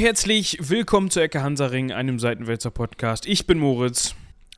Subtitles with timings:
[0.00, 3.26] herzlich willkommen zu Ecke Hansaring, einem Seitenwälzer Podcast.
[3.26, 4.14] Ich bin Moritz.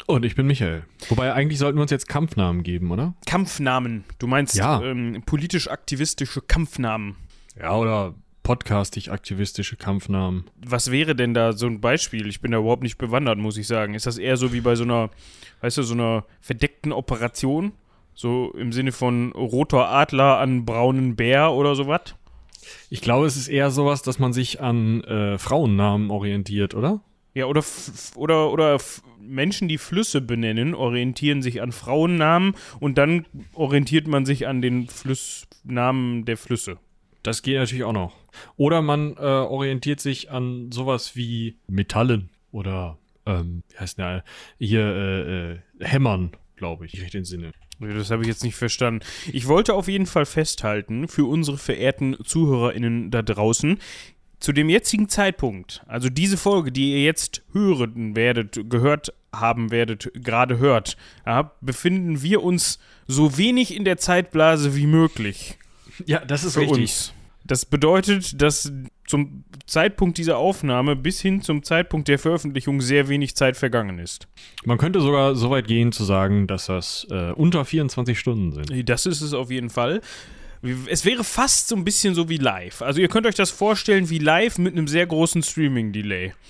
[0.07, 0.85] Und ich bin Michael.
[1.09, 3.15] Wobei eigentlich sollten wir uns jetzt Kampfnamen geben, oder?
[3.27, 4.05] Kampfnamen.
[4.21, 4.81] Du meinst Ja.
[4.81, 7.17] ähm, politisch-aktivistische Kampfnamen.
[7.59, 10.45] Ja, oder podcastig-aktivistische Kampfnamen.
[10.65, 12.29] Was wäre denn da so ein Beispiel?
[12.29, 13.95] Ich bin da überhaupt nicht bewandert, muss ich sagen.
[13.95, 15.11] Ist das eher so wie bei so einer,
[15.61, 17.73] weißt du, so einer verdeckten Operation?
[18.15, 22.15] So im Sinne von roter Adler an braunen Bär oder sowas?
[22.91, 27.01] Ich glaube, es ist eher sowas, dass man sich an äh, Frauennamen orientiert, oder?
[27.35, 27.65] Ja, oder,
[28.17, 28.79] oder, oder
[29.19, 34.89] Menschen, die Flüsse benennen, orientieren sich an Frauennamen und dann orientiert man sich an den
[34.89, 36.79] Flussnamen der Flüsse.
[37.23, 38.17] Das geht natürlich auch noch.
[38.57, 44.25] Oder man äh, orientiert sich an sowas wie Metallen oder, ähm, wie heißt der,
[44.59, 47.53] hier, äh, äh, Hämmern, glaube ich, recht den Sinne.
[47.83, 49.05] Das habe ich jetzt nicht verstanden.
[49.33, 53.79] Ich wollte auf jeden Fall festhalten, für unsere verehrten ZuhörerInnen da draußen,
[54.43, 60.11] zu dem jetzigen Zeitpunkt, also diese Folge, die ihr jetzt hören werdet, gehört haben werdet,
[60.15, 65.59] gerade hört, ja, befinden wir uns so wenig in der Zeitblase wie möglich.
[66.07, 67.15] Ja, das ist für uns.
[67.53, 68.73] Das bedeutet, dass
[69.07, 74.27] zum Zeitpunkt dieser Aufnahme bis hin zum Zeitpunkt der Veröffentlichung sehr wenig Zeit vergangen ist.
[74.65, 78.89] Man könnte sogar so weit gehen zu sagen, dass das äh, unter 24 Stunden sind.
[78.89, 80.01] Das ist es auf jeden Fall.
[80.89, 82.81] Es wäre fast so ein bisschen so wie live.
[82.81, 86.33] Also ihr könnt euch das vorstellen wie live mit einem sehr großen Streaming-Delay.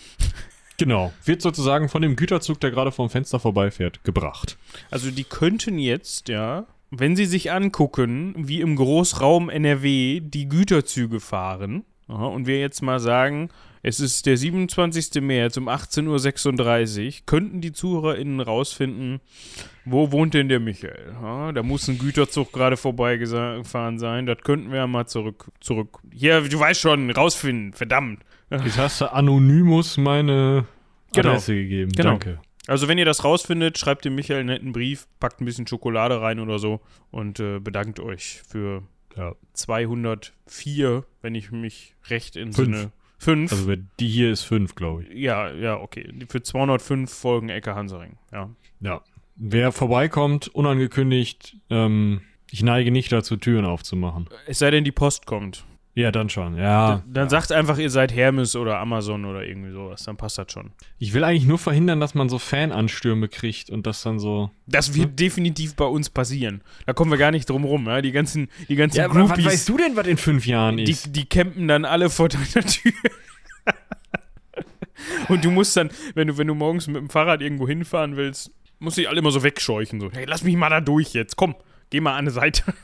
[0.78, 1.12] Genau.
[1.24, 4.56] Wird sozusagen von dem Güterzug, der gerade vom Fenster vorbeifährt, gebracht.
[4.90, 11.20] Also die könnten jetzt, ja, wenn sie sich angucken, wie im Großraum NRW die Güterzüge
[11.20, 13.48] fahren, und wir jetzt mal sagen,
[13.82, 15.22] es ist der 27.
[15.22, 19.20] März um 18.36 Uhr, könnten die ZuhörerInnen rausfinden,
[19.86, 21.14] wo wohnt denn der Michael?
[21.54, 26.00] Da muss ein Güterzug gerade vorbeigefahren sein, das könnten wir ja mal zurück, zurück.
[26.12, 28.20] Hier, du weißt schon, rausfinden, verdammt.
[28.50, 30.66] Jetzt hast du Anonymous meine
[31.14, 31.30] Genau.
[31.30, 31.92] Adresse gegeben.
[31.92, 32.10] Genau.
[32.10, 32.38] Danke.
[32.68, 36.20] Also wenn ihr das rausfindet, schreibt dem Michael einen netten Brief, packt ein bisschen Schokolade
[36.20, 36.80] rein oder so
[37.10, 38.82] und äh, bedankt euch für
[39.16, 39.34] Ja.
[39.52, 42.92] 204, wenn ich mich recht entsinne.
[43.18, 43.52] Fünf.
[43.52, 45.10] Also die hier ist fünf, glaube ich.
[45.16, 46.12] ja, ja, okay.
[46.28, 48.16] Für 205 Folgen Ecke Hansaring.
[48.32, 48.50] Ja.
[48.80, 49.02] Ja.
[49.36, 54.28] Wer vorbeikommt, unangekündigt, ähm, ich neige nicht dazu, Türen aufzumachen.
[54.46, 55.64] Es sei denn, die Post kommt.
[55.94, 56.56] Ja, dann schon.
[56.56, 57.02] Ja.
[57.06, 60.04] Dann sagt einfach, ihr seid Hermes oder Amazon oder irgendwie sowas.
[60.04, 60.72] Dann passt das schon.
[60.98, 64.50] Ich will eigentlich nur verhindern, dass man so Fananstürme kriegt und das dann so.
[64.66, 66.62] Das wird definitiv bei uns passieren.
[66.86, 67.86] Da kommen wir gar nicht drum rum.
[67.86, 68.00] Ja?
[68.00, 71.14] Die ganzen, die ganzen was Groupies, weißt du denn, was in fünf Jahren die, ist?
[71.14, 72.92] die campen dann alle vor deiner Tür.
[75.28, 78.50] Und du musst dann, wenn du, wenn du morgens mit dem Fahrrad irgendwo hinfahren willst,
[78.78, 80.00] musst du dich alle immer so wegscheuchen.
[80.00, 81.36] So, hey, lass mich mal da durch jetzt.
[81.36, 81.54] Komm,
[81.90, 82.62] geh mal an eine Seite.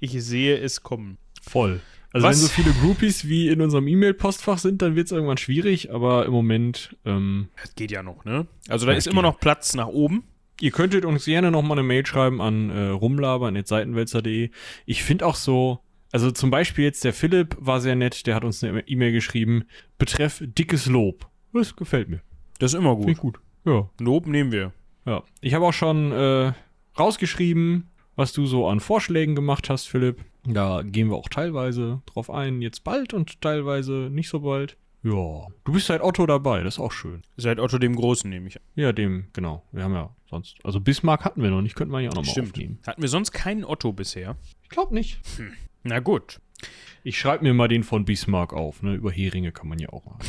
[0.00, 1.16] Ich sehe es kommen.
[1.48, 1.80] Voll.
[2.12, 2.36] Also Was?
[2.36, 6.26] wenn so viele Groupies wie in unserem E-Mail-Postfach sind, dann wird es irgendwann schwierig, aber
[6.26, 8.46] im Moment, ähm, Das geht ja noch, ne?
[8.68, 10.22] Also da ist immer noch Platz nach oben.
[10.60, 14.50] Ihr könntet uns gerne noch mal eine Mail schreiben an äh, rumlabern.seitenwälzer.de.
[14.86, 15.80] Ich finde auch so,
[16.12, 19.64] also zum Beispiel jetzt der Philipp war sehr nett, der hat uns eine E-Mail geschrieben,
[19.98, 21.26] betreff dickes Lob.
[21.52, 22.20] Das gefällt mir.
[22.60, 23.12] Das ist immer Finde gut.
[23.14, 23.40] ich gut.
[23.64, 23.90] Ja.
[23.98, 24.72] Lob nehmen wir.
[25.06, 25.22] ja.
[25.40, 26.52] Ich habe auch schon äh,
[26.98, 30.24] rausgeschrieben, was du so an Vorschlägen gemacht hast, Philipp.
[30.46, 34.76] Da gehen wir auch teilweise drauf ein, jetzt bald und teilweise nicht so bald.
[35.02, 35.46] Ja.
[35.64, 37.22] Du bist seit Otto dabei, das ist auch schön.
[37.36, 38.62] Seit Otto dem Großen nehme ich an.
[38.74, 39.62] Ja, dem, genau.
[39.72, 42.24] Wir haben ja sonst, also Bismarck hatten wir noch nicht, könnten wir ja auch noch
[42.24, 42.52] mal Stimmt.
[42.52, 42.78] aufnehmen.
[42.86, 44.36] Hatten wir sonst keinen Otto bisher?
[44.62, 45.20] Ich glaube nicht.
[45.82, 46.40] Na gut.
[47.02, 48.94] Ich schreibe mir mal den von Bismarck auf, ne?
[48.94, 50.20] Über Heringe kann man ja auch machen.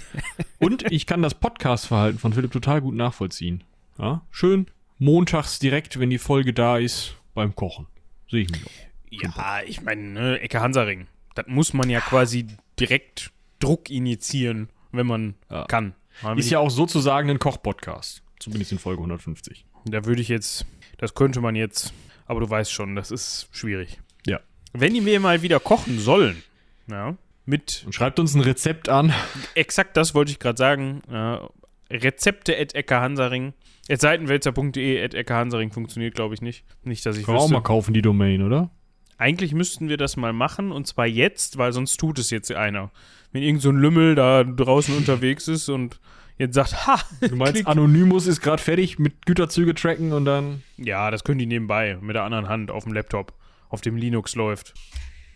[0.58, 3.62] Und ich kann das Podcast-Verhalten von Philipp total gut nachvollziehen.
[3.98, 4.66] Ja, schön
[4.98, 7.86] montags direkt, wenn die Folge da ist, beim Kochen.
[8.30, 8.87] Sehe ich mich auch.
[9.10, 11.06] Ja, ich meine, ne, Ecke Hansaring.
[11.34, 12.46] Das muss man ja quasi
[12.78, 13.30] direkt
[13.60, 15.64] Druck initiieren, wenn man Ja.
[15.66, 15.94] kann.
[16.22, 18.22] Ja, wenn Ist ja auch sozusagen ein Koch-Podcast.
[18.38, 19.64] Zumindest in Folge 150.
[19.84, 20.66] ich, da würde ich jetzt,
[20.98, 21.92] das könnte man jetzt,
[22.26, 24.00] aber du weißt schon, das ist schwierig.
[24.26, 24.40] Ja.
[24.72, 26.42] Wenn die mir mal wieder kochen sollen,
[26.88, 27.16] ja,
[27.46, 29.12] mit Und schreibt uns ein Rezept an.
[29.54, 31.48] exakt das wollte ich gerade sagen, ja,
[31.90, 33.54] Rezepte at eckehansaring,
[33.88, 36.64] at seitenwälzer.de at eckehansaring funktioniert, glaube ich, nicht.
[36.84, 37.54] Nicht, dass ich Können wir auch wüsste.
[37.54, 38.70] mal kaufen, die Domain, oder?
[39.18, 42.90] Eigentlich müssten wir das mal machen und zwar jetzt, weil sonst tut es jetzt einer.
[43.32, 46.00] Wenn irgend so ein Lümmel da draußen unterwegs ist und
[46.38, 47.66] jetzt sagt, ha, Du meinst, klick.
[47.66, 50.62] Anonymous ist gerade fertig mit Güterzüge tracken und dann.
[50.76, 53.34] ja, das können die nebenbei mit der anderen Hand auf dem Laptop,
[53.68, 54.72] auf dem Linux läuft.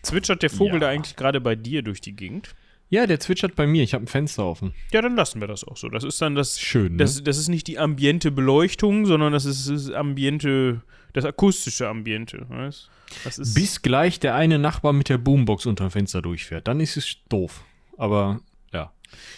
[0.01, 0.79] Zwitschert der Vogel Ja.
[0.79, 2.55] da eigentlich gerade bei dir durch die Gegend?
[2.89, 3.83] Ja, der zwitschert bei mir.
[3.83, 4.73] Ich habe ein Fenster offen.
[4.91, 5.89] Ja, dann lassen wir das auch so.
[5.89, 6.97] Das ist dann das Schön, ne?
[6.99, 10.81] Das, das ist nicht die ambiente Beleuchtung, sondern das ist das Ambiente,
[11.13, 12.45] das akustische Ambiente.
[12.49, 12.89] Weißt?
[13.23, 16.67] Das ist Bis gleich der eine Nachbar mit der Boombox unterm Fenster durchfährt.
[16.67, 17.63] Dann ist es doof.
[17.97, 18.41] aber
[18.73, 18.91] ja.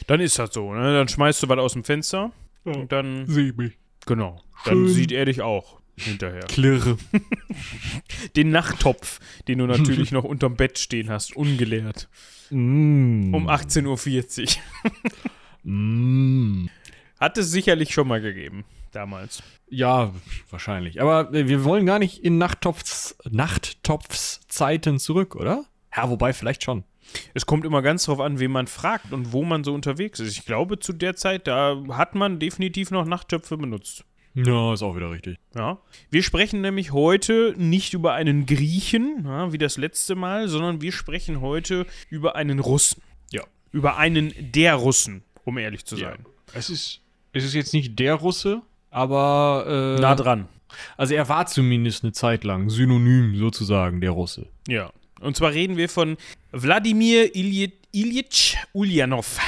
[0.07, 0.93] Dann ist das so, ne?
[0.93, 2.31] Dann schmeißt du was aus dem Fenster
[2.63, 3.73] und dann, Sieh mich.
[4.05, 4.87] genau, dann Schön.
[4.87, 6.41] sieht er dich auch hinterher.
[6.47, 6.97] Klirre.
[8.35, 12.07] Den Nachttopf, den du natürlich noch unterm Bett stehen hast, ungeleert.
[12.49, 13.33] Mm.
[13.33, 14.91] Um 18.40 Uhr.
[15.63, 16.69] Mm.
[17.19, 18.65] Hat es sicherlich schon mal gegeben,
[18.95, 19.43] damals.
[19.69, 20.13] Ja,
[20.49, 21.01] wahrscheinlich.
[21.01, 25.65] Aber äh, wir wollen gar nicht in Nachttopfs, Nachttopfszeiten zurück, oder?
[25.95, 26.83] Ja, wobei vielleicht schon.
[27.33, 30.37] Es kommt immer ganz drauf an, wen man fragt und wo man so unterwegs ist.
[30.37, 34.03] Ich glaube, zu der Zeit, da hat man definitiv noch Nachttöpfe benutzt.
[34.33, 35.37] Ja, ist auch wieder richtig.
[35.55, 35.77] Ja.
[36.09, 40.91] Wir sprechen nämlich heute nicht über einen Griechen, ja, wie das letzte Mal, sondern wir
[40.91, 43.01] sprechen heute über einen Russen.
[43.31, 43.43] Ja.
[43.71, 46.09] Über einen der Russen, um ehrlich zu Ja.
[46.09, 46.25] sein.
[46.53, 47.01] Es ist,
[47.31, 48.61] es ist jetzt nicht der Russe,
[48.95, 49.65] aber
[49.97, 50.47] äh, Nah dran.
[50.95, 54.47] also er war zumindest eine Zeit lang synonym sozusagen der Russe.
[54.67, 54.89] Ja.
[55.19, 56.17] Und zwar reden wir von
[56.51, 59.39] Wladimir Iljitsch Ulyanov.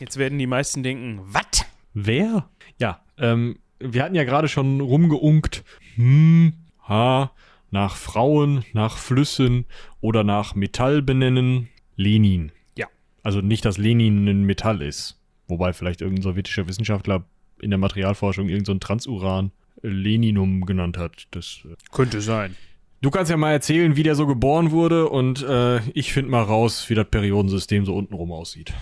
[0.00, 1.64] Jetzt werden die meisten denken, was?
[1.94, 2.48] Wer?
[2.78, 5.64] Ja, ähm, wir hatten ja gerade schon rumgeunkt.
[5.94, 6.54] Hm,
[6.88, 7.32] ha,
[7.70, 9.66] nach Frauen, nach Flüssen
[10.00, 11.68] oder nach Metall benennen.
[11.96, 12.50] Lenin.
[12.76, 12.86] Ja.
[13.22, 15.20] Also nicht, dass Lenin ein Metall ist.
[15.46, 17.24] Wobei vielleicht irgendein sowjetischer Wissenschaftler
[17.64, 19.50] in der Materialforschung irgendein so ein Transuran
[19.82, 21.26] Leninum genannt hat.
[21.32, 22.56] Das, äh Könnte sein.
[23.02, 26.42] du kannst ja mal erzählen, wie der so geboren wurde und äh, ich finde mal
[26.42, 28.72] raus, wie das Periodensystem so untenrum aussieht.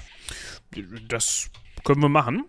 [1.08, 1.50] Das
[1.84, 2.44] können wir machen.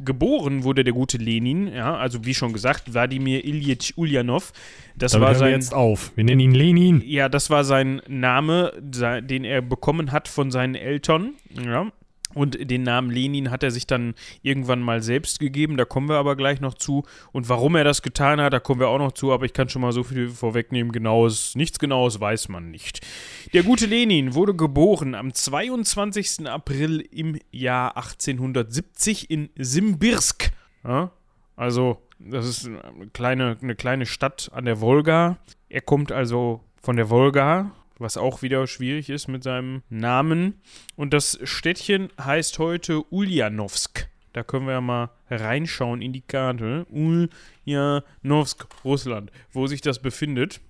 [0.00, 4.52] Geboren wurde der gute Lenin, ja, also wie schon gesagt, Wladimir Iljitsch Ulyanov.
[4.96, 6.12] Das Damit war hören wir sein jetzt auf.
[6.14, 7.02] Wir nennen ihn Lenin.
[7.04, 11.34] Ja, das war sein Name, den er bekommen hat von seinen Eltern.
[11.50, 11.90] Ja.
[12.38, 15.76] Und den Namen Lenin hat er sich dann irgendwann mal selbst gegeben.
[15.76, 17.04] Da kommen wir aber gleich noch zu.
[17.32, 19.32] Und warum er das getan hat, da kommen wir auch noch zu.
[19.32, 20.92] Aber ich kann schon mal so viel vorwegnehmen.
[20.92, 23.04] Genaues, nichts Genaues weiß man nicht.
[23.52, 26.48] Der gute Lenin wurde geboren am 22.
[26.48, 30.52] April im Jahr 1870 in Simbirsk.
[30.84, 31.10] Ja,
[31.56, 35.38] also, das ist eine kleine, eine kleine Stadt an der Wolga.
[35.68, 40.60] Er kommt also von der Wolga, was auch wieder schwierig ist mit seinem Namen.
[40.96, 44.08] Und das Städtchen heißt heute Ulyanovsk.
[44.32, 46.86] Da können wir ja mal reinschauen in die Karte.
[46.90, 50.60] Ulyanovsk, Russland, wo sich das befindet.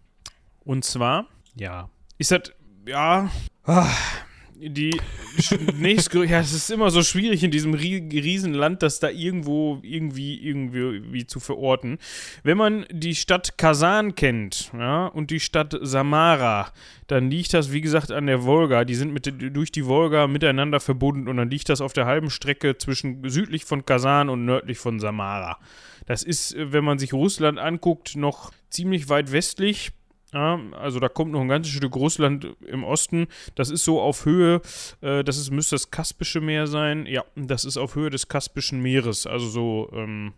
[0.61, 2.53] Und zwar, ja, ist das,
[2.87, 3.31] ja,
[3.65, 3.91] ah,
[4.61, 5.01] die
[5.75, 10.37] nächstgrößte, ja, es ist immer so schwierig in diesem rie- Riesenland, das da irgendwo irgendwie
[10.37, 11.99] irgendwie wie zu verorten.
[12.43, 16.73] Wenn man die Stadt Kasan kennt, ja, und die Stadt Samara,
[17.07, 18.85] dann liegt das, wie gesagt, an der Wolga.
[18.85, 22.31] Die sind mit, durch die Wolga miteinander verbunden und dann liegt das auf der halben
[22.31, 25.59] Strecke zwischen südlich von Kasan und nördlich von Samara.
[26.07, 29.93] Das ist, wenn man sich Russland anguckt, noch ziemlich weit westlich.
[30.33, 33.29] Ja, also da kommt noch ein ganzes Stück Russland im Osten.
[33.55, 34.61] Das ist so auf Höhe,
[35.01, 37.07] äh, das ist, müsste das Kaspische Meer sein.
[37.07, 40.35] Ja, das ist auf Höhe des Kaspischen Meeres, also so ähm,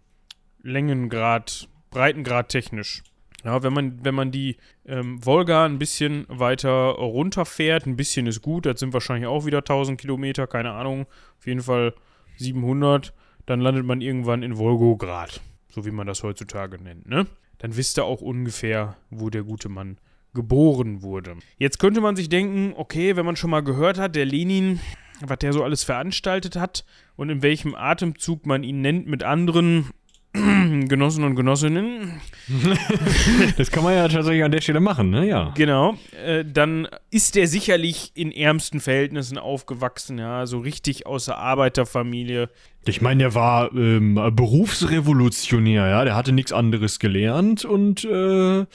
[0.62, 3.02] Längengrad, Breitengrad technisch.
[3.44, 8.42] Ja, wenn man, wenn man die ähm, Wolga ein bisschen weiter runterfährt, ein bisschen ist
[8.42, 11.06] gut, das sind wahrscheinlich auch wieder 1000 Kilometer, keine Ahnung,
[11.38, 11.94] auf jeden Fall
[12.36, 13.14] 700,
[13.46, 17.26] dann landet man irgendwann in Wolgograd, so wie man das heutzutage nennt, ne?
[17.60, 19.98] Dann wisst ihr auch ungefähr, wo der gute Mann
[20.34, 21.36] geboren wurde.
[21.58, 24.80] Jetzt könnte man sich denken, okay, wenn man schon mal gehört hat, der Lenin,
[25.20, 26.84] was der so alles veranstaltet hat
[27.16, 29.90] und in welchem Atemzug man ihn nennt mit anderen
[30.32, 32.20] Genossen und Genossinnen,
[33.56, 35.26] Das kann man ja tatsächlich an der Stelle machen, ne?
[35.26, 35.52] Ja.
[35.56, 41.38] Genau, äh, dann ist er sicherlich in ärmsten Verhältnissen aufgewachsen, ja, so richtig aus der
[41.38, 42.48] Arbeiterfamilie.
[42.86, 46.04] Ich meine, der war ähm, Berufsrevolutionär, ja.
[46.04, 48.66] Der hatte nichts anderes gelernt und äh,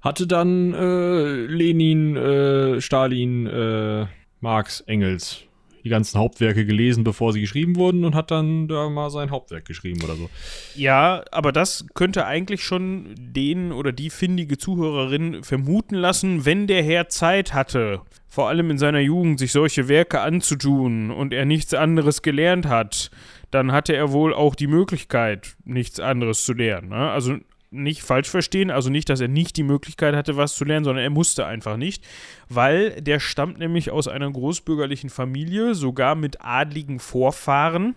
[0.00, 4.06] hatte dann äh, Lenin, äh, Stalin, äh,
[4.40, 5.47] Marx, Engels
[5.88, 9.64] die ganzen Hauptwerke gelesen, bevor sie geschrieben wurden und hat dann da mal sein Hauptwerk
[9.64, 10.28] geschrieben oder so.
[10.74, 16.82] Ja, aber das könnte eigentlich schon den oder die findige Zuhörerin vermuten lassen, wenn der
[16.82, 21.72] Herr Zeit hatte, vor allem in seiner Jugend, sich solche Werke anzutun und er nichts
[21.72, 23.10] anderes gelernt hat,
[23.50, 26.90] dann hatte er wohl auch die Möglichkeit, nichts anderes zu lernen.
[26.90, 27.10] Ne?
[27.10, 27.38] Also
[27.70, 31.02] nicht falsch verstehen, also nicht, dass er nicht die Möglichkeit hatte, was zu lernen, sondern
[31.02, 32.04] er musste einfach nicht,
[32.48, 37.94] weil der stammt nämlich aus einer großbürgerlichen Familie, sogar mit adligen Vorfahren.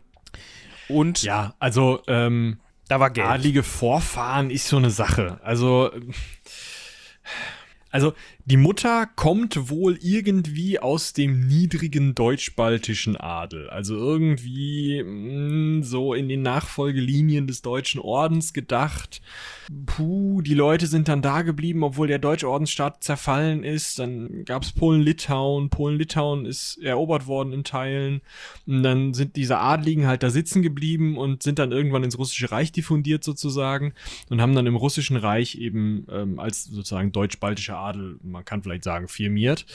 [0.90, 2.60] Und Ja, also ähm,
[2.90, 3.28] da war Geld.
[3.28, 5.40] adlige Vorfahren ist so eine Sache.
[5.44, 5.92] Also,
[7.92, 8.14] also
[8.46, 13.70] Die Mutter kommt wohl irgendwie aus dem niedrigen deutsch-baltischen Adel.
[13.70, 19.22] Also irgendwie mh, so in den Nachfolgelinien des deutschen Ordens gedacht.
[19.86, 24.00] Puh, die Leute sind dann da geblieben, obwohl der deutsche Ordensstaat zerfallen ist.
[24.00, 25.70] Dann gab es Polen-Litauen.
[25.70, 28.22] Polen-Litauen ist erobert worden in Teilen.
[28.66, 32.52] Und dann sind diese Adligen halt da sitzen geblieben und sind dann irgendwann ins Russische
[32.52, 33.94] Reich diffundiert sozusagen
[34.30, 38.84] und haben dann im Russischen Reich eben ähm, als sozusagen deutsch-baltischer Adel man kann vielleicht
[38.84, 39.66] sagen, firmiert.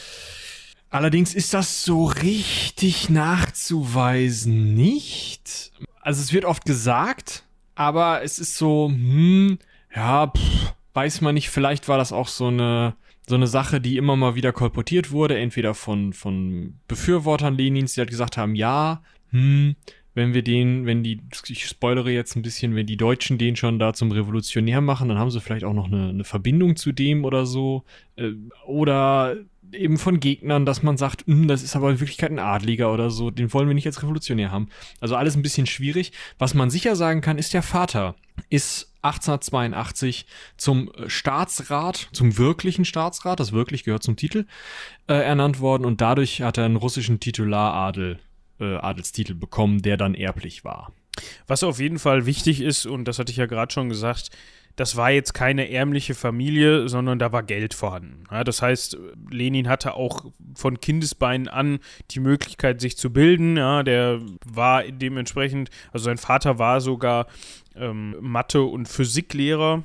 [0.90, 5.72] Allerdings ist das so richtig nachzuweisen nicht.
[6.00, 7.44] Also es wird oft gesagt,
[7.74, 9.58] aber es ist so, hm,
[9.94, 12.94] ja, pff, weiß man nicht, vielleicht war das auch so eine,
[13.28, 18.00] so eine Sache, die immer mal wieder kolportiert wurde, entweder von, von Befürwortern Lenins, die
[18.00, 19.76] halt gesagt haben, ja, hm,
[20.16, 23.78] wenn wir den, wenn die, ich spoilere jetzt ein bisschen, wenn die Deutschen den schon
[23.78, 27.26] da zum Revolutionär machen, dann haben sie vielleicht auch noch eine, eine Verbindung zu dem
[27.26, 27.84] oder so.
[28.16, 28.32] Äh,
[28.66, 29.36] oder
[29.72, 33.10] eben von Gegnern, dass man sagt, hm, das ist aber in Wirklichkeit ein Adliger oder
[33.10, 34.70] so, den wollen wir nicht als Revolutionär haben.
[35.00, 36.12] Also alles ein bisschen schwierig.
[36.38, 38.14] Was man sicher sagen kann, ist der Vater
[38.48, 40.24] ist 1882
[40.56, 44.46] zum Staatsrat, zum wirklichen Staatsrat, das wirklich gehört zum Titel,
[45.08, 48.18] äh, ernannt worden und dadurch hat er einen russischen Titularadel
[48.60, 50.92] äh, Adelstitel bekommen, der dann erblich war.
[51.46, 54.30] Was auf jeden Fall wichtig ist, und das hatte ich ja gerade schon gesagt,
[54.76, 58.24] das war jetzt keine ärmliche Familie, sondern da war Geld vorhanden.
[58.30, 58.98] Ja, das heißt,
[59.30, 61.78] Lenin hatte auch von Kindesbeinen an
[62.10, 63.56] die Möglichkeit, sich zu bilden.
[63.56, 67.26] Ja, der war dementsprechend, also sein Vater war sogar
[67.74, 69.82] ähm, Mathe- und Physiklehrer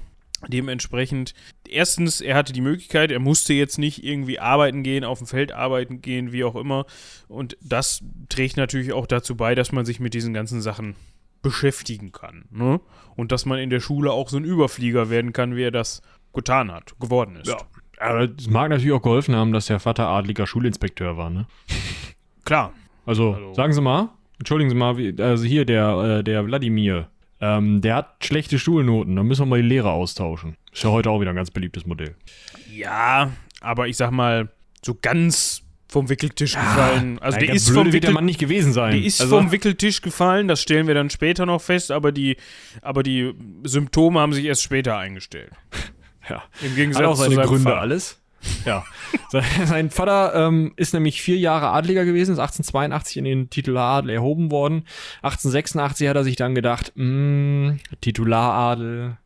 [0.48, 1.34] Dementsprechend,
[1.68, 5.52] erstens, er hatte die Möglichkeit, er musste jetzt nicht irgendwie arbeiten gehen, auf dem Feld
[5.52, 6.86] arbeiten gehen, wie auch immer.
[7.28, 10.96] Und das trägt natürlich auch dazu bei, dass man sich mit diesen ganzen Sachen
[11.42, 12.46] beschäftigen kann.
[12.52, 12.80] Ne?
[13.16, 16.02] Und dass man in der Schule auch so ein Überflieger werden kann, wie er das
[16.34, 17.48] getan hat, geworden ist.
[17.48, 17.58] Ja.
[18.00, 21.46] Aber es mag natürlich auch geholfen haben, dass der Vater adliger Schulinspekteur war, ne?
[22.46, 22.74] Klar.
[23.06, 27.10] Also, also, sagen Sie mal, entschuldigen Sie mal, also hier der, äh, der Wladimir,
[27.42, 30.56] ähm, der hat schlechte Schulnoten, da müssen wir mal die Lehrer austauschen.
[30.72, 32.16] Ist ja heute auch wieder ein ganz beliebtes Modell.
[32.72, 34.50] Ja, aber ich sag mal,
[34.84, 37.20] so ganz vom Wickeltisch ja, gefallen.
[37.20, 38.94] Also nein, der ist vom Wickel der Mann nicht gewesen sein.
[38.94, 42.38] Der ist also vom Wickeltisch gefallen, das stellen wir dann später noch fest, aber die,
[42.82, 43.34] aber die
[43.64, 45.52] Symptome haben sich erst später eingestellt.
[46.30, 46.44] Ja.
[46.62, 47.82] Im Gegensatz Hat auch seine zu Gründe Vater.
[47.82, 48.21] alles.
[48.66, 48.84] Ja.
[49.66, 54.52] Sein Vater ähm, ist nämlich vier Jahre Adliger gewesen, ist 1882 in den Titularadel erhoben
[54.52, 54.86] worden.
[55.22, 59.18] 1886 hat er sich dann gedacht, mh, mm, Titularadel,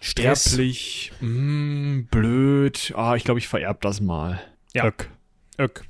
[0.00, 2.92] sterblich, mh, mm, blöd.
[2.96, 4.40] Ah, ich glaube, ich vererb das mal.
[4.74, 4.86] Ja.
[4.86, 5.10] Öck.
[5.58, 5.84] Öck.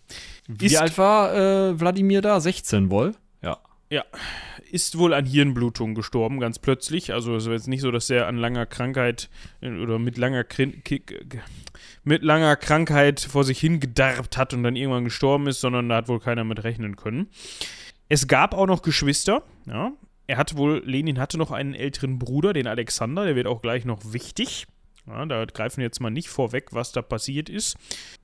[0.49, 2.41] Wie alt war äh, Wladimir da?
[2.41, 3.15] 16 wohl?
[3.92, 4.06] Ja.
[4.70, 7.12] Ist wohl an Hirnblutung gestorben, ganz plötzlich.
[7.12, 9.28] Also es war jetzt nicht so, dass er an langer Krankheit
[9.61, 10.46] äh, oder mit langer
[12.02, 16.08] mit langer Krankheit vor sich hingedarbt hat und dann irgendwann gestorben ist, sondern da hat
[16.08, 17.28] wohl keiner mit rechnen können.
[18.08, 19.92] Es gab auch noch Geschwister, ja.
[20.26, 23.84] Er hatte wohl, Lenin hatte noch einen älteren Bruder, den Alexander, der wird auch gleich
[23.84, 24.66] noch wichtig.
[25.06, 27.76] Ja, da greifen wir jetzt mal nicht vorweg, was da passiert ist.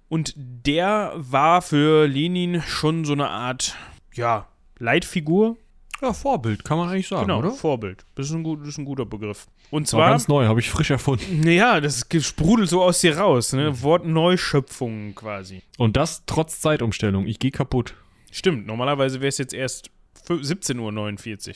[0.08, 3.76] Und der war für Lenin schon so eine Art,
[4.14, 4.48] ja,
[4.78, 5.56] Leitfigur,
[6.00, 7.50] ja, Vorbild, kann man eigentlich sagen, genau, oder?
[7.50, 8.04] Vorbild.
[8.14, 9.48] Das ist ein, gut, das ist ein guter Begriff.
[9.70, 10.02] Und zwar.
[10.02, 11.40] War ganz neu, habe ich frisch erfunden.
[11.44, 13.82] Naja, das sprudelt so aus dir raus, ne?
[13.82, 15.62] Wortneuschöpfungen quasi.
[15.76, 17.26] Und das trotz Zeitumstellung.
[17.26, 17.94] Ich gehe kaputt.
[18.30, 19.90] Stimmt, normalerweise wäre es jetzt erst
[20.28, 21.54] 17.49 Uhr.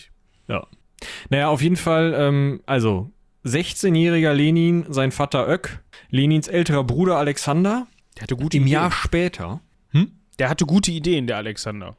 [0.48, 0.66] Ja.
[1.30, 3.10] Naja, auf jeden Fall, ähm, also
[3.44, 7.86] 16-jähriger Lenin, sein Vater Ök, Lenins älterer Bruder Alexander.
[8.16, 8.72] Der hatte gute Im Ideen.
[8.72, 9.60] Jahr später.
[9.90, 10.12] Hm?
[10.38, 11.96] Der hatte gute Ideen, der Alexander.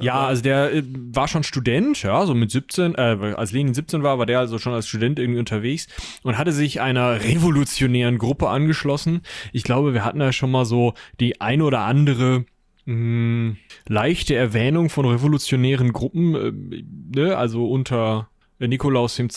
[0.00, 4.02] Ja, also der äh, war schon Student, ja, so mit 17, äh, als Lenin 17
[4.02, 5.86] war, war der also schon als Student irgendwie unterwegs
[6.22, 9.22] und hatte sich einer revolutionären Gruppe angeschlossen.
[9.52, 12.44] Ich glaube, wir hatten ja schon mal so die ein oder andere
[12.86, 16.82] mh, hm, leichte Erwähnung von revolutionären Gruppen, äh,
[17.14, 19.28] ne, also unter Nikolaus II.,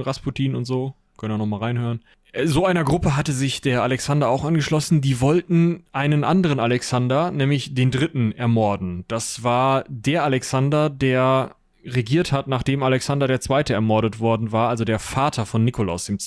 [0.00, 0.94] Rasputin und so.
[1.18, 2.00] Können wir nochmal reinhören.
[2.32, 5.02] Äh, so einer Gruppe hatte sich der Alexander auch angeschlossen.
[5.02, 9.04] Die wollten einen anderen Alexander, nämlich den dritten, ermorden.
[9.08, 14.84] Das war der Alexander, der regiert hat, nachdem Alexander der Zweite ermordet worden war, also
[14.84, 16.18] der Vater von Nikolaus II.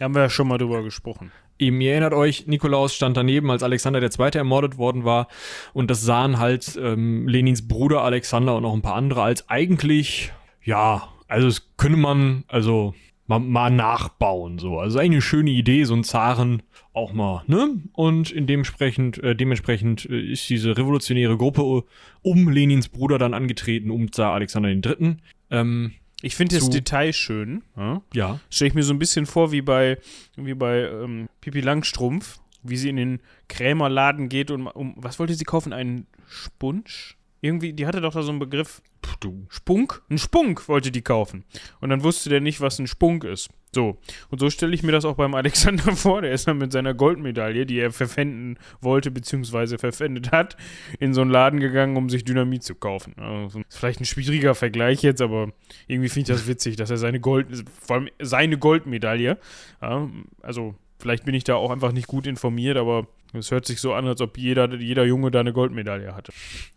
[0.00, 1.30] Haben wir ja schon mal drüber gesprochen.
[1.58, 5.28] Eben, ihr erinnert euch, Nikolaus stand daneben, als Alexander der Zweite ermordet worden war.
[5.72, 10.32] Und das sahen halt ähm, Lenins Bruder Alexander und noch ein paar andere als eigentlich,
[10.64, 12.94] ja, also es könnte man, also
[13.38, 14.58] mal, mal nachbauen.
[14.58, 14.78] So.
[14.78, 16.62] Also eigentlich eine schöne Idee, so ein Zaren
[16.92, 17.80] auch mal, ne?
[17.92, 21.84] Und in dementsprechend, äh, dementsprechend äh, ist diese revolutionäre Gruppe
[22.22, 25.16] um Lenins Bruder dann angetreten, um Zar Alexander III.
[25.50, 27.62] Ähm, ich finde das Detail schön.
[27.76, 28.02] Ja.
[28.14, 28.40] ja.
[28.50, 29.98] Stelle ich mir so ein bisschen vor wie bei,
[30.36, 32.38] wie bei ähm, Pipi Langstrumpf.
[32.62, 35.72] wie sie in den Krämerladen geht und um, was wollte sie kaufen?
[35.72, 37.16] Einen Spunsch?
[37.44, 38.80] Irgendwie, die hatte doch da so einen Begriff.
[39.18, 39.46] Du.
[39.48, 40.00] Spunk?
[40.08, 41.44] Ein Spunk wollte die kaufen.
[41.80, 43.50] Und dann wusste der nicht, was ein Spunk ist.
[43.74, 43.98] So.
[44.30, 46.22] Und so stelle ich mir das auch beim Alexander vor.
[46.22, 50.56] Der ist dann mit seiner Goldmedaille, die er verpfänden wollte, beziehungsweise verpfändet hat,
[51.00, 53.14] in so einen Laden gegangen, um sich Dynamit zu kaufen.
[53.16, 55.48] Also, ist vielleicht ein schwieriger Vergleich jetzt, aber
[55.88, 57.48] irgendwie finde ich das witzig, dass er seine Gold,
[57.80, 59.36] vor allem seine Goldmedaille,
[59.80, 60.10] ja,
[60.42, 63.94] also vielleicht bin ich da auch einfach nicht gut informiert, aber es hört sich so
[63.94, 66.32] an, als ob jeder, jeder Junge da eine Goldmedaille hatte.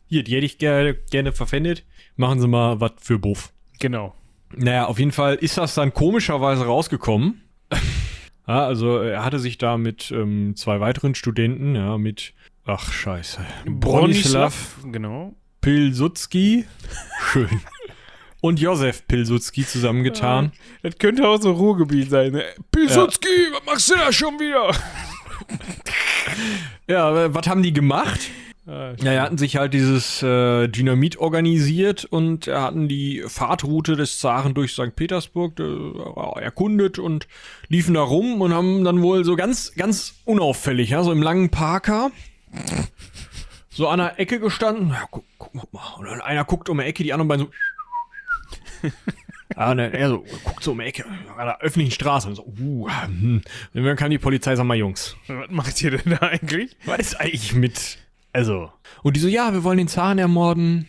[0.08, 1.84] Hier, die hätte ich gerne, gerne verpfändet.
[2.16, 3.52] Machen Sie mal was für Buff.
[3.80, 4.16] Genau.
[4.56, 7.42] Naja, auf jeden Fall ist das dann komischerweise rausgekommen.
[8.48, 12.34] ja, also er hatte sich da mit ähm, zwei weiteren Studenten, ja, mit,
[12.66, 15.36] ach scheiße, Bronislav, genau.
[15.62, 16.66] Pilsudski,
[17.32, 17.50] schön,
[18.46, 20.52] und Josef Pilsudski zusammengetan.
[20.84, 22.32] Das könnte auch so Ruhrgebiet sein.
[22.32, 22.44] Ne?
[22.72, 24.72] Pilsudski, was machst du da schon wieder?
[26.88, 28.30] Ja, was haben die gemacht?
[28.68, 34.18] Ah, Ja, er hatten sich halt dieses äh, Dynamit organisiert und hatten die Fahrtroute des
[34.20, 34.96] Zaren durch St.
[34.96, 37.28] Petersburg äh, erkundet und
[37.68, 41.50] liefen da rum und haben dann wohl so ganz, ganz unauffällig, ja, so im langen
[41.50, 42.12] Parker,
[43.70, 44.90] so an der Ecke gestanden.
[44.90, 45.94] Ja, guck, guck mal.
[45.98, 47.48] Und dann einer guckt um die Ecke, die anderen beiden
[48.82, 48.90] so.
[49.56, 52.28] Ja, und dann er so, guckt so um die Ecke, an der öffentlichen Straße.
[52.28, 53.42] Und so, uh, hm.
[53.74, 56.76] Und dann kam die Polizei, sag mal, Jungs, Was macht ihr denn da eigentlich?
[56.86, 58.00] was ist eigentlich mit.
[58.34, 58.72] Also.
[59.04, 60.88] Und die so, ja, wir wollen den Zaren ermorden.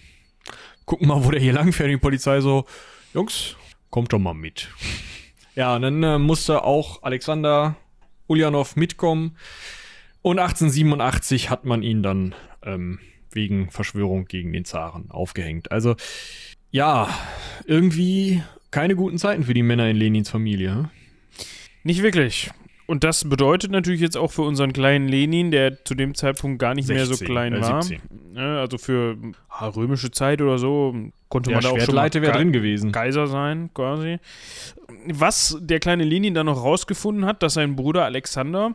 [0.85, 1.89] Gucken mal, wo der hier langfährt.
[1.89, 2.65] Und die Polizei so,
[3.13, 3.57] Jungs,
[3.91, 4.69] kommt doch mal mit.
[5.55, 7.77] Ja, und dann äh, musste auch Alexander
[8.27, 9.37] Ulyanov mitkommen.
[10.23, 12.99] Und 1887 hat man ihn dann ähm,
[13.31, 15.71] wegen Verschwörung gegen den Zaren aufgehängt.
[15.71, 15.95] Also,
[16.77, 17.09] ja,
[17.65, 20.75] irgendwie keine guten Zeiten für die Männer in Lenins Familie.
[20.75, 20.89] hm?
[21.85, 22.51] Nicht wirklich.
[22.87, 26.75] Und das bedeutet natürlich jetzt auch für unseren kleinen Lenin, der zu dem Zeitpunkt gar
[26.75, 27.83] nicht mehr so 16, klein äh, war.
[27.83, 28.01] 17.
[28.35, 29.17] Ja, also für
[29.49, 30.95] ah, römische Zeit oder so
[31.29, 32.93] konnte Der man da auch schon mal wäre drin gewesen.
[32.93, 34.19] Kaiser sein, quasi.
[35.09, 38.75] Was der kleine Lenin dann noch rausgefunden hat, dass sein Bruder Alexander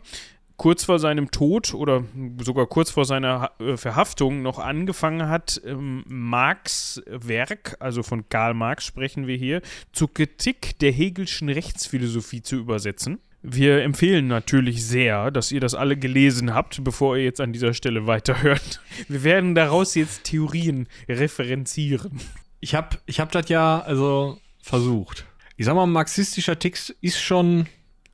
[0.62, 2.04] kurz vor seinem Tod oder
[2.40, 8.54] sogar kurz vor seiner äh, Verhaftung noch angefangen hat, ähm, Marx Werk, also von Karl
[8.54, 13.18] Marx sprechen wir hier, zur Kritik der Hegelschen Rechtsphilosophie zu übersetzen.
[13.42, 17.74] Wir empfehlen natürlich sehr, dass ihr das alle gelesen habt, bevor ihr jetzt an dieser
[17.74, 18.82] Stelle weiterhört.
[19.08, 22.20] Wir werden daraus jetzt Theorien referenzieren.
[22.60, 25.26] Ich hab, ich hab das ja also versucht.
[25.58, 27.66] Ich sag mal, marxistischer Text ist schon,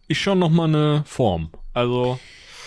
[0.08, 1.50] ist schon noch mal eine Form.
[1.78, 2.20] Also,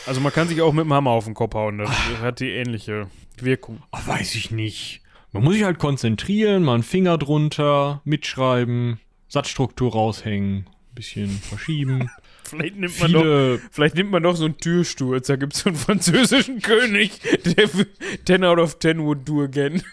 [0.07, 1.79] Also man kann sich auch mit dem Hammer auf den Kopf hauen.
[1.79, 1.91] Das
[2.23, 3.09] hat die ähnliche
[3.41, 3.83] Wirkung.
[3.91, 5.03] ach, weiß ich nicht.
[5.33, 12.09] Man muss sich halt konzentrieren, mal einen Finger drunter, mitschreiben, Satzstruktur raushängen, bisschen verschieben.
[12.51, 15.27] Vielleicht nimmt man doch, Viele, vielleicht nimmt man doch so einen Türsturz.
[15.29, 17.13] Da gibt es so einen französischen König,
[17.57, 17.87] der für
[18.27, 19.83] 10 out of 10 would do again.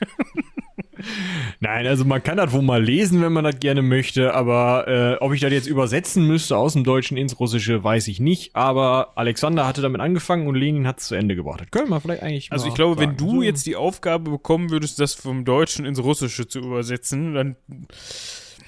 [1.59, 5.23] nein, also man kann das wohl mal lesen, wenn man das gerne möchte, aber äh,
[5.23, 8.55] ob ich das jetzt übersetzen müsste aus dem Deutschen ins Russische, weiß ich nicht.
[8.55, 11.61] Aber Alexander hatte damit angefangen und Lenin hat es zu Ende gebracht.
[11.61, 13.17] Das können wir vielleicht eigentlich Also ich glaube, wenn sagen.
[13.17, 13.43] du So.
[13.43, 17.55] jetzt die Aufgabe bekommen würdest, das vom Deutschen ins Russische zu übersetzen, dann,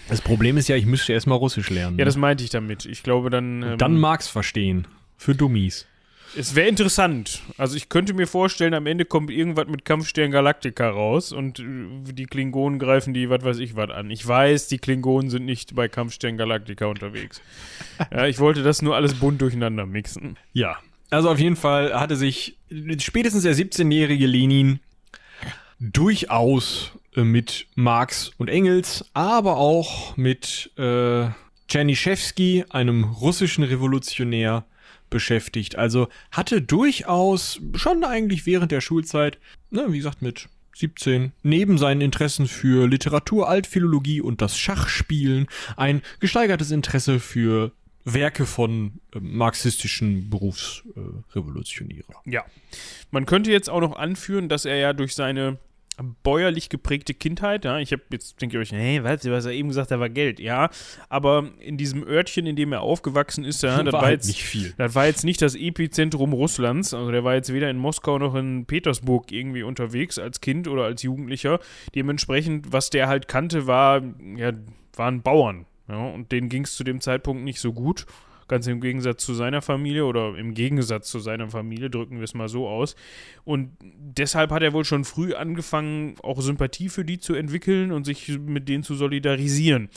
[0.10, 1.98] Das Problem ist ja, ich müsste erstmal Russisch lernen.
[2.00, 2.86] ja, das meinte ich damit.
[2.86, 4.88] Ich glaube dann, ähm, Dann Marx verstehen.
[5.18, 5.86] Für Dummies.
[6.38, 7.42] es wäre interessant.
[7.58, 11.64] Also ich könnte mir vorstellen, am Ende kommt irgendwas mit Kampfstern Galactica raus und äh,
[12.14, 14.10] die Klingonen greifen die, was weiß ich, was an.
[14.10, 17.42] Ich weiß, die Klingonen sind nicht bei Kampfstern Galactica unterwegs.
[18.12, 20.38] ja, ich wollte das nur alles bunt durcheinander mixen.
[20.54, 20.78] Ja.
[21.12, 22.58] Also auf jeden Fall hatte sich
[23.00, 24.80] spätestens der 17-jährige Lenin
[25.80, 31.28] durchaus mit Marx und Engels, aber auch mit äh,
[31.68, 34.66] Czernyszewski, einem russischen Revolutionär,
[35.10, 35.76] beschäftigt.
[35.76, 42.02] Also hatte durchaus schon eigentlich während der Schulzeit, ne, wie gesagt, mit 17, neben seinen
[42.02, 47.72] Interessen für Literatur, Altphilologie und das Schachspielen ein gesteigertes Interesse für
[48.06, 52.16] Werke von äh, marxistischen Berufsrevolutionären.
[52.26, 52.46] Ja.
[53.12, 55.58] Man könnte jetzt auch noch anführen, dass er ja durch seine
[56.24, 59.52] bäuerlich geprägte Kindheit, ja, ich habe jetzt denke ich euch, hey, was, du hast ja
[59.52, 60.70] eben gesagt, da war Geld, ja,
[61.10, 64.44] aber in diesem Örtchen, in dem er aufgewachsen ist, ja, das war, halt jetzt nicht
[64.44, 64.74] viel.
[64.78, 66.94] Das war jetzt nicht das Epizentrum Russlands.
[66.94, 70.84] Also der war jetzt weder in Moskau noch in Petersburg irgendwie unterwegs als Kind oder
[70.84, 71.60] als Jugendlicher.
[71.96, 74.02] Dementsprechend, was der halt kannte, war,
[74.36, 74.52] ja,
[74.96, 75.66] waren Bauern.
[75.88, 78.06] Ja, und denen ging es zu dem Zeitpunkt nicht so gut.
[78.50, 82.34] Ganz im Gegensatz zu seiner Familie oder im Gegensatz zu seiner Familie, drücken wir es
[82.34, 82.96] mal so aus.
[83.46, 88.04] Und deshalb hat er wohl schon früh angefangen, auch Sympathie für die zu entwickeln und
[88.04, 89.90] sich mit denen zu solidarisieren.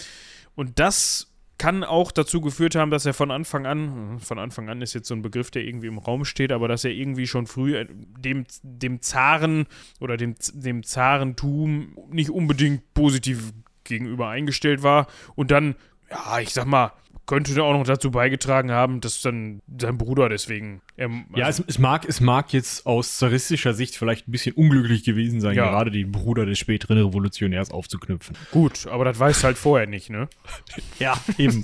[0.54, 4.82] Und das kann auch dazu geführt haben, dass er von Anfang an, von Anfang an
[4.82, 7.46] ist jetzt so ein Begriff, der irgendwie im Raum steht, aber dass er irgendwie schon
[7.46, 9.66] früh äh, dem, dem Zaren
[10.00, 13.52] oder dem, dem Zarentum nicht unbedingt positiv
[13.84, 15.76] gegenüber eingestellt war und dann,
[16.10, 16.92] ja, ich sag mal,
[17.26, 20.82] könnte auch noch dazu beigetragen haben, dass dann sein Bruder deswegen.
[20.98, 25.04] Ähm, ja, es, es, mag, es mag jetzt aus zaristischer Sicht vielleicht ein bisschen unglücklich
[25.04, 25.68] gewesen sein, ja.
[25.68, 28.36] gerade den Bruder des späteren Revolutionärs aufzuknüpfen.
[28.50, 30.28] Gut, aber das weißt du halt vorher nicht, ne?
[30.98, 31.62] ja, eben.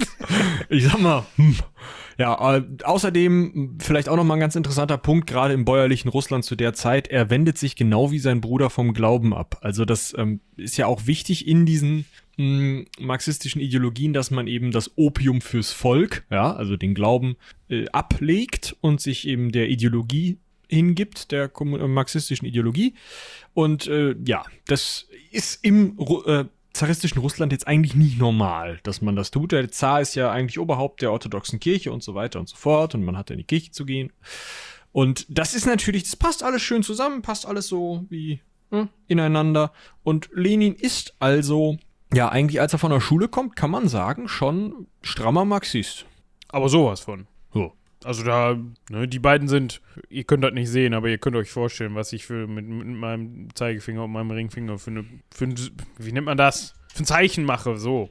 [0.68, 1.56] ich sag mal, hm.
[2.18, 6.56] Ja, äh, außerdem vielleicht auch nochmal ein ganz interessanter Punkt, gerade im bäuerlichen Russland zu
[6.56, 9.58] der Zeit, er wendet sich genau wie sein Bruder vom Glauben ab.
[9.60, 12.06] Also das ähm, ist ja auch wichtig in diesen
[12.38, 17.36] mh, marxistischen Ideologien, dass man eben das Opium fürs Volk, ja, also den Glauben
[17.68, 22.94] äh, ablegt und sich eben der Ideologie hingibt, der äh, marxistischen Ideologie.
[23.54, 29.16] Und äh, ja, das ist im äh, zaristischen Russland jetzt eigentlich nicht normal, dass man
[29.16, 29.52] das tut.
[29.52, 32.94] Der Zar ist ja eigentlich Oberhaupt der orthodoxen Kirche und so weiter und so fort
[32.94, 34.12] und man hat ja in die Kirche zu gehen.
[34.92, 39.72] Und das ist natürlich, das passt alles schön zusammen, passt alles so wie hm, ineinander.
[40.02, 41.78] Und Lenin ist also
[42.14, 46.06] ja, eigentlich als er von der Schule kommt, kann man sagen, schon strammer Marxist.
[46.48, 47.26] Aber sowas von.
[47.52, 47.72] So.
[48.04, 48.56] Also da,
[48.90, 52.12] ne, die beiden sind, ihr könnt das nicht sehen, aber ihr könnt euch vorstellen, was
[52.12, 55.54] ich für mit, mit meinem Zeigefinger und meinem Ringfinger für eine, für ein,
[55.98, 56.74] wie nennt man das?
[56.94, 58.10] Für ein Zeichen mache, so.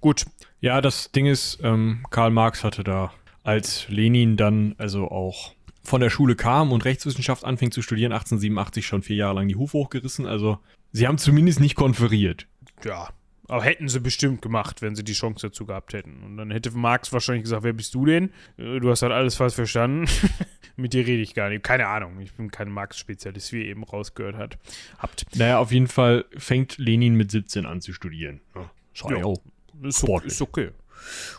[0.00, 0.26] Gut.
[0.60, 6.00] Ja, das Ding ist, ähm, Karl Marx hatte da, als Lenin dann also auch von
[6.00, 9.78] der Schule kam und Rechtswissenschaft anfing zu studieren, 1887 schon vier Jahre lang die Hufe
[9.78, 10.26] hochgerissen.
[10.26, 10.58] Also
[10.92, 12.46] sie haben zumindest nicht konferiert
[12.84, 13.08] ja,
[13.48, 16.22] aber hätten sie bestimmt gemacht, wenn sie die Chance dazu gehabt hätten.
[16.22, 18.30] Und dann hätte Marx wahrscheinlich gesagt, wer bist du denn?
[18.58, 20.06] Äh, du hast halt alles falsch verstanden.
[20.76, 21.64] Mit dir rede ich gar nicht.
[21.64, 24.58] Keine Ahnung, ich bin kein Marx-Spezialist, wie ihr eben rausgehört hat.
[24.98, 25.24] habt.
[25.34, 28.40] Naja, auf jeden Fall fängt Lenin mit 17 an zu studieren.
[28.54, 28.70] Ja,
[29.10, 29.34] ja,
[29.82, 30.70] ist, ist okay.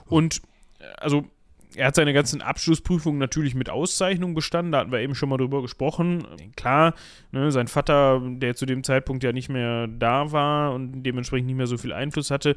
[0.08, 0.42] Und
[0.80, 1.30] äh, also
[1.76, 5.38] er hat seine ganzen Abschlussprüfungen natürlich mit Auszeichnung bestanden, da hatten wir eben schon mal
[5.38, 6.26] drüber gesprochen.
[6.56, 6.96] Klar,
[7.32, 11.58] ne, sein Vater, der zu dem Zeitpunkt ja nicht mehr da war und dementsprechend nicht
[11.58, 12.56] mehr so viel Einfluss hatte,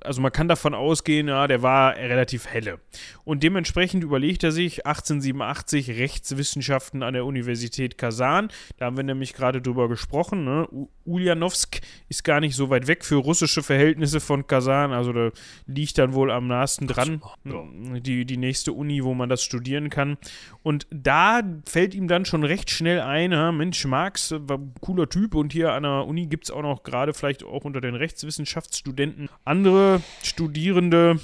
[0.00, 2.80] also man kann davon ausgehen, ja, der war relativ helle.
[3.24, 8.48] Und dementsprechend überlegt er sich 1887 Rechtswissenschaften an der Universität Kasan.
[8.78, 10.44] Da haben wir nämlich gerade drüber gesprochen.
[10.44, 10.68] Ne?
[11.04, 15.30] Ulyanovsk ist gar nicht so weit weg für russische Verhältnisse von Kasan, also da
[15.66, 17.20] liegt dann wohl am nahesten dran.
[17.44, 20.16] Die, die nächste nächste Uni, wo man das studieren kann.
[20.62, 25.08] Und da fällt ihm dann schon recht schnell ein, ja, Mensch, Marx war ein cooler
[25.08, 27.96] Typ und hier an der Uni gibt es auch noch gerade vielleicht auch unter den
[27.96, 31.18] Rechtswissenschaftsstudenten andere Studierende,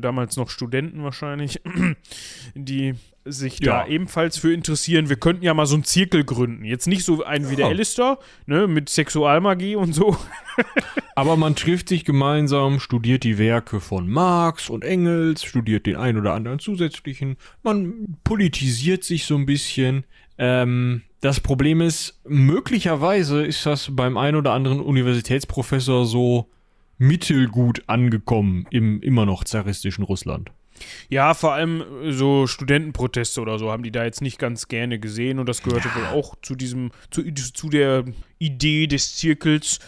[0.00, 1.60] damals noch Studenten wahrscheinlich,
[2.54, 2.94] die
[3.26, 3.84] sich ja.
[3.84, 5.08] da ebenfalls für interessieren.
[5.08, 6.64] Wir könnten ja mal so einen Zirkel gründen.
[6.64, 10.16] Jetzt nicht so einen wie der Alistair, ne, mit Sexualmagie und so.
[11.14, 16.18] Aber man trifft sich gemeinsam, studiert die Werke von Marx und Engels, studiert den einen
[16.18, 17.36] oder anderen zusätzlichen.
[17.62, 20.04] Man politisiert sich so ein bisschen.
[20.38, 26.50] Ähm, das Problem ist, möglicherweise ist das beim einen oder anderen Universitätsprofessor so
[26.98, 30.50] mittelgut angekommen im immer noch zaristischen Russland.
[31.08, 34.98] Ja, vor allem äh, so Studentenproteste oder so haben die da jetzt nicht ganz gerne
[34.98, 35.96] gesehen und das gehörte ja.
[35.96, 38.04] wohl auch zu diesem, zu, zu der
[38.38, 39.78] Idee des Zirkels.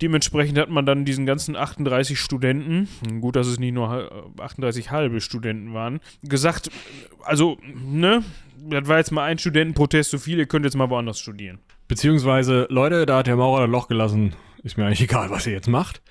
[0.00, 2.88] Dementsprechend hat man dann diesen ganzen 38 Studenten,
[3.20, 6.70] gut, dass es nicht nur 38 halbe Studenten waren, gesagt,
[7.24, 8.22] also, ne,
[8.56, 11.58] das war jetzt mal ein Studentenprotest zu viel, ihr könnt jetzt mal woanders studieren.
[11.86, 15.52] Beziehungsweise, Leute, da hat der Maurer das Loch gelassen, ist mir eigentlich egal, was ihr
[15.52, 16.02] jetzt macht.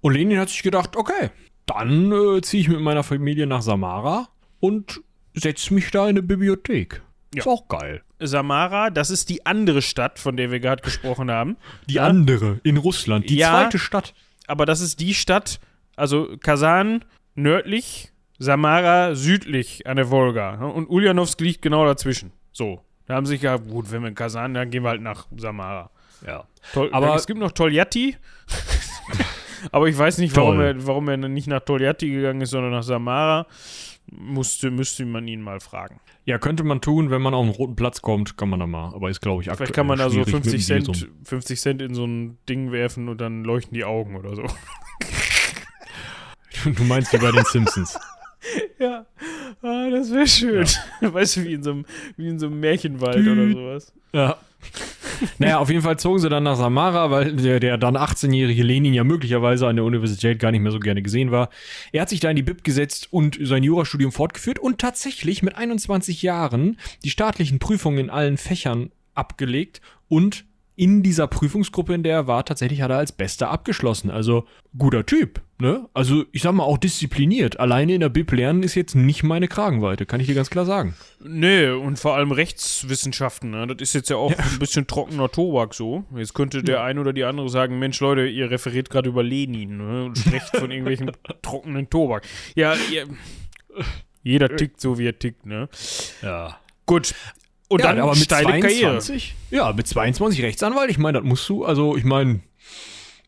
[0.00, 1.30] Und Lenin hat sich gedacht, okay,
[1.66, 4.28] dann äh, ziehe ich mit meiner Familie nach Samara
[4.60, 5.00] und
[5.34, 7.02] setze mich da in eine Bibliothek.
[7.34, 7.40] Ja.
[7.40, 8.02] Ist auch geil.
[8.18, 11.56] Samara, das ist die andere Stadt, von der wir gerade gesprochen haben.
[11.88, 12.06] Die ja?
[12.06, 14.14] andere in Russland, die ja, zweite Stadt.
[14.46, 15.60] Aber das ist die Stadt,
[15.96, 20.54] also Kasan nördlich, Samara südlich an der Wolga.
[20.54, 22.32] Und Ulyanovsk liegt genau dazwischen.
[22.52, 22.80] So.
[23.06, 25.90] Da haben sich ja, gut, wenn wir in Kasan, dann gehen wir halt nach Samara.
[26.26, 26.44] Ja.
[26.72, 28.16] Tol aber es gibt noch Toljatti.
[29.72, 32.82] Aber ich weiß nicht, warum er, warum er nicht nach Togliatti gegangen ist, sondern nach
[32.82, 33.46] Samara.
[34.08, 35.98] Musste, müsste man ihn mal fragen.
[36.26, 38.94] Ja, könnte man tun, wenn man auf einen roten Platz kommt, kann man da mal.
[38.94, 41.94] Aber ist, glaube ich, aktuell Vielleicht kann man da so 50 Cent, 50 Cent in
[41.94, 44.42] so ein Ding werfen und dann leuchten die Augen oder so.
[46.64, 47.98] du meinst wie bei den Simpsons.
[48.78, 49.06] ja,
[49.62, 50.66] ah, das wäre schön.
[51.00, 51.12] Ja.
[51.14, 53.92] Weißt du, wie in, so einem, wie in so einem Märchenwald oder sowas.
[54.12, 54.38] Ja.
[55.38, 58.94] Naja, auf jeden Fall zogen sie dann nach Samara, weil der, der dann 18-jährige Lenin
[58.94, 61.50] ja möglicherweise an der Universität gar nicht mehr so gerne gesehen war.
[61.92, 65.56] Er hat sich da in die Bib gesetzt und sein Jurastudium fortgeführt und tatsächlich mit
[65.56, 70.44] 21 Jahren die staatlichen Prüfungen in allen Fächern abgelegt und
[70.76, 74.10] in dieser Prüfungsgruppe, in der er war, tatsächlich hat er als Bester abgeschlossen.
[74.10, 75.40] Also guter Typ.
[75.58, 75.88] Ne?
[75.94, 77.58] Also, ich sag mal, auch diszipliniert.
[77.58, 80.66] Alleine in der Bib lernen ist jetzt nicht meine Kragenweite, kann ich dir ganz klar
[80.66, 80.94] sagen.
[81.24, 83.66] Nee, und vor allem Rechtswissenschaften, ne?
[83.66, 84.36] das ist jetzt ja auch ja.
[84.36, 86.04] ein bisschen trockener Tobak so.
[86.14, 86.84] Jetzt könnte der ja.
[86.84, 90.04] eine oder die andere sagen, Mensch Leute, ihr referiert gerade über Lenin ne?
[90.04, 91.10] und sprecht von irgendwelchen
[91.42, 92.26] trockenen Tobak.
[92.54, 93.06] Ja, ihr,
[94.22, 95.70] jeder tickt so, wie er tickt, ne?
[96.20, 96.58] Ja.
[96.84, 97.14] Gut.
[97.68, 99.66] Und ja, dann aber mit steile 22, Karriere.
[99.68, 102.40] Ja, mit 22 Rechtsanwalt, ich meine, das musst du, also ich meine,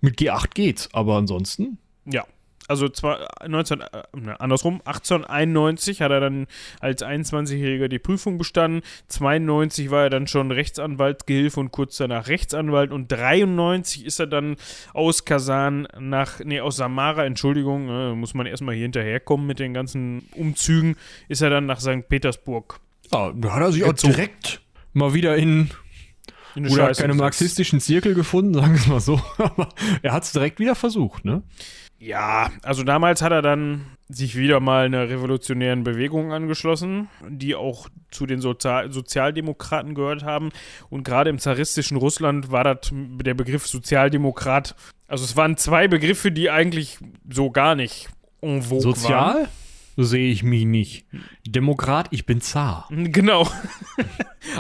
[0.03, 1.79] mit G8 geht's, aber ansonsten
[2.11, 2.25] ja.
[2.69, 6.47] Also zwar 19, äh, ne, andersrum, 1891 hat er dann
[6.81, 12.93] als 21-Jähriger die Prüfung bestanden, 92 war er dann schon Rechtsanwaltsgehilfe und kurz danach Rechtsanwalt
[12.93, 14.57] und 93 ist er dann
[14.93, 19.73] aus Kasan nach, nee, aus Samara, Entschuldigung, äh, muss man erstmal hier hinterherkommen mit den
[19.73, 20.97] ganzen Umzügen,
[21.29, 22.07] ist er dann nach St.
[22.11, 22.81] Petersburg.
[23.11, 24.61] Ja, da hat er sich auch direkt
[24.93, 25.71] mal wieder in
[26.55, 29.21] oder keine marxistischen Zirkel gefunden, sagen wir es mal so.
[29.39, 29.69] Aber
[30.03, 31.43] er hat es direkt wieder versucht, ne?
[32.01, 37.89] Ja, also damals hat er dann sich wieder mal einer revolutionären Bewegung angeschlossen, die auch
[38.11, 40.51] zu den Sozial Sozialdemokraten gehört haben.
[40.91, 44.77] Und gerade im zaristischen Russland war das der Begriff Sozialdemokrat.
[45.09, 48.09] Also es waren zwei Begriffe, die eigentlich so gar nicht
[48.41, 49.35] en vogue Sozial?
[49.35, 49.49] waren.
[49.97, 51.07] So sehe ich mich nicht.
[51.45, 52.89] Demokrat, ich bin zar.
[52.93, 53.49] Genau.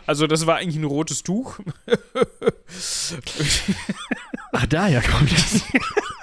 [0.04, 1.60] Also das war eigentlich ein rotes Tuch.
[4.52, 5.62] Ach, daher kommt das.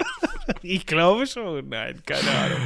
[0.61, 1.69] Ich glaube schon.
[1.69, 2.57] Nein, keine Ahnung.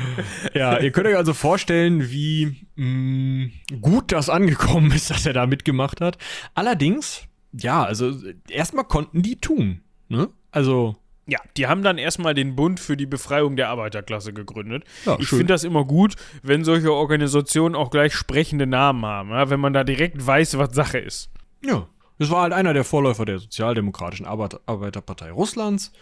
[0.54, 5.34] Ja, ihr könnt euch also vorstellen, wie mh, mm, gut das angekommen ist, dass er
[5.34, 6.18] da mitgemacht hat.
[6.54, 8.14] Allerdings, ja, also
[8.50, 9.82] erstmal konnten die tun.
[10.08, 10.30] Ne?
[10.52, 10.96] Also.
[11.28, 14.84] Ja, die haben dann erstmal den Bund für die Befreiung der Arbeiterklasse gegründet.
[15.06, 19.52] Ja, ich finde das immer gut, wenn solche Organisationen auch gleich sprechende Namen haben, ja?
[19.52, 21.30] wenn man da direkt weiß, was Sache ist.
[21.64, 21.88] Ja,
[22.18, 25.94] es war halt einer der Vorläufer der Sozialdemokratischen Arbeiterpartei Russlands.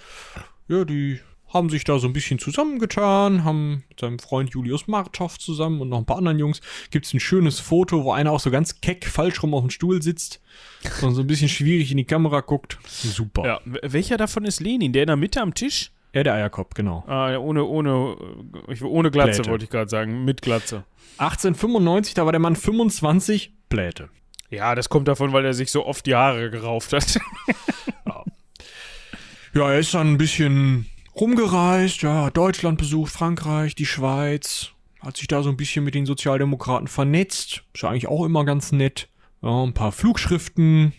[0.68, 5.40] Ja, die haben sich da so ein bisschen zusammengetan, haben mit seinem Freund Julius Martov
[5.40, 8.40] zusammen und noch ein paar anderen Jungs, gibt es ein schönes Foto, wo einer auch
[8.40, 10.42] so ganz keck falsch rum auf dem Stuhl sitzt
[11.02, 12.80] und so ein bisschen schwierig in die Kamera guckt.
[12.86, 13.46] Super.
[13.46, 14.94] Ja, welcher davon ist Lenin?
[14.94, 15.92] Der in der Mitte am Tisch?
[16.14, 17.04] Ja, der Eierkopf, genau.
[17.08, 18.16] Ah, ohne, ohne,
[18.82, 20.84] ohne Glatze wollte ich gerade sagen, mit Glatze.
[21.18, 24.10] 1895, da war der Mann 25, Pläte.
[24.50, 27.20] Ja, das kommt davon, weil er sich so oft die Haare gerauft hat.
[28.06, 28.24] ja.
[29.54, 30.88] ja, er ist dann ein bisschen
[31.20, 36.06] rumgereist, ja, Deutschland besucht, Frankreich, die Schweiz, hat sich da so ein bisschen mit den
[36.06, 39.10] Sozialdemokraten vernetzt, ist ja eigentlich auch immer ganz nett.
[39.42, 40.94] Ja, ein paar Flugschriften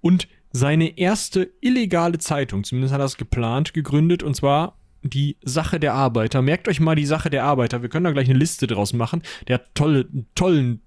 [0.00, 5.78] und seine erste illegale Zeitung, zumindest hat er es geplant, gegründet, und zwar die Sache
[5.78, 6.42] der Arbeiter.
[6.42, 7.82] Merkt euch mal die Sache der Arbeiter.
[7.82, 9.22] Wir können da gleich eine Liste draus machen.
[9.46, 10.80] Der hat tolle, tollen,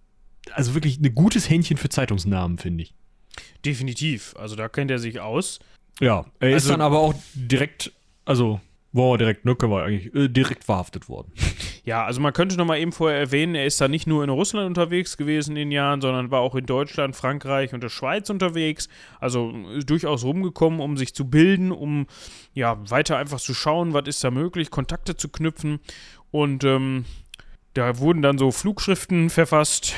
[0.52, 2.96] also wirklich ein gutes Händchen für Zeitungsnamen, finde ich.
[3.64, 4.36] Definitiv.
[4.38, 5.60] Also da kennt er sich aus.
[6.00, 7.94] Ja, er also, ist dann aber auch direkt
[8.30, 8.62] also
[8.92, 11.34] war direkt, ne, wir eigentlich äh, direkt verhaftet worden.
[11.86, 14.30] Ja, also man könnte noch mal eben vorher erwähnen, er ist da nicht nur in
[14.30, 18.30] Russland unterwegs gewesen in den Jahren, sondern war auch in Deutschland, Frankreich und der Schweiz
[18.30, 18.90] unterwegs.
[19.20, 19.52] Also
[19.88, 22.06] durchaus rumgekommen, um sich zu bilden, um
[22.54, 25.80] ja weiter einfach zu schauen, was ist da möglich, Kontakte zu knüpfen.
[26.30, 27.06] Und ähm,
[27.74, 29.96] da wurden dann so Flugschriften verfasst.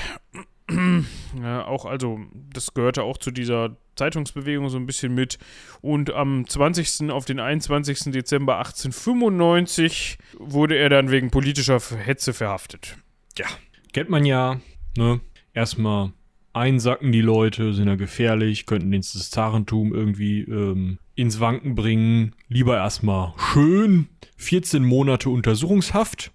[1.42, 2.20] ja, auch, also,
[2.54, 5.38] das gehörte auch zu dieser Zeitungsbewegung so ein bisschen mit.
[5.82, 7.12] Und am 20.
[7.12, 8.12] auf den 21.
[8.12, 12.98] Dezember 1895 wurde er dann wegen politischer Hetze verhaftet.
[13.38, 13.48] Ja,
[13.94, 14.60] kennt man ja,
[14.98, 15.20] ne?
[15.54, 16.14] Erstmal
[16.54, 22.36] einsacken die Leute, sind ja gefährlich, könnten den Zarentum irgendwie ähm, ins Wanken bringen.
[22.48, 26.32] Lieber erstmal schön 14 Monate Untersuchungshaft,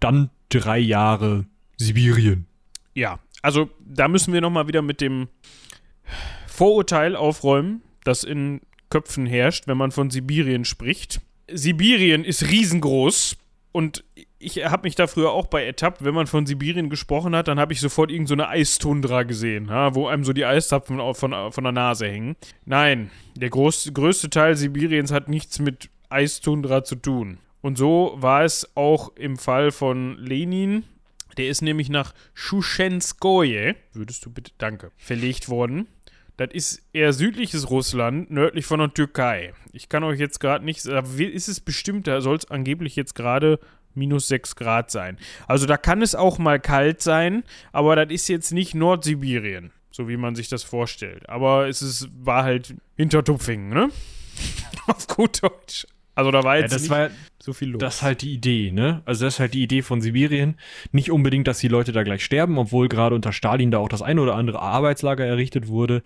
[0.00, 2.46] dann drei Jahre Sibirien.
[2.94, 5.28] Ja, also da müssen wir nochmal wieder mit dem
[6.46, 11.20] Vorurteil aufräumen, das in Köpfen herrscht, wenn man von Sibirien spricht.
[11.50, 13.36] Sibirien ist riesengroß
[13.72, 14.04] und
[14.38, 17.60] ich habe mich da früher auch bei ertappt, wenn man von Sibirien gesprochen hat, dann
[17.60, 21.64] habe ich sofort irgendeine so Eistundra gesehen, ja, wo einem so die Eistapfen von, von
[21.64, 22.36] der Nase hängen.
[22.64, 27.38] Nein, der groß, größte Teil Sibiriens hat nichts mit Eistundra zu tun.
[27.62, 30.84] Und so war es auch im Fall von Lenin.
[31.36, 35.88] Der ist nämlich nach Schuschenskoje, würdest du bitte, danke, verlegt worden.
[36.36, 39.52] Das ist eher südliches Russland, nördlich von der Türkei.
[39.72, 43.14] Ich kann euch jetzt gerade nicht, da ist es bestimmt, da soll es angeblich jetzt
[43.14, 43.58] gerade
[43.94, 45.18] minus 6 Grad sein.
[45.46, 50.08] Also da kann es auch mal kalt sein, aber das ist jetzt nicht Nordsibirien, so
[50.08, 51.28] wie man sich das vorstellt.
[51.28, 53.90] Aber es ist, war halt hinter Tupfingen, ne?
[54.86, 55.86] Auf gut Deutsch.
[56.14, 57.80] Also da war jetzt ja, das war, so viel los.
[57.80, 59.02] Das ist halt die Idee, ne?
[59.04, 60.56] Also das ist halt die Idee von Sibirien.
[60.92, 64.02] Nicht unbedingt, dass die Leute da gleich sterben, obwohl gerade unter Stalin da auch das
[64.02, 66.02] eine oder andere Arbeitslager errichtet wurde.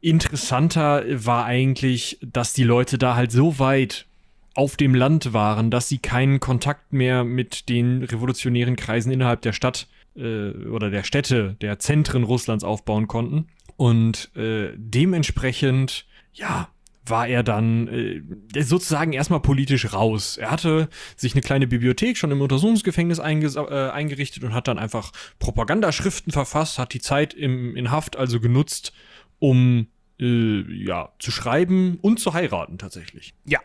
[0.00, 4.06] Interessanter war eigentlich, dass die Leute da halt so weit
[4.54, 9.52] auf dem Land waren, dass sie keinen Kontakt mehr mit den revolutionären Kreisen innerhalb der
[9.52, 13.48] Stadt äh, oder der Städte, der Zentren Russlands aufbauen konnten.
[13.76, 16.68] Und äh, dementsprechend, ja,
[17.08, 20.36] war er dann äh, sozusagen erstmal politisch raus.
[20.36, 25.12] Er hatte sich eine kleine Bibliothek schon im Untersuchungsgefängnis äh, eingerichtet und hat dann einfach
[25.38, 28.92] Propagandaschriften verfasst, hat die Zeit im, in Haft also genutzt,
[29.38, 29.88] um
[30.18, 33.34] äh, ja, zu schreiben und zu heiraten tatsächlich.
[33.44, 33.60] Ja.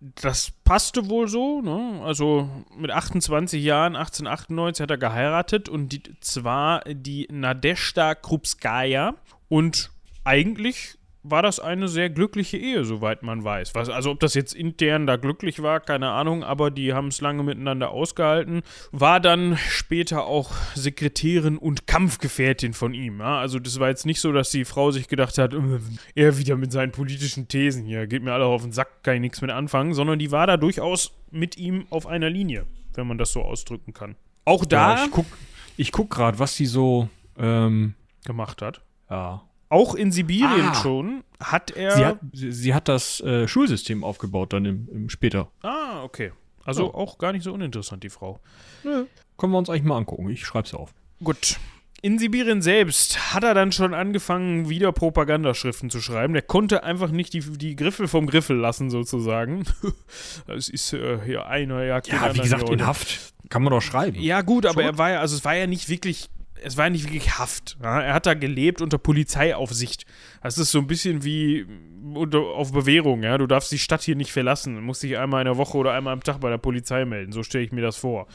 [0.00, 2.00] Das passte wohl so, ne?
[2.04, 9.16] Also mit 28 Jahren, 1898 hat er geheiratet und die, zwar die Nadeshda Krupskaya
[9.48, 9.90] und
[10.24, 13.74] eigentlich war das eine sehr glückliche Ehe, soweit man weiß.
[13.74, 17.20] Was, also ob das jetzt intern da glücklich war, keine Ahnung, aber die haben es
[17.20, 18.62] lange miteinander ausgehalten.
[18.92, 23.20] War dann später auch Sekretärin und Kampfgefährtin von ihm.
[23.20, 23.38] Ja?
[23.38, 25.58] Also das war jetzt nicht so, dass die Frau sich gedacht hat, äh,
[26.14, 29.20] er wieder mit seinen politischen Thesen hier, geht mir alle auf den Sack, kann ich
[29.20, 33.18] nichts mit anfangen, sondern die war da durchaus mit ihm auf einer Linie, wenn man
[33.18, 34.16] das so ausdrücken kann.
[34.44, 34.96] Auch da.
[34.96, 35.26] Ja, ich guck,
[35.76, 38.82] ich guck gerade, was sie so ähm, gemacht hat.
[39.10, 40.74] Ja, auch in Sibirien ah.
[40.74, 41.96] schon hat er.
[41.96, 45.50] Sie hat, sie, sie hat das äh, Schulsystem aufgebaut dann im, im später.
[45.62, 46.32] Ah, okay.
[46.64, 46.94] Also ja.
[46.94, 48.40] auch gar nicht so uninteressant, die Frau.
[48.84, 49.06] Nö.
[49.36, 50.28] Können wir uns eigentlich mal angucken.
[50.28, 50.92] Ich schreib's auf.
[51.22, 51.58] Gut.
[52.00, 56.32] In Sibirien selbst hat er dann schon angefangen, wieder Propagandaschriften zu schreiben.
[56.32, 59.64] Der konnte einfach nicht die, die Griffel vom Griffel lassen, sozusagen.
[60.46, 64.20] Es ist äh, hier einer ja Ja, wie gesagt, in Haft kann man doch schreiben.
[64.20, 64.92] Ja, gut, aber schon?
[64.92, 66.30] er war ja, also es war ja nicht wirklich
[66.62, 67.76] es war nicht wirklich Haft.
[67.82, 68.00] Ja?
[68.00, 70.04] Er hat da gelebt unter Polizeiaufsicht.
[70.42, 71.66] Das ist so ein bisschen wie
[72.14, 73.22] unter, auf Bewährung.
[73.22, 73.38] Ja?
[73.38, 74.74] Du darfst die Stadt hier nicht verlassen.
[74.74, 77.32] Du musst dich einmal in der Woche oder einmal am Tag bei der Polizei melden.
[77.32, 78.26] So stelle ich mir das vor.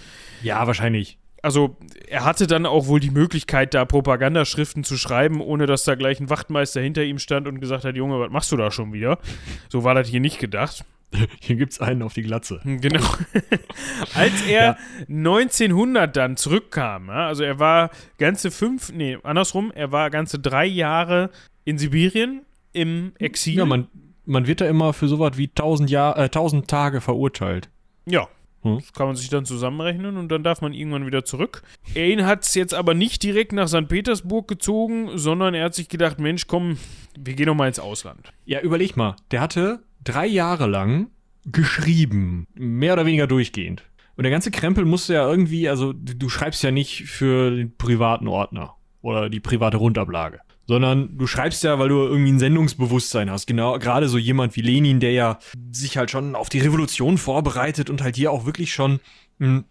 [0.42, 1.18] Ja, wahrscheinlich.
[1.42, 1.76] Also,
[2.08, 6.22] er hatte dann auch wohl die Möglichkeit, da Propagandaschriften zu schreiben, ohne dass da gleich
[6.22, 9.20] ein Wachtmeister hinter ihm stand und gesagt hat: Junge, was machst du da schon wieder?
[9.68, 10.86] So war das hier nicht gedacht.
[11.42, 12.60] Hier gibt's einen auf die Glatze.
[12.64, 13.02] Genau.
[14.14, 14.78] Als er ja.
[15.10, 21.30] 1900 dann zurückkam, also er war ganze fünf, nee, andersrum, er war ganze drei Jahre
[21.66, 22.42] in Sibirien
[22.74, 23.56] im Exil.
[23.56, 23.88] Ja, man,
[24.26, 27.70] man wird da immer für sowas wie 1000, Jahr, äh, 1000 Tage verurteilt.
[28.06, 28.28] Ja.
[28.64, 28.80] Hm?
[28.80, 31.64] Das kann man sich dann zusammenrechnen und dann darf man irgendwann wieder zurück.
[31.94, 33.88] Er hat es jetzt aber nicht direkt nach St.
[33.88, 36.78] Petersburg gezogen, sondern er hat sich gedacht, Mensch, komm,
[37.18, 38.32] wir gehen doch mal ins Ausland.
[38.46, 41.08] Ja, überleg mal, der hatte drei Jahre lang
[41.46, 43.84] geschrieben, mehr oder weniger durchgehend.
[44.16, 48.28] Und der ganze Krempel musste ja irgendwie, also du schreibst ja nicht für den privaten
[48.28, 53.48] Ordner oder die private Rundablage, sondern du schreibst ja, weil du irgendwie ein Sendungsbewusstsein hast.
[53.48, 55.40] Genau, gerade so jemand wie Lenin, der ja
[55.72, 59.00] sich halt schon auf die Revolution vorbereitet und halt hier auch wirklich schon
[59.40, 59.66] hm,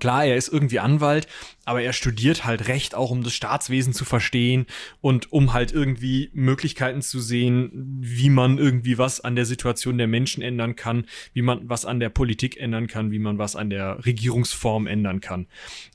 [0.00, 1.26] Klar, er ist irgendwie Anwalt,
[1.64, 4.66] aber er studiert halt Recht auch, um das Staatswesen zu verstehen
[5.00, 10.06] und um halt irgendwie Möglichkeiten zu sehen, wie man irgendwie was an der Situation der
[10.06, 13.68] Menschen ändern kann, wie man was an der Politik ändern kann, wie man was an
[13.68, 15.46] der Regierungsform ändern kann.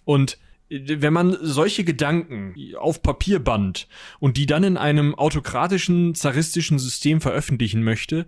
[0.06, 0.38] Und
[0.70, 3.88] äh, wenn man solche Gedanken auf Papier band
[4.20, 8.28] und die dann in einem autokratischen, zaristischen System veröffentlichen möchte,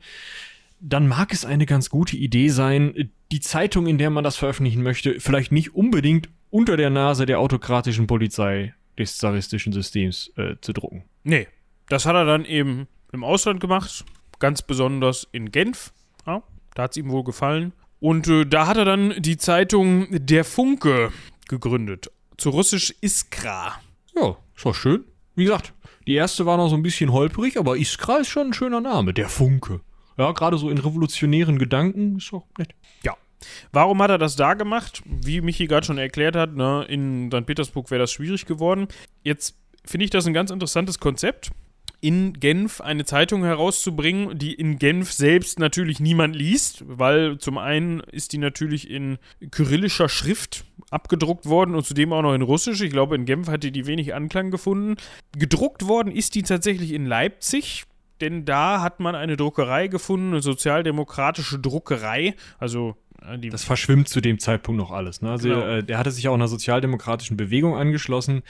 [0.80, 4.84] dann mag es eine ganz gute Idee sein, die Zeitung, in der man das veröffentlichen
[4.84, 10.74] möchte, vielleicht nicht unbedingt unter der Nase der autokratischen Polizei des zaristischen Systems äh, zu
[10.74, 11.04] drucken.
[11.24, 11.48] Nee,
[11.88, 14.06] das hat er dann eben im Ausland gemacht,
[14.39, 15.94] ganz besonders in Genf.
[16.26, 16.44] Ja,
[16.76, 17.74] da hat es ihm wohl gefallen.
[18.00, 21.12] Und äh, da hat er dann die Zeitung Der Funke
[21.48, 22.12] gegründet.
[22.38, 23.80] Zu russisch Iskra.
[24.15, 25.04] Ja, ist doch schön.
[25.36, 25.74] Wie gesagt,
[26.08, 29.13] die erste war noch so ein bisschen holprig, aber Iskra ist schon ein schöner Name.
[29.13, 29.82] Der Funke.
[30.20, 32.76] Ja, gerade so in revolutionären Gedanken ist auch nett.
[33.04, 33.16] Ja.
[33.72, 35.02] Warum hat er das da gemacht?
[35.06, 37.46] Wie Michi gerade schon erklärt hat, ne, in St.
[37.46, 38.90] Petersburg wäre das schwierig geworden.
[39.24, 39.56] Jetzt
[39.86, 41.52] finde ich das ein ganz interessantes Konzept
[42.02, 48.00] in Genf eine Zeitung herauszubringen, die in Genf selbst natürlich niemand liest, weil zum einen
[48.00, 49.18] ist die natürlich in
[49.52, 52.82] kyrillischer Schrift abgedruckt worden und zudem auch noch in Russisch.
[52.82, 54.96] Ich glaube, in Genf hatte die wenig Anklang gefunden.
[55.38, 57.86] Gedruckt worden ist die tatsächlich in Leipzig
[58.22, 62.96] denn da hat man eine Druckerei gefunden, eine sozialdemokratische Druckerei, also
[63.38, 65.22] die das verschwimmt zu dem Zeitpunkt noch alles.
[65.22, 65.30] Ne?
[65.30, 65.62] Also genau.
[65.62, 68.42] äh, der hatte sich auch einer sozialdemokratischen Bewegung angeschlossen.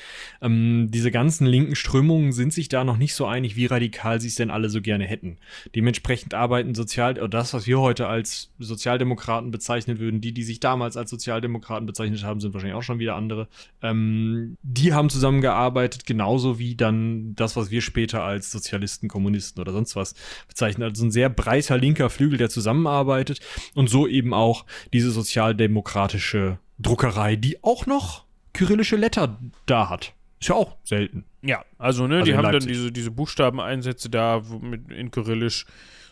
[0.42, 4.28] Ähm, diese ganzen linken Strömungen sind sich da noch nicht so einig, wie radikal sie
[4.28, 5.38] es denn alle so gerne hätten.
[5.76, 10.60] Dementsprechend arbeiten Sozial oder das, was wir heute als Sozialdemokraten bezeichnen würden, die, die sich
[10.60, 13.48] damals als Sozialdemokraten bezeichnet haben, sind wahrscheinlich auch schon wieder andere.
[13.82, 19.72] Ähm, die haben zusammengearbeitet, genauso wie dann das, was wir später als Sozialisten, Kommunisten oder
[19.72, 20.16] sonst was
[20.48, 20.84] bezeichnen.
[20.84, 23.40] Also ein sehr breiter linker Flügel, der zusammenarbeitet
[23.74, 30.14] und so eben auch auch diese sozialdemokratische Druckerei, die auch noch kyrillische Letter da hat.
[30.40, 31.26] Ist ja auch selten.
[31.42, 32.62] Ja, also, ne, also die haben Leipzig.
[32.62, 35.66] dann diese, diese Buchstabeneinsätze da mit, in Kyrillisch,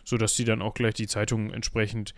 [0.04, 2.14] sodass die dann auch gleich die Zeitung entsprechend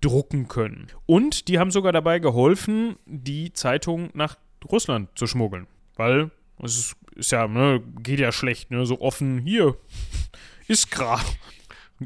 [0.00, 0.88] drucken können.
[1.06, 4.36] Und die haben sogar dabei geholfen, die Zeitung nach
[4.70, 5.66] Russland zu schmuggeln.
[5.96, 6.30] Weil
[6.62, 9.76] es ist, ist ja, ne, geht ja schlecht, ne, so offen, hier,
[10.68, 11.24] ist gerade.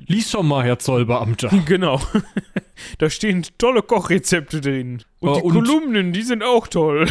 [0.06, 1.48] Lies doch mal, Herr Zollbeamter.
[1.66, 2.00] Genau.
[2.98, 5.02] da stehen tolle Kochrezepte drin.
[5.20, 7.08] Und Äh, die und- Kolumnen, die sind auch toll.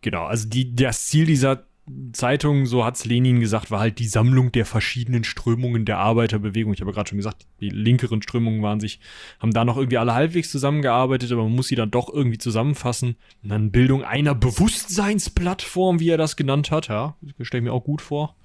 [0.00, 1.64] Genau, also die, das Ziel dieser
[2.12, 6.72] Zeitung, so hat's Lenin gesagt, war halt die Sammlung der verschiedenen Strömungen der Arbeiterbewegung.
[6.72, 9.00] Ich habe ja gerade schon gesagt, die linkeren Strömungen waren sich,
[9.40, 13.16] haben da noch irgendwie alle halbwegs zusammengearbeitet, aber man muss sie dann doch irgendwie zusammenfassen.
[13.42, 17.84] Und dann Bildung einer Bewusstseinsplattform, wie er das genannt hat, ja, stelle ich mir auch
[17.84, 18.36] gut vor.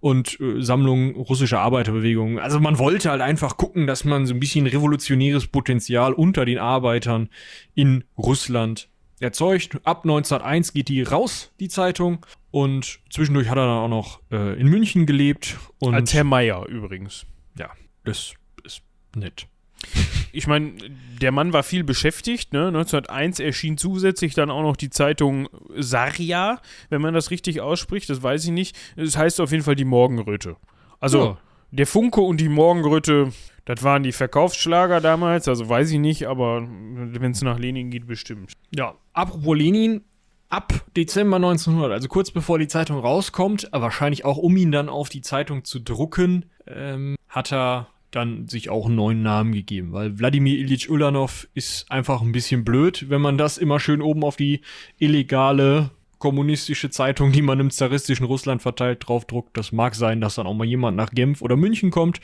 [0.00, 2.38] Und äh, Sammlung russischer Arbeiterbewegung.
[2.38, 6.58] Also man wollte halt einfach gucken, dass man so ein bisschen revolutionäres Potenzial unter den
[6.58, 7.28] Arbeitern
[7.74, 8.89] in Russland
[9.20, 9.78] erzeugt.
[9.84, 12.24] Ab 1901 geht die raus, die Zeitung.
[12.50, 15.58] Und zwischendurch hat er dann auch noch äh, in München gelebt.
[15.78, 17.26] Und Als Herr Meier übrigens.
[17.56, 17.70] ja,
[18.04, 18.82] das ist
[19.14, 19.46] nett.
[20.32, 20.74] Ich meine,
[21.20, 22.52] der Mann war viel beschäftigt.
[22.52, 22.68] Ne?
[22.68, 28.08] 1901 erschien zusätzlich dann auch noch die Zeitung Sarja, wenn man das richtig ausspricht.
[28.08, 28.76] Das weiß ich nicht.
[28.94, 30.54] Es heißt auf jeden Fall die Morgenröte.
[31.00, 31.38] Also Ja.
[31.72, 33.32] der Funke und die Morgenröte,
[33.64, 35.48] das waren die Verkaufsschlager damals.
[35.48, 38.52] Also weiß ich nicht, aber wenn es nach Lenin geht, bestimmt.
[38.74, 40.02] Ja, apropos Lenin,
[40.48, 45.08] ab Dezember 1900, also kurz bevor die Zeitung rauskommt, wahrscheinlich auch um ihn dann auf
[45.08, 50.18] die Zeitung zu drucken, ähm, hat er dann sich auch einen neuen Namen gegeben, weil
[50.18, 54.36] Wladimir Ilyich Ulyanov ist einfach ein bisschen blöd, wenn man das immer schön oben auf
[54.36, 54.62] die
[54.98, 55.90] illegale
[56.20, 59.56] kommunistische Zeitung, die man im zaristischen Russland verteilt, draufdruckt.
[59.56, 62.20] Das mag sein, dass dann auch mal jemand nach Genf oder München kommt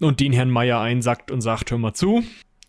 [0.00, 2.24] und den Herrn Meier einsackt und sagt, hör mal zu,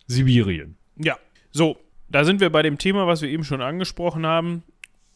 [0.08, 0.76] Sibirien.
[0.98, 1.18] Ja,
[1.52, 1.78] so,
[2.10, 4.64] da sind wir bei dem Thema, was wir eben schon angesprochen haben.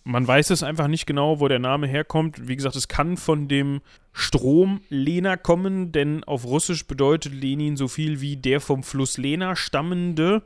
[0.04, 2.48] Man weiß es einfach nicht genau, wo der Name herkommt.
[2.48, 3.82] Wie gesagt, es kann von dem
[4.14, 9.56] Strom Lena kommen, denn auf Russisch bedeutet Lenin so viel wie der vom Fluss Lena
[9.56, 10.44] stammende.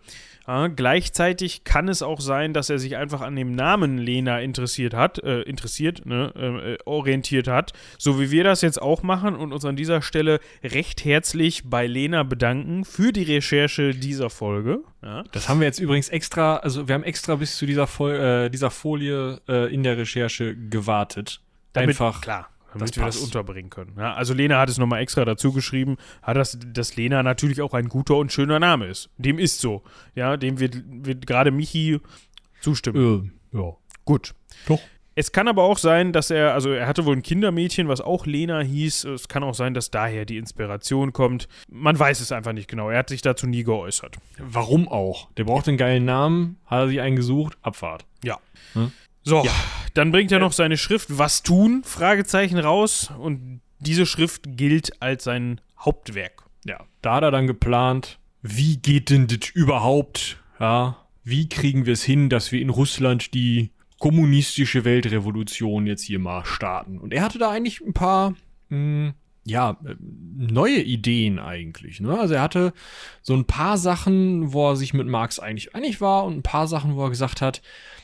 [0.47, 4.93] Ja, gleichzeitig kann es auch sein, dass er sich einfach an dem Namen Lena interessiert
[4.93, 9.53] hat, äh, interessiert, ne, äh, orientiert hat, so wie wir das jetzt auch machen und
[9.53, 14.79] uns an dieser Stelle recht herzlich bei Lena bedanken für die Recherche dieser Folge.
[15.01, 15.23] Ja.
[15.31, 18.49] Das haben wir jetzt übrigens extra, also wir haben extra bis zu dieser, Fol äh,
[18.49, 21.39] dieser Folie äh, in der Recherche gewartet.
[21.73, 22.21] Einfach.
[22.21, 23.93] klar, damit das wir das unterbringen können.
[23.97, 27.73] Ja, also Lena hat es nochmal extra dazu geschrieben, hat das, dass Lena natürlich auch
[27.73, 29.09] ein guter und schöner Name ist.
[29.17, 29.83] Dem ist so.
[30.15, 31.99] Ja, dem wird, wird gerade Michi
[32.61, 33.33] zustimmen.
[33.53, 33.73] Äh, ja.
[34.05, 34.33] Gut.
[34.67, 34.79] Doch.
[35.15, 38.25] Es kann aber auch sein, dass er, also er hatte wohl ein Kindermädchen, was auch
[38.25, 39.03] Lena hieß.
[39.03, 41.47] Es kann auch sein, dass daher die Inspiration kommt.
[41.69, 42.89] Man weiß es einfach nicht genau.
[42.89, 44.17] Er hat sich dazu nie geäußert.
[44.39, 45.29] Warum auch?
[45.37, 48.05] Der braucht einen geilen Namen, hat er sich einen gesucht, Abfahrt.
[48.23, 48.39] Ja.
[48.73, 48.91] Hm?
[49.23, 49.45] So,
[49.93, 51.83] dann bringt er noch seine Schrift Was tun?
[51.85, 56.43] Fragezeichen raus und diese Schrift gilt als sein Hauptwerk.
[56.65, 56.79] Ja.
[57.01, 60.37] Da hat er dann geplant, wie geht denn das überhaupt?
[60.59, 60.97] Ja.
[61.23, 66.43] Wie kriegen wir es hin, dass wir in Russland die kommunistische Weltrevolution jetzt hier mal
[66.45, 66.99] starten?
[66.99, 68.35] Und er hatte da eigentlich ein paar,
[68.69, 69.13] mh,
[69.45, 71.99] ja, äh, neue Ideen eigentlich.
[71.99, 72.17] Ne?
[72.17, 72.73] Also er hatte
[73.21, 76.67] so ein paar Sachen, wo er sich mit Marx eigentlich einig war und ein paar
[76.67, 77.61] Sachen, wo er gesagt hat,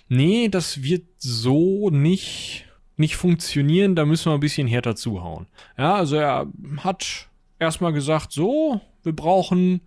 [0.10, 2.66] nee, das wird so nicht,
[2.98, 5.48] nicht funktionieren, da müssen wir ein bisschen härter zuhauen.
[5.78, 6.48] Ja, also er
[6.78, 7.28] hat
[7.60, 9.82] erstmal gesagt, so, wir brauchen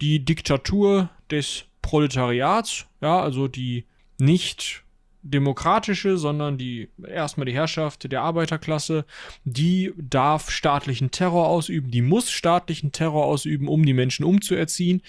[0.00, 3.84] die Diktatur des Proletariats, ja, also die
[4.18, 4.84] nicht
[5.22, 9.06] demokratische, sondern die erstmal die Herrschaft der Arbeiterklasse,
[9.44, 15.02] die darf staatlichen Terror ausüben, die muss staatlichen Terror ausüben, um die Menschen umzuerziehen.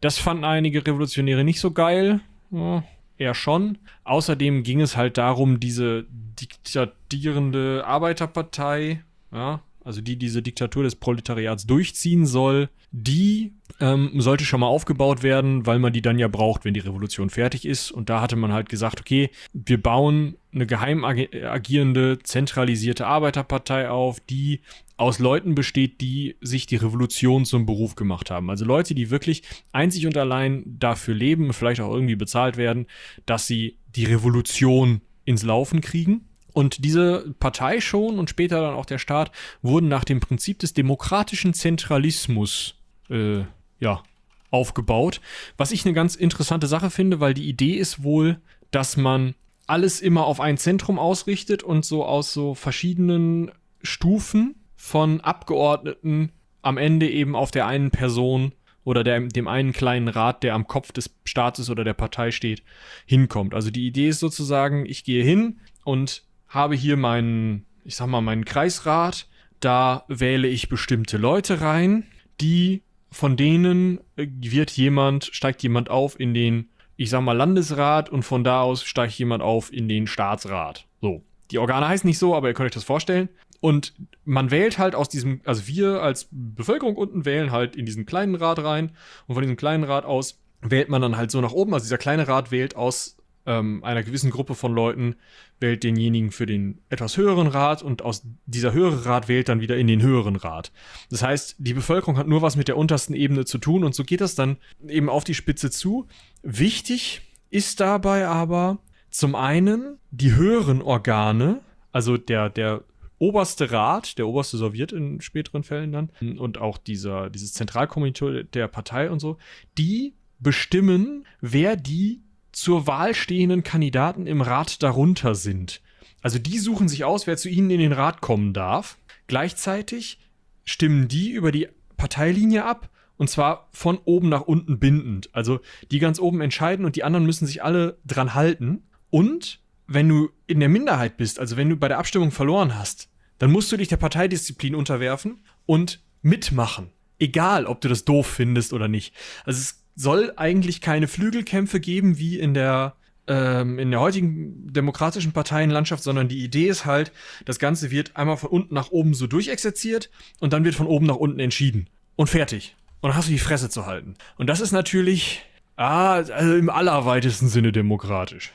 [0.00, 2.20] Das fanden einige Revolutionäre nicht so geil.
[2.50, 2.82] Ja,
[3.20, 3.78] eher schon.
[4.04, 11.66] Außerdem ging es halt darum, diese diktatierende Arbeiterpartei, ja, also die diese Diktatur des Proletariats
[11.66, 16.64] durchziehen soll, die ähm, sollte schon mal aufgebaut werden, weil man die dann ja braucht,
[16.64, 17.90] wenn die Revolution fertig ist.
[17.90, 23.88] Und da hatte man halt gesagt, okay, wir bauen eine geheim agi- agierende, zentralisierte Arbeiterpartei
[23.88, 24.60] auf, die
[24.96, 28.50] aus Leuten besteht, die sich die Revolution zum Beruf gemacht haben.
[28.50, 32.86] Also Leute, die wirklich einzig und allein dafür leben, vielleicht auch irgendwie bezahlt werden,
[33.24, 36.26] dass sie die Revolution ins Laufen kriegen.
[36.52, 39.30] Und diese Partei schon und später dann auch der Staat
[39.62, 42.74] wurden nach dem Prinzip des demokratischen Zentralismus
[43.08, 43.44] äh,
[43.80, 44.02] ja,
[44.50, 45.20] aufgebaut.
[45.56, 49.34] Was ich eine ganz interessante Sache finde, weil die Idee ist wohl, dass man
[49.66, 53.52] alles immer auf ein Zentrum ausrichtet und so aus so verschiedenen
[53.82, 58.52] Stufen von Abgeordneten am Ende eben auf der einen Person
[58.82, 62.62] oder der, dem einen kleinen Rat, der am Kopf des Staates oder der Partei steht,
[63.06, 63.54] hinkommt.
[63.54, 68.20] Also die Idee ist sozusagen, ich gehe hin und habe hier meinen, ich sag mal,
[68.20, 69.28] meinen Kreisrat,
[69.60, 72.06] da wähle ich bestimmte Leute rein,
[72.40, 78.08] die von denen äh, wird jemand, steigt jemand auf in den, ich sag mal, Landesrat
[78.10, 80.86] und von da aus steigt jemand auf in den Staatsrat.
[81.00, 81.22] So.
[81.50, 83.28] Die Organe heißen nicht so, aber ihr könnt euch das vorstellen.
[83.60, 83.94] Und
[84.24, 88.36] man wählt halt aus diesem, also wir als Bevölkerung unten wählen halt in diesen kleinen
[88.36, 88.92] Rat rein
[89.26, 91.74] und von diesem kleinen Rat aus wählt man dann halt so nach oben.
[91.74, 93.16] Also dieser kleine Rat wählt aus
[93.46, 95.16] ähm, einer gewissen Gruppe von Leuten,
[95.60, 99.76] wählt denjenigen für den etwas höheren Rat und aus dieser höhere Rat wählt dann wieder
[99.76, 100.72] in den höheren Rat.
[101.10, 104.04] Das heißt, die Bevölkerung hat nur was mit der untersten Ebene zu tun und so
[104.04, 106.06] geht das dann eben auf die Spitze zu.
[106.42, 108.78] Wichtig ist dabei aber
[109.10, 111.60] zum einen die höheren Organe,
[111.92, 112.84] also der, der
[113.18, 118.66] oberste Rat, der oberste Sowjet in späteren Fällen dann und auch dieser, dieses Zentralkomitee der
[118.68, 119.36] Partei und so,
[119.76, 122.22] die bestimmen, wer die
[122.60, 125.80] zur Wahl stehenden Kandidaten im Rat darunter sind.
[126.20, 128.98] Also die suchen sich aus, wer zu ihnen in den Rat kommen darf.
[129.26, 130.18] Gleichzeitig
[130.64, 135.30] stimmen die über die Parteilinie ab und zwar von oben nach unten bindend.
[135.34, 138.82] Also die ganz oben entscheiden und die anderen müssen sich alle dran halten.
[139.08, 143.08] Und wenn du in der Minderheit bist, also wenn du bei der Abstimmung verloren hast,
[143.38, 146.90] dann musst du dich der Parteidisziplin unterwerfen und mitmachen.
[147.18, 149.14] Egal, ob du das doof findest oder nicht.
[149.44, 152.94] Also es soll eigentlich keine Flügelkämpfe geben wie in der
[153.26, 157.12] ähm, in der heutigen demokratischen Parteienlandschaft, sondern die Idee ist halt,
[157.44, 161.06] das Ganze wird einmal von unten nach oben so durchexerziert und dann wird von oben
[161.06, 161.88] nach unten entschieden.
[162.16, 162.76] Und fertig.
[163.00, 164.14] Und dann hast du die Fresse zu halten.
[164.36, 165.42] Und das ist natürlich,
[165.76, 168.52] ah, also im allerweitesten Sinne demokratisch.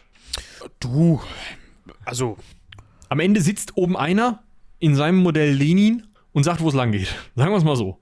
[0.79, 1.21] Du,
[2.03, 2.37] also.
[3.07, 4.43] Am Ende sitzt oben einer
[4.79, 7.13] in seinem Modell Lenin und sagt, wo es lang geht.
[7.35, 8.01] Sagen wir es mal so.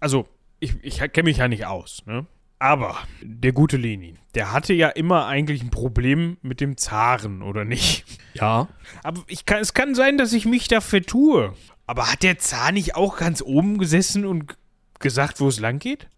[0.00, 0.26] Also,
[0.60, 2.26] ich, ich kenne mich ja nicht aus, ne?
[2.58, 7.64] Aber der gute Lenin, der hatte ja immer eigentlich ein Problem mit dem Zaren, oder
[7.64, 8.04] nicht?
[8.34, 8.68] Ja.
[9.02, 11.54] Aber ich kann, es kann sein, dass ich mich da vertue.
[11.86, 14.56] Aber hat der Zar nicht auch ganz oben gesessen und
[14.98, 16.08] gesagt, wo es lang geht?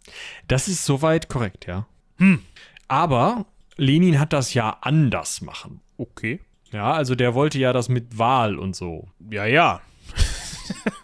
[0.49, 1.87] Das ist soweit korrekt, ja.
[2.17, 2.41] Hm.
[2.89, 5.81] Aber Lenin hat das ja anders machen.
[5.97, 6.41] Okay.
[6.73, 9.09] Ja, also der wollte ja das mit Wahl und so.
[9.31, 9.81] Ja, ja.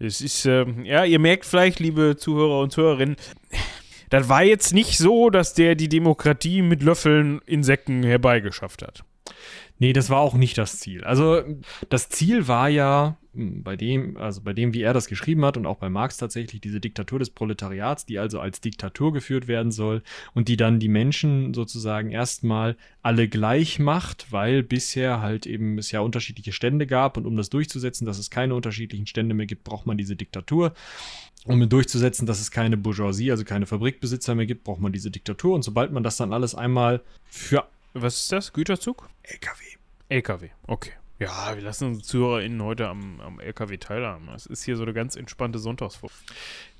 [0.00, 3.16] Es ist, äh, ja, ihr merkt vielleicht, liebe Zuhörer und Zuhörerinnen,
[4.10, 9.04] das war jetzt nicht so, dass der die Demokratie mit Löffeln in Säcken herbeigeschafft hat.
[9.80, 11.04] Nee, das war auch nicht das Ziel.
[11.04, 11.42] Also
[11.88, 15.56] das Ziel war ja hm, bei dem, also bei dem, wie er das geschrieben hat
[15.56, 19.70] und auch bei Marx tatsächlich diese Diktatur des Proletariats, die also als Diktatur geführt werden
[19.70, 20.02] soll
[20.34, 25.92] und die dann die Menschen sozusagen erstmal alle gleich macht, weil bisher halt eben es
[25.92, 29.62] ja unterschiedliche Stände gab und um das durchzusetzen, dass es keine unterschiedlichen Stände mehr gibt,
[29.62, 30.74] braucht man diese Diktatur.
[31.44, 35.54] Um durchzusetzen, dass es keine Bourgeoisie, also keine Fabrikbesitzer mehr gibt, braucht man diese Diktatur.
[35.54, 37.64] Und sobald man das dann alles einmal für.
[38.02, 38.52] Was ist das?
[38.52, 39.08] Güterzug?
[39.22, 39.64] LKW.
[40.08, 40.92] LKW, okay.
[41.18, 44.28] Ja, wir lassen unsere ZuhörerInnen heute am, am LKW teilhaben.
[44.28, 46.14] Das ist hier so eine ganz entspannte Sonntagsfolge.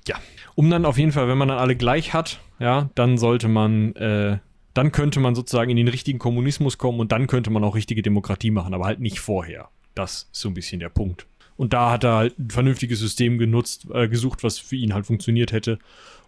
[0.07, 0.15] Ja,
[0.55, 3.93] um dann auf jeden Fall, wenn man dann alle gleich hat, ja, dann sollte man,
[3.95, 4.39] äh,
[4.73, 8.01] dann könnte man sozusagen in den richtigen Kommunismus kommen und dann könnte man auch richtige
[8.01, 9.69] Demokratie machen, aber halt nicht vorher.
[9.93, 11.27] Das ist so ein bisschen der Punkt.
[11.59, 15.05] Und da hat er halt ein vernünftiges System genutzt, äh, gesucht, was für ihn halt
[15.05, 15.77] funktioniert hätte.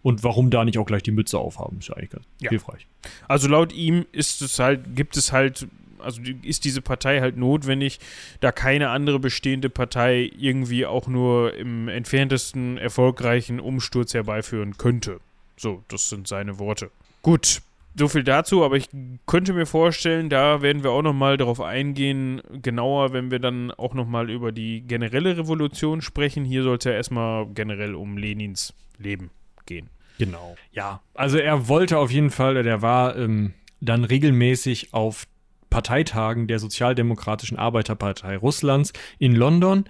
[0.03, 2.49] Und warum da nicht auch gleich die Mütze aufhaben, ist ja eigentlich ganz ja.
[2.49, 2.85] hilfreich.
[3.29, 5.69] Also laut ihm ist es halt, gibt es halt
[5.99, 7.99] also ist diese Partei halt notwendig,
[8.41, 15.21] da keine andere bestehende Partei irgendwie auch nur im entferntesten erfolgreichen Umsturz herbeiführen könnte.
[15.55, 16.91] So, das sind seine Worte.
[17.21, 17.61] Gut,
[17.95, 18.89] so viel dazu, aber ich
[19.25, 23.93] könnte mir vorstellen, da werden wir auch nochmal darauf eingehen, genauer, wenn wir dann auch
[23.93, 26.45] nochmal über die generelle Revolution sprechen.
[26.45, 29.31] Hier soll es ja erstmal generell um Lenins Leben
[29.65, 29.89] gehen.
[30.17, 30.55] Genau.
[30.71, 35.25] Ja, also er wollte auf jeden Fall, der war ähm, dann regelmäßig auf
[35.69, 39.85] Parteitagen der Sozialdemokratischen Arbeiterpartei Russlands in London.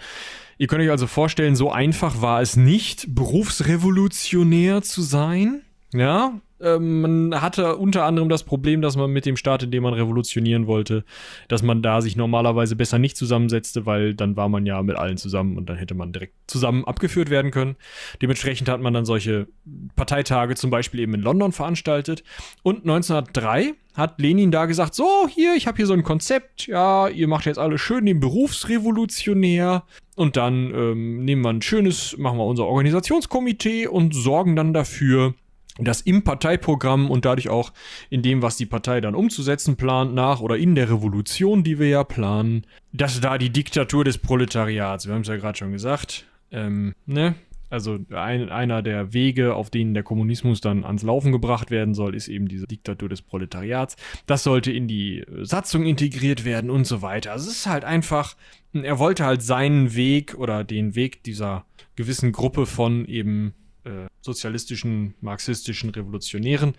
[0.57, 5.63] Ihr könnt euch also vorstellen, so einfach war es nicht, berufsrevolutionär zu sein.
[5.93, 9.83] Ja, ähm, man hatte unter anderem das Problem, dass man mit dem Staat, in dem
[9.83, 11.03] man revolutionieren wollte,
[11.47, 15.17] dass man da sich normalerweise besser nicht zusammensetzte, weil dann war man ja mit allen
[15.17, 17.75] zusammen und dann hätte man direkt zusammen abgeführt werden können.
[18.21, 19.47] Dementsprechend hat man dann solche
[19.95, 22.23] Parteitage zum Beispiel eben in London veranstaltet.
[22.63, 27.09] Und 1903 hat Lenin da gesagt, so, hier, ich habe hier so ein Konzept, ja,
[27.09, 29.83] ihr macht jetzt alle schön den Berufsrevolutionär
[30.15, 35.33] und dann ähm, nehmen wir ein schönes, machen wir unser Organisationskomitee und sorgen dann dafür,
[35.77, 37.71] dass im Parteiprogramm und dadurch auch
[38.09, 41.87] in dem, was die Partei dann umzusetzen plant, nach oder in der Revolution, die wir
[41.87, 46.25] ja planen, dass da die Diktatur des Proletariats, wir haben es ja gerade schon gesagt,
[46.51, 47.35] ähm, ne?
[47.69, 52.15] Also ein, einer der Wege, auf denen der Kommunismus dann ans Laufen gebracht werden soll,
[52.15, 53.95] ist eben diese Diktatur des Proletariats.
[54.25, 57.31] Das sollte in die Satzung integriert werden und so weiter.
[57.31, 58.35] Also es ist halt einfach,
[58.73, 61.63] er wollte halt seinen Weg oder den Weg dieser
[61.95, 63.53] gewissen Gruppe von eben
[63.83, 66.75] äh, sozialistischen, marxistischen Revolutionären.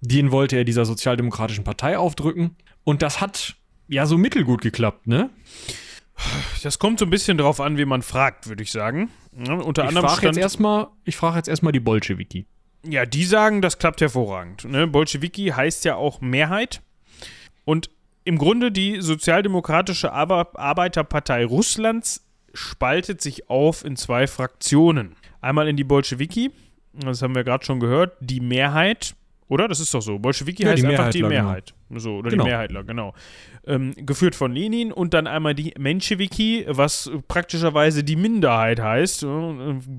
[0.00, 2.56] Den wollte er dieser sozialdemokratischen Partei aufdrücken.
[2.84, 3.56] Und das hat
[3.88, 5.30] ja so mittelgut geklappt, ne?
[6.62, 9.10] Das kommt so ein bisschen drauf an, wie man fragt, würde ich sagen.
[9.36, 12.46] Ja, unter Ich anderem frage jetzt stand, erstmal, ich frage jetzt erstmal die Bolschewiki.
[12.84, 14.64] ja, die sagen, das klappt hervorragend.
[14.64, 14.86] Ne?
[14.86, 16.80] Bolschewiki heißt ja auch Mehrheit.
[17.64, 17.90] Und
[18.24, 25.16] im Grunde die Sozialdemokratische Ar Arbeiterpartei Russlands spaltet sich auf in zwei Fraktionen.
[25.40, 26.50] Einmal in die Bolschewiki,
[26.92, 29.14] das haben wir gerade schon gehört, die Mehrheit,
[29.48, 29.68] oder?
[29.68, 30.18] Das ist doch so.
[30.18, 31.28] Bolschewiki Ja, heißt einfach die genau.
[31.28, 31.74] Mehrheit.
[31.94, 32.44] So, oder Genau.
[32.44, 33.14] die Mehrheitler, genau.
[33.64, 39.26] Ähm, geführt von Lenin und dann einmal die Menschewiki, was praktischerweise die Minderheit heißt, äh,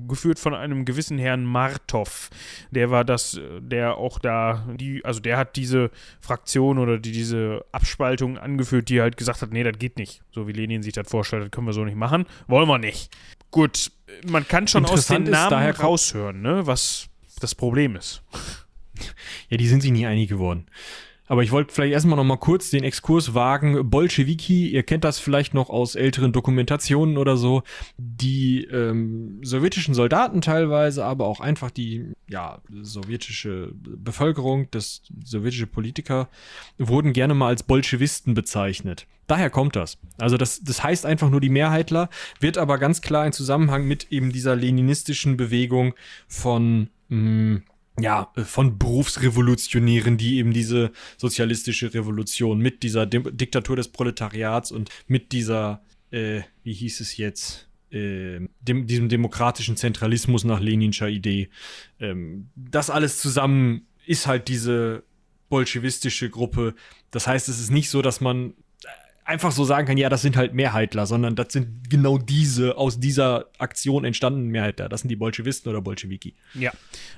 [0.06, 2.28] geführt von einem gewissen Herrn Martov.
[2.70, 5.90] Der war das, der auch da, die, also der hat diese
[6.20, 10.20] Fraktion oder die, diese Abspaltung angeführt, die halt gesagt hat, nee, das geht nicht.
[10.30, 12.26] So wie Lenin sich das vorstellt, das können wir so nicht machen.
[12.48, 13.16] Wollen wir nicht.
[13.50, 13.90] Gut,
[14.26, 17.08] man kann schon aus den Namen raushören, ne, was
[17.40, 18.22] das Problem ist.
[19.50, 20.66] Ja, die sind sich nie einig geworden.
[21.28, 23.90] Aber ich wollte vielleicht erstmal noch mal kurz den Exkurs wagen.
[23.90, 27.62] Bolschewiki, ihr kennt das vielleicht noch aus älteren Dokumentationen oder so.
[27.98, 36.28] Die ähm, sowjetischen Soldaten teilweise, aber auch einfach die ja, sowjetische Bevölkerung, das sowjetische Politiker,
[36.78, 39.06] wurden gerne mal als Bolschewisten bezeichnet.
[39.26, 39.98] Daher kommt das.
[40.16, 42.08] Also das, das heißt einfach nur die Mehrheitler,
[42.40, 45.94] wird aber ganz klar in Zusammenhang mit eben dieser leninistischen Bewegung
[46.26, 47.60] von mh,
[48.00, 54.72] ja, äh, von Berufsrevolutionären, die eben diese sozialistische Revolution mit dieser Dem Diktatur des Proletariats
[54.72, 61.08] und mit dieser, äh, wie hieß es jetzt, äh, dem, diesem demokratischen Zentralismus nach Leninscher
[61.08, 61.48] Idee,
[62.00, 65.04] ähm, das alles zusammen ist halt diese
[65.48, 66.74] bolschewistische Gruppe.
[67.10, 68.54] Das heißt, es ist nicht so, dass man
[69.28, 72.98] einfach so sagen kann, ja, das sind halt Mehrheitler, sondern das sind genau diese aus
[72.98, 74.88] dieser Aktion entstandenen Mehrheitler.
[74.88, 76.34] Das sind die Bolschewisten oder Bolschewiki.
[76.54, 76.72] Ja.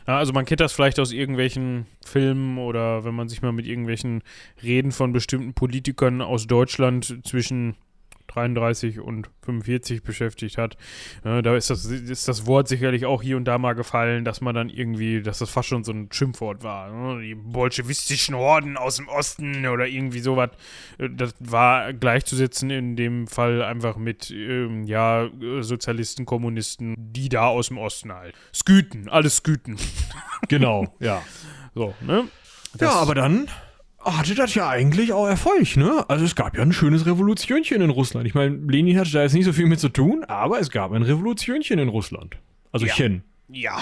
[0.06, 4.22] Also man kennt das vielleicht aus irgendwelchen Filmen oder wenn man sich mal mit irgendwelchen
[4.60, 7.76] Reden von bestimmten Politikern aus Deutschland zwischen
[8.34, 10.76] 33 und 45 beschäftigt hat.
[11.24, 14.40] Ja, da ist das, ist das Wort sicherlich auch hier und da mal gefallen, dass
[14.40, 16.90] man dann irgendwie, dass das fast schon so ein Schimpfwort war.
[16.90, 17.22] ne?
[17.22, 20.50] Die bolschewistischen Horden aus dem Osten oder irgendwie sowas.
[20.98, 27.28] Äh, Das war gleichzusetzen in dem Fall einfach mit, ähm, ja, äh, Sozialisten, Kommunisten, die
[27.28, 28.34] da aus dem Osten halt.
[28.54, 29.76] Sküten, alles Sküten.
[30.48, 31.22] Genau, ja.
[31.74, 32.24] So, ne?
[32.80, 33.48] ja, aber dann
[34.02, 36.04] hatte das ja eigentlich auch Erfolg, ne?
[36.08, 38.26] Also es gab ja ein schönes Revolutionchen in Russland.
[38.26, 40.92] Ich meine, Lenin hatte da jetzt nicht so viel mit zu tun, aber es gab
[40.92, 42.36] ein Revolutionchen in Russland.
[42.72, 42.94] Also Ja.
[42.94, 43.22] Chen.
[43.48, 43.78] ja,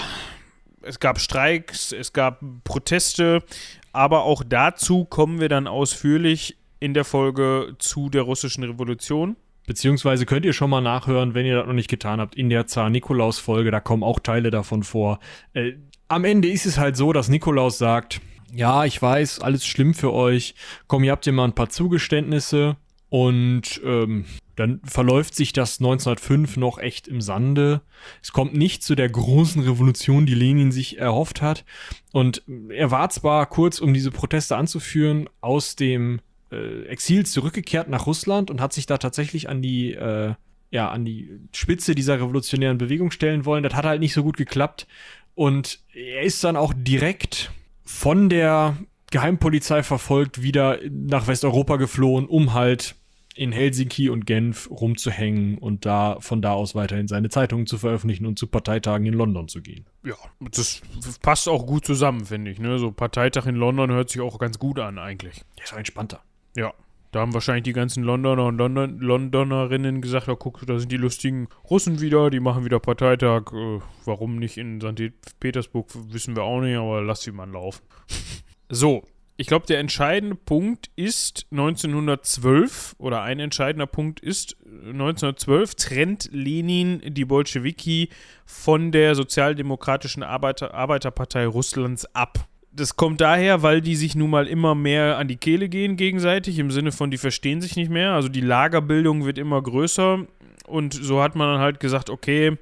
[0.81, 3.43] es gab Streiks, es gab Proteste,
[3.91, 9.35] aber auch dazu kommen wir dann ausführlich in der Folge zu der russischen Revolution.
[9.67, 12.65] Beziehungsweise könnt ihr schon mal nachhören, wenn ihr das noch nicht getan habt, in der
[12.65, 15.19] Zar-Nikolaus-Folge, da kommen auch Teile davon vor.
[15.53, 15.73] Äh,
[16.07, 18.19] am Ende ist es halt so, dass Nikolaus sagt,
[18.53, 20.55] ja, ich weiß, alles schlimm für euch.
[20.87, 22.77] Komm, ihr habt hier mal ein paar Zugeständnisse.
[23.09, 24.25] Und ähm,
[24.55, 27.81] dann verläuft sich das 1905 noch echt im Sande.
[28.21, 31.65] Es kommt nicht zu der großen Revolution, die Lenin sich erhofft hat.
[32.11, 36.21] Und er war zwar kurz, um diese Proteste anzuführen, aus dem
[36.51, 40.35] äh, Exil zurückgekehrt nach Russland und hat sich da tatsächlich an die, äh,
[40.69, 43.63] ja, an die Spitze dieser revolutionären Bewegung stellen wollen.
[43.63, 44.85] Das hat halt nicht so gut geklappt.
[45.33, 47.51] Und er ist dann auch direkt
[47.89, 48.77] von der
[49.09, 52.95] Geheimpolizei verfolgt wieder nach Westeuropa geflohen, um halt
[53.35, 58.27] in Helsinki und Genf rumzuhängen und da von da aus weiterhin seine Zeitungen zu veröffentlichen
[58.27, 59.85] und zu Parteitagen in London zu gehen.
[60.03, 60.81] Ja, das
[61.21, 62.59] passt auch gut zusammen, finde ich.
[62.59, 62.77] Ne?
[62.77, 65.43] So Parteitag in London hört sich auch ganz gut an eigentlich.
[65.57, 66.21] Der ist auch entspannter.
[66.55, 66.73] Ja.
[67.11, 70.97] Da haben wahrscheinlich die ganzen Londoner und London Londonerinnen gesagt, ja guck, da sind die
[70.97, 73.51] lustigen Russen wieder, die machen wieder Parteitag.
[73.51, 75.11] Äh, warum nicht in St.
[75.39, 77.83] Petersburg, wissen wir auch nicht, aber lass sie mal laufen.
[78.69, 79.03] so,
[79.37, 87.01] ich glaube, der entscheidende Punkt ist 1912, oder ein entscheidender Punkt ist, 1912 trennt Lenin
[87.05, 88.09] die Bolschewiki
[88.45, 92.49] von der Sozialdemokratischen Arbeiter Arbeiterpartei Russlands ab.
[92.71, 96.59] Das kommt daher, weil die sich nun mal immer mehr an die Kehle gehen gegenseitig,
[96.59, 98.13] im Sinne von, die verstehen sich nicht mehr.
[98.13, 100.25] Also die Lagerbildung wird immer größer.
[100.67, 102.57] Und so hat man dann halt gesagt, okay,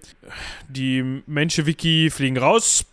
[0.69, 2.85] die Menschewiki fliegen raus.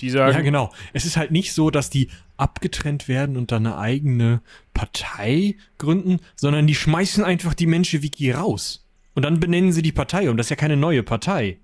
[0.00, 0.72] Die sagen, Ja, genau.
[0.92, 4.40] Es ist halt nicht so, dass die abgetrennt werden und dann eine eigene
[4.72, 8.86] Partei gründen, sondern die schmeißen einfach die Menschewiki raus.
[9.14, 10.36] Und dann benennen sie die Partei um.
[10.36, 11.58] Das ist ja keine neue Partei.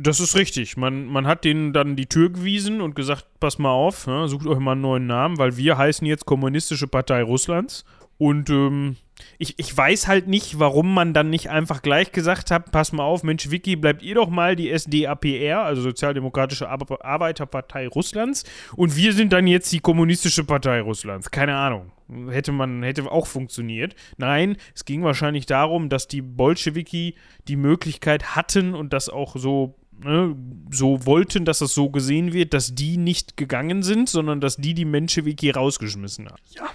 [0.00, 0.76] Das ist richtig.
[0.76, 4.46] Man, man hat denen dann die Tür gewiesen und gesagt, pass mal auf, ja, sucht
[4.46, 7.84] euch mal einen neuen Namen, weil wir heißen jetzt Kommunistische Partei Russlands.
[8.18, 8.96] Und ähm,
[9.38, 13.02] Ich, ich weiß halt nicht, warum man dann nicht einfach gleich gesagt hat, pass mal
[13.02, 18.44] auf, Mensch, Vicky, bleibt ihr doch mal die SDAPR, also Sozialdemokratische Ar Arbeiterpartei Russlands,
[18.76, 21.30] und wir sind dann jetzt die Kommunistische Partei Russlands.
[21.30, 21.90] Keine Ahnung.
[22.28, 23.94] Hätte man, hätte auch funktioniert.
[24.18, 27.14] Nein, es ging wahrscheinlich darum, dass die Bolschewiki
[27.48, 29.74] die Möglichkeit hatten und das auch so
[30.04, 30.36] Ne,
[30.70, 34.74] so wollten, dass das so gesehen wird, dass die nicht gegangen sind, sondern dass die
[34.74, 36.42] die Menschewiki rausgeschmissen haben.
[36.50, 36.68] Ja,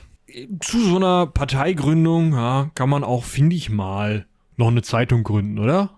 [0.62, 4.26] zu so einer Parteigründung ja, kann man auch, finde ich mal,
[4.58, 5.92] noch eine Zeitung gründen, oder?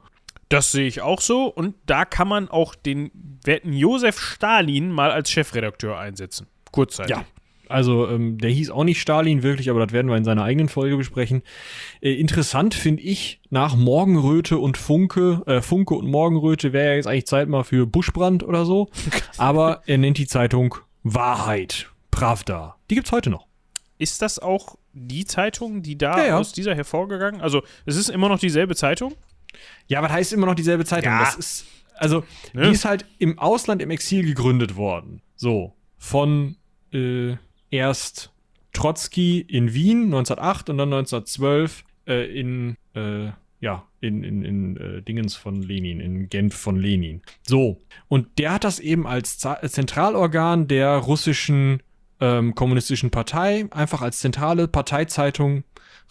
[0.49, 1.45] Das sehe ich auch so.
[1.45, 3.11] Und da kann man auch den
[3.45, 6.47] werten Josef Stalin mal als Chefredakteur einsetzen.
[6.71, 7.15] Kurzzeitig.
[7.15, 7.25] Ja.
[7.71, 10.69] Also, ähm, der hieß auch nicht Stalin wirklich, aber das werden wir in seiner eigenen
[10.69, 11.41] Folge besprechen.
[12.01, 17.07] Äh, interessant finde ich, nach Morgenröte und Funke, äh, Funke und Morgenröte wäre ja jetzt
[17.07, 18.89] eigentlich Zeit mal für Buschbrand oder so.
[19.37, 21.89] aber er nennt die Zeitung Wahrheit.
[22.11, 22.75] Pravda.
[22.89, 23.47] Die gibt's heute noch.
[23.97, 26.37] Ist das auch die Zeitung, die da Ja, ja.
[26.37, 27.39] aus dieser hervorgegangen?
[27.41, 29.13] Also, es ist immer noch dieselbe Zeitung?
[29.87, 31.11] Ja, was heißt immer noch dieselbe Zeitung?
[31.11, 31.19] Ja.
[31.19, 31.65] Das ist,
[31.95, 32.63] also, Ne?
[32.67, 35.21] die ist halt im Ausland im Exil gegründet worden.
[35.35, 36.55] So, von
[36.93, 37.35] äh,
[37.71, 38.31] erst
[38.73, 45.01] Trotzki in Wien 1908 und dann 1912 äh, in, äh, ja, in, in, in äh,
[45.01, 47.21] Dingens von Lenin, in Genf von Lenin.
[47.47, 51.81] So, und der hat das eben als Za- Zentralorgan der russischen
[52.19, 55.63] ähm, kommunistischen Partei, einfach als zentrale Parteizeitung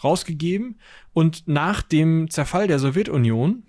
[0.02, 0.78] rausgegeben.
[1.12, 3.62] Und nach dem Zerfall der Sowjetunion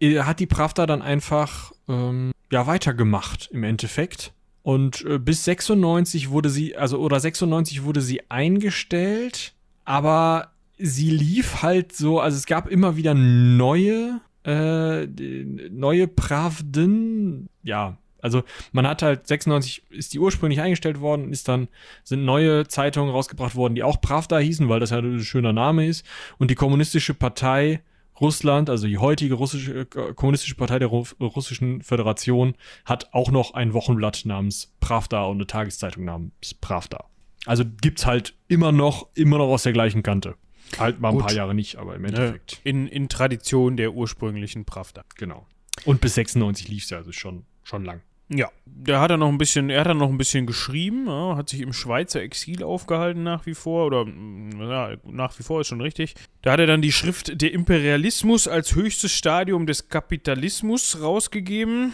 [0.00, 4.32] äh, hat die Pravda dann einfach ähm, ja weitergemacht im Endeffekt.
[4.62, 9.54] Und äh, bis 96 wurde sie, also oder 96 wurde sie eingestellt,
[9.84, 17.98] aber sie lief halt so, also es gab immer wieder neue, äh, neue Pravden, ja.
[18.20, 21.66] Also man hat halt 96 ist die ursprünglich eingestellt worden, ist dann
[22.04, 25.88] sind neue Zeitungen rausgebracht worden, die auch Pravda hießen, weil das ja ein schöner Name
[25.88, 26.06] ist.
[26.38, 27.82] Und die kommunistische Partei
[28.20, 29.84] Russland, also die heutige russische, äh,
[30.14, 32.54] kommunistische Partei der Ru Russischen Föderation,
[32.84, 37.04] hat auch noch ein Wochenblatt namens Pravda und eine Tageszeitung namens Pravda.
[37.46, 40.36] Also gibt's halt immer noch, immer noch aus der gleichen Kante.
[40.78, 41.26] Halt mal ein Gut.
[41.26, 42.60] paar Jahre nicht, aber im Endeffekt.
[42.64, 45.04] In, in Tradition der ursprünglichen Pravda.
[45.16, 45.46] Genau.
[45.84, 48.00] Und bis 96 lief's ja, also schon, schon lang.
[48.34, 51.36] Ja, der hat dann noch ein bisschen, er hat dann noch ein bisschen geschrieben, ja,
[51.36, 55.60] hat sich im Schweizer Exil aufgehalten nach wie vor, oder mm, ja, nach wie vor
[55.60, 56.14] ist schon richtig.
[56.40, 61.92] Da hat er dann die Schrift Der Imperialismus als höchstes Stadium des Kapitalismus rausgegeben.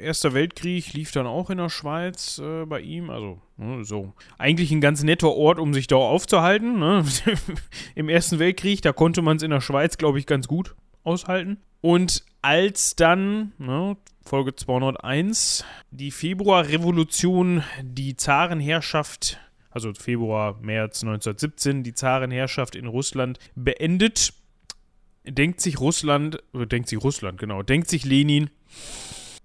[0.00, 4.12] Erster Weltkrieg lief dann auch in der Schweiz äh, bei ihm, also ne, so.
[4.38, 6.78] Eigentlich ein ganz netter Ort, um sich da aufzuhalten.
[6.78, 7.04] Ne?
[7.94, 11.58] Im Ersten Weltkrieg, da konnte man es in der Schweiz, glaube ich, ganz gut aushalten.
[11.80, 19.38] Und als dann, ne, Folge 201, die Februarrevolution, die Zarenherrschaft,
[19.70, 24.32] also Februar, März 1917, die Zarenherrschaft in Russland beendet,
[25.24, 28.48] denkt sich Russland, oder denkt sich Russland, genau, denkt sich Lenin,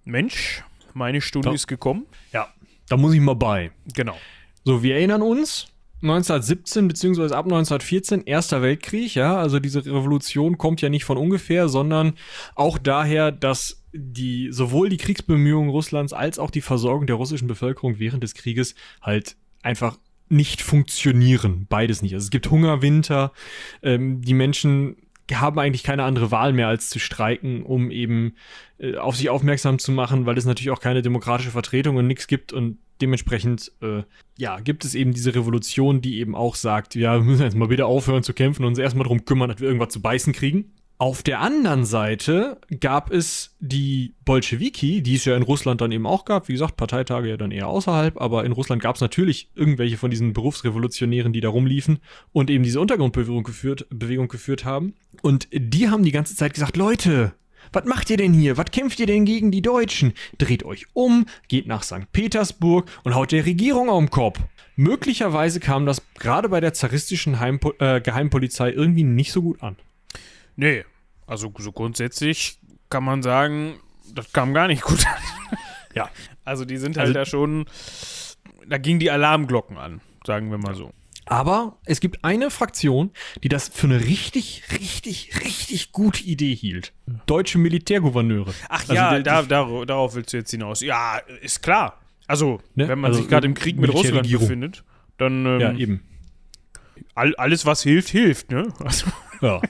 [0.05, 0.63] Mensch,
[0.93, 1.55] meine Stunde Ja.
[1.55, 2.05] ist gekommen.
[2.31, 2.47] Ja,
[2.87, 3.71] da muss ich mal bei.
[3.93, 4.15] Genau.
[4.63, 5.67] So, wir erinnern uns,
[6.01, 11.67] 1917 beziehungsweise ab 1914 Erster Weltkrieg, ja, also diese Revolution kommt ja nicht von ungefähr,
[11.67, 12.13] sondern
[12.55, 17.99] auch daher, dass die sowohl die Kriegsbemühungen Russlands als auch die Versorgung der russischen Bevölkerung
[17.99, 19.97] während des Krieges halt einfach
[20.29, 22.13] nicht funktionieren, beides nicht.
[22.13, 23.33] Also es gibt Hunger, Winter,
[23.81, 24.95] ähm, die Menschen
[25.31, 28.35] haben eigentlich keine andere Wahl mehr als zu streiken, um eben
[28.79, 32.27] äh, auf sich aufmerksam zu machen, weil es natürlich auch keine demokratische Vertretung und nichts
[32.27, 34.03] gibt und dementsprechend äh,
[34.37, 37.69] ja, gibt es eben diese Revolution, die eben auch sagt, ja, wir müssen jetzt mal
[37.69, 40.73] wieder aufhören zu kämpfen und uns erstmal darum kümmern, dass wir irgendwas zu beißen kriegen.
[41.01, 46.05] Auf der anderen Seite gab es die Bolschewiki, die es ja in Russland dann eben
[46.05, 46.49] auch gab.
[46.49, 50.11] Wie gesagt, Parteitage ja dann eher außerhalb, aber in Russland gab es natürlich irgendwelche von
[50.11, 51.99] diesen Berufsrevolutionären, die da rumliefen
[52.33, 54.93] und eben diese Untergrundbewegung geführt, Bewegung geführt haben.
[55.21, 57.31] Und die haben die ganze Zeit gesagt, Leute,
[57.71, 58.57] was macht ihr denn hier?
[58.57, 60.11] Was kämpft ihr denn gegen die Deutschen?
[60.37, 62.11] Dreht euch um, geht nach St.
[62.11, 64.41] Petersburg und haut der Regierung auf den Kopf.
[64.75, 69.77] Möglicherweise kam das gerade bei der zaristischen Heimpo äh, Geheimpolizei irgendwie nicht so gut an.
[70.57, 70.83] Nee,
[71.29, 72.59] also so grundsätzlich
[72.89, 73.79] kann man sagen,
[74.13, 75.57] das kam gar nicht gut an.
[75.95, 76.09] Ja.
[76.45, 77.65] Also die sind halt Also- da schon,
[78.67, 80.91] da gingen die Alarmglocken an, sagen wir mal so.
[81.25, 83.11] Aber es gibt eine Fraktion,
[83.43, 86.93] die das für eine richtig, richtig, richtig gute Idee hielt.
[87.25, 88.53] Deutsche Militärgouverneure.
[88.69, 90.81] Ach Also ja, da, dar- darauf willst du jetzt hinaus.
[90.81, 91.99] Ja, ist klar.
[92.27, 92.87] Also, Ne?
[92.87, 94.83] wenn man Also, sich gerade im Krieg mit Russland befindet,
[95.17, 96.03] dann ähm, Ja, eben.
[97.15, 98.71] all, alles, was hilft, hilft, ne?
[98.83, 99.07] Also,
[99.41, 99.61] Ja.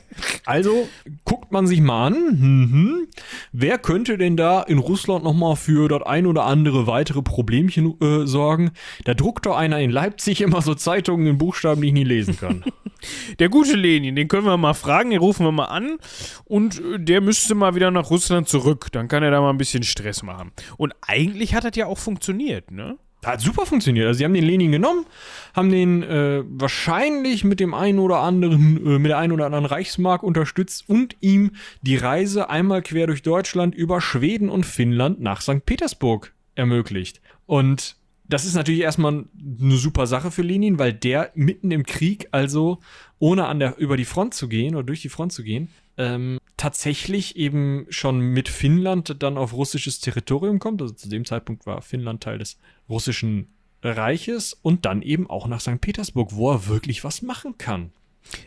[0.46, 0.88] Also
[1.26, 2.14] guckt man sich mal an.
[2.14, 3.08] Mhm.
[3.52, 8.26] Wer könnte denn da in Russland nochmal für das ein oder andere weitere Problemchen äh,
[8.26, 8.72] sorgen?
[9.06, 12.38] Da druckt doch einer in Leipzig immer so Zeitungen in Buchstaben, die ich nie lesen
[12.38, 12.64] kann.
[13.40, 16.00] Der gute Lenin, den können wir mal fragen, den rufen wir mal an
[16.44, 18.88] und äh, der müsste mal wieder nach Russland zurück.
[18.92, 20.52] Dann kann er da mal ein bisschen Stress machen.
[20.78, 22.98] Und eigentlich hat das ja auch funktioniert, ne?
[23.24, 24.08] Hat super funktioniert.
[24.08, 25.06] Also sie haben den Lenin genommen,
[25.54, 29.66] haben den äh, wahrscheinlich mit dem einen oder anderen, äh, mit der einen oder anderen
[29.66, 31.52] Reichsmark unterstützt und ihm
[31.82, 35.66] die Reise einmal quer durch Deutschland über Schweden und Finnland nach St.
[35.66, 37.20] Petersburg ermöglicht.
[37.46, 37.98] Und
[38.30, 39.26] das ist natürlich erstmal
[39.60, 42.80] eine super Sache für Lenin, weil der mitten im Krieg, also
[43.18, 46.38] ohne an der, über die Front zu gehen oder durch die Front zu gehen, ähm,
[46.56, 50.82] tatsächlich eben schon mit Finnland dann auf russisches Territorium kommt.
[50.82, 52.60] Also zu dem Zeitpunkt war Finnland Teil des
[52.90, 53.48] russischen
[53.84, 55.80] Reiches und dann eben auch nach St.
[55.80, 57.92] Petersburg, wo er wirklich was machen kann.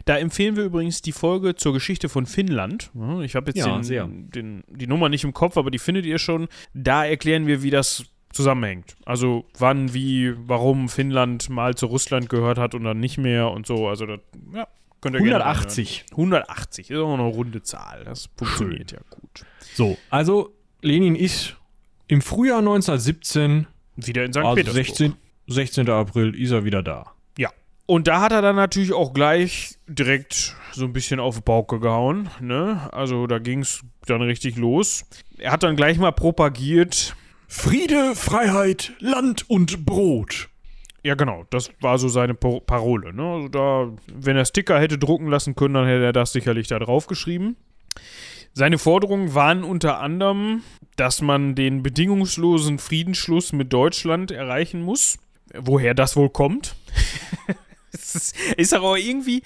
[0.04, 2.90] Da empfehlen wir übrigens die Folge zur Geschichte von Finnland.
[3.22, 4.30] Ich habe jetzt Ja, den.
[4.30, 6.48] Den, die Nummer nicht im Kopf, aber die findet ihr schon.
[6.74, 8.96] Da erklären wir, wie das zusammenhängt.
[9.04, 13.66] Also wann, wie, warum Finnland mal zu Russland gehört hat und dann nicht mehr und
[13.66, 13.88] so.
[13.88, 14.20] Also das,
[14.54, 14.68] ja,
[15.00, 16.06] könnt ihr gerne 180.
[16.12, 16.34] reinhören.
[16.44, 18.04] 180 ist auch eine runde Zahl.
[18.04, 19.46] Das funktioniert ja gut.
[19.74, 21.56] So, also Lenin ist
[22.08, 23.66] im Frühjahr 1917,
[24.06, 24.38] Wieder in St.
[24.38, 24.86] also Petersburg.
[24.86, 25.14] 16,
[25.48, 25.88] 16.
[25.88, 27.12] April, ist er wieder da.
[27.38, 27.50] Ja.
[27.86, 31.80] Und da hat er dann natürlich auch gleich direkt so ein bisschen auf die Pauke
[31.80, 32.28] gehauen.
[32.40, 32.88] Ne?
[32.92, 35.04] Also da ging es dann richtig los.
[35.38, 37.14] Er hat dann gleich mal propagiert.
[37.48, 40.48] Friede, Freiheit, Land und Brot.
[41.04, 43.12] Ja, genau, das war so seine Parole.
[43.12, 43.22] Ne?
[43.22, 46.78] Also da, wenn er Sticker hätte drucken lassen können, dann hätte er das sicherlich da
[46.78, 47.56] drauf geschrieben.
[48.54, 50.62] Seine Forderungen waren unter anderem,
[50.96, 55.18] dass man den bedingungslosen Friedensschluss mit Deutschland erreichen muss.
[55.54, 56.76] Woher das wohl kommt?
[57.92, 59.42] ist, ist aber irgendwie,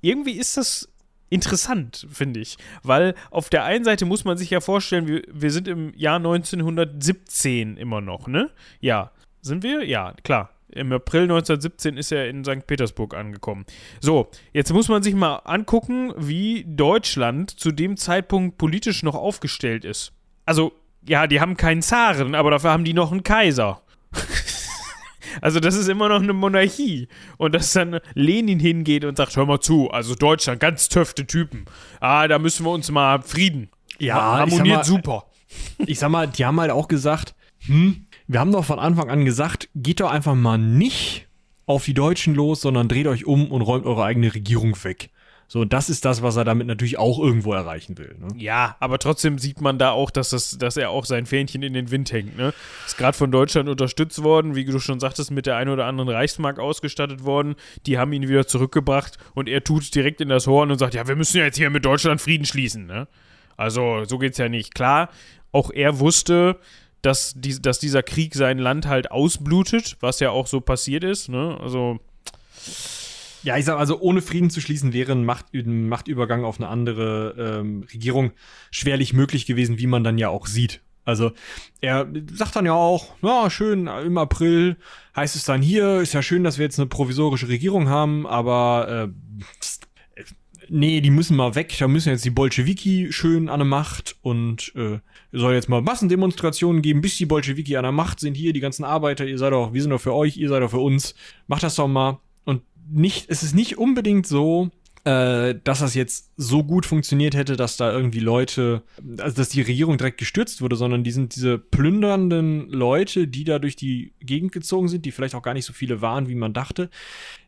[0.00, 0.88] irgendwie ist das
[1.30, 2.58] interessant, finde ich.
[2.82, 6.16] Weil auf der einen Seite muss man sich ja vorstellen, wir, wir sind im Jahr
[6.16, 8.50] 1917 immer noch, ne?
[8.80, 9.12] Ja.
[9.42, 9.86] Sind wir?
[9.86, 10.50] Ja, klar.
[10.72, 12.66] Im April 1917 ist er in St.
[12.66, 13.64] Petersburg angekommen.
[14.00, 19.84] So, jetzt muss man sich mal angucken, wie Deutschland zu dem Zeitpunkt politisch noch aufgestellt
[19.84, 20.12] ist.
[20.46, 20.72] Also,
[21.06, 23.82] ja, die haben keinen Zaren, aber dafür haben die noch einen Kaiser.
[25.40, 27.08] Also das ist immer noch eine Monarchie.
[27.36, 31.66] Und dass dann Lenin hingeht und sagt, hör mal zu, also Deutschland, ganz töfte Typen.
[32.00, 33.70] Ah, da müssen wir uns mal Frieden.
[33.98, 35.24] Ja, harmoniert mal- super.
[35.78, 39.24] Ich sag mal, die haben halt auch gesagt, hm, wir haben doch von Anfang an
[39.24, 41.26] gesagt, geht doch einfach mal nicht
[41.66, 45.10] auf die Deutschen los, sondern dreht euch um und räumt eure eigene Regierung weg.
[45.52, 48.14] So, und das ist das, was er damit natürlich auch irgendwo erreichen will.
[48.20, 48.28] Ne?
[48.36, 51.72] Ja, aber trotzdem sieht man da auch, dass, das, dass er auch sein Fähnchen in
[51.72, 52.36] den Wind hängt.
[52.36, 52.54] Ne?
[52.86, 56.08] Ist gerade von Deutschland unterstützt worden, wie du schon sagtest, mit der ein oder anderen
[56.08, 57.56] Reichsmark ausgestattet worden.
[57.86, 61.08] Die haben ihn wieder zurückgebracht und er tut direkt in das Horn und sagt, ja,
[61.08, 62.86] wir müssen jetzt hier mit Deutschland Frieden schließen.
[62.86, 63.08] Ne?
[63.56, 64.76] Also so geht's ja nicht.
[64.76, 65.08] Klar,
[65.50, 66.58] auch er wusste,
[67.02, 71.28] dass, die, dass dieser Krieg sein Land halt ausblutet, was ja auch so passiert ist.
[71.28, 71.58] Ne?
[71.60, 71.98] Also
[73.42, 76.68] Ja, ich sag also, ohne Frieden zu schließen wäre ein, Macht, ein Machtübergang auf eine
[76.68, 78.32] andere ähm, Regierung
[78.70, 80.82] schwerlich möglich gewesen, wie man dann ja auch sieht.
[81.04, 81.32] Also
[81.80, 84.76] er sagt dann ja auch, ja, schön, im April
[85.16, 89.10] heißt es dann hier, ist ja schön, dass wir jetzt eine provisorische Regierung haben, aber
[90.16, 90.24] äh, äh,
[90.68, 94.72] nee, die müssen mal weg, da müssen jetzt die Bolschewiki schön an der Macht und
[94.76, 94.98] äh,
[95.32, 98.36] soll jetzt mal Massendemonstrationen geben, bis die Bolschewiki an der Macht sind.
[98.36, 100.70] Hier, die ganzen Arbeiter, ihr seid doch, wir sind doch für euch, ihr seid doch
[100.70, 101.14] für uns.
[101.46, 102.20] Macht das doch mal.
[102.92, 104.70] Nicht, es ist nicht unbedingt so,
[105.04, 108.82] äh, dass das jetzt so gut funktioniert hätte, dass da irgendwie Leute,
[109.18, 113.58] also dass die Regierung direkt gestürzt wurde, sondern die sind diese plündernden Leute, die da
[113.58, 116.52] durch die Gegend gezogen sind, die vielleicht auch gar nicht so viele waren, wie man
[116.52, 116.90] dachte,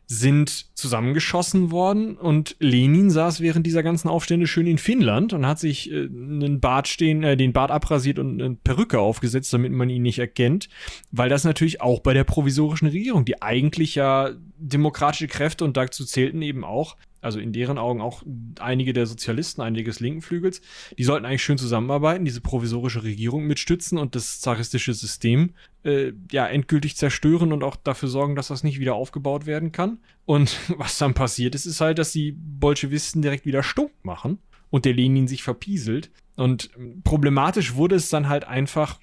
[0.05, 5.59] sind zusammengeschossen worden und Lenin saß während dieser ganzen Aufstände schön in Finnland und hat
[5.59, 9.89] sich äh, einen Bart stehen, äh, den Bart abrasiert und eine Perücke aufgesetzt, damit man
[9.89, 10.69] ihn nicht erkennt,
[11.11, 16.03] weil das natürlich auch bei der provisorischen Regierung, die eigentlich ja demokratische Kräfte und dazu
[16.03, 18.23] zählten eben auch, also in deren Augen auch
[18.59, 20.61] einige der Sozialisten, einige des linken Flügels,
[20.97, 25.51] die sollten eigentlich schön zusammenarbeiten, diese provisorische Regierung mitstützen und das zaristische System
[25.83, 29.99] äh, ja endgültig zerstören und auch dafür sorgen, dass das nicht wieder aufgebaut werden kann.
[30.25, 34.85] Und was dann passiert ist, ist halt, dass die Bolschewisten direkt wieder stunk machen und
[34.85, 36.11] der Lenin sich verpieselt.
[36.35, 36.71] Und
[37.03, 38.99] problematisch wurde es dann halt einfach,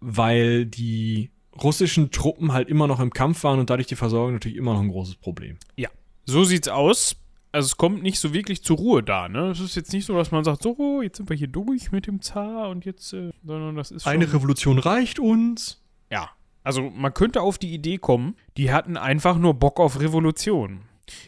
[0.00, 1.30] weil die
[1.62, 4.80] russischen Truppen halt immer noch im Kampf waren und dadurch die Versorgung natürlich immer noch
[4.80, 5.58] ein großes Problem.
[6.26, 7.16] So sieht's aus.
[7.52, 9.50] Also es kommt nicht so wirklich zur Ruhe da, ne?
[9.50, 12.06] Es ist jetzt nicht so, dass man sagt, so, jetzt sind wir hier durch mit
[12.06, 15.82] dem Zar und jetzt, äh, sondern das ist schon, Revolution reicht uns.
[16.12, 16.30] Ja.
[16.62, 20.82] Also man könnte auf die Idee kommen, die hatten einfach nur Bock auf Revolution.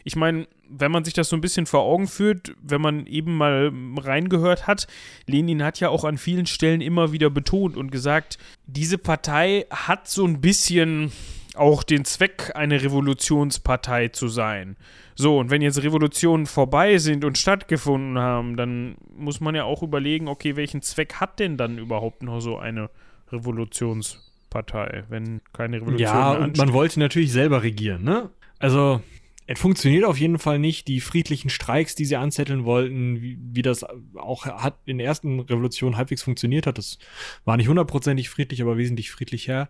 [0.04, 3.36] ich meine, wenn man sich das so ein bisschen vor Augen führt, wenn man eben
[3.36, 4.86] mal reingehört hat,
[5.26, 10.08] Lenin hat ja auch an vielen Stellen immer wieder betont und gesagt, diese Partei hat
[10.08, 11.12] so ein bisschen
[11.54, 14.76] auch den Zweck, eine Revolutionspartei zu sein.
[15.14, 19.82] So, und wenn jetzt Revolutionen vorbei sind und stattgefunden haben, dann muss man ja auch
[19.82, 22.88] überlegen, okay, welchen Zweck hat denn dann überhaupt noch so eine
[23.30, 28.30] Revolutionspartei, wenn keine Revolution Ja, und man wollte natürlich selber regieren, ne?
[28.58, 29.02] Also,
[29.52, 30.88] es funktioniert auf jeden Fall nicht.
[30.88, 33.84] Die friedlichen Streiks, die sie anzetteln wollten, wie, wie das
[34.14, 36.98] auch hat in der ersten Revolution halbwegs funktioniert hat, das
[37.44, 39.68] war nicht hundertprozentig friedlich, aber wesentlich friedlicher.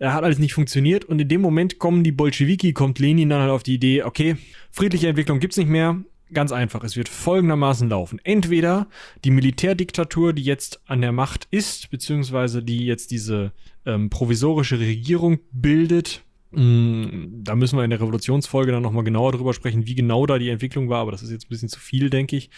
[0.00, 3.42] Er hat alles nicht funktioniert und in dem Moment kommen die Bolschewiki, kommt Lenin dann
[3.42, 4.36] halt auf die Idee, okay,
[4.72, 6.02] friedliche Entwicklung gibt's nicht mehr.
[6.32, 8.20] Ganz einfach, es wird folgendermaßen laufen.
[8.24, 8.88] Entweder
[9.24, 13.52] die Militärdiktatur, die jetzt an der Macht ist, beziehungsweise die jetzt diese
[13.86, 16.22] ähm, provisorische Regierung bildet,
[16.52, 20.48] da müssen wir in der Revolutionsfolge dann nochmal genauer drüber sprechen, wie genau da die
[20.48, 22.50] Entwicklung war, aber das ist jetzt ein bisschen zu viel, denke ich.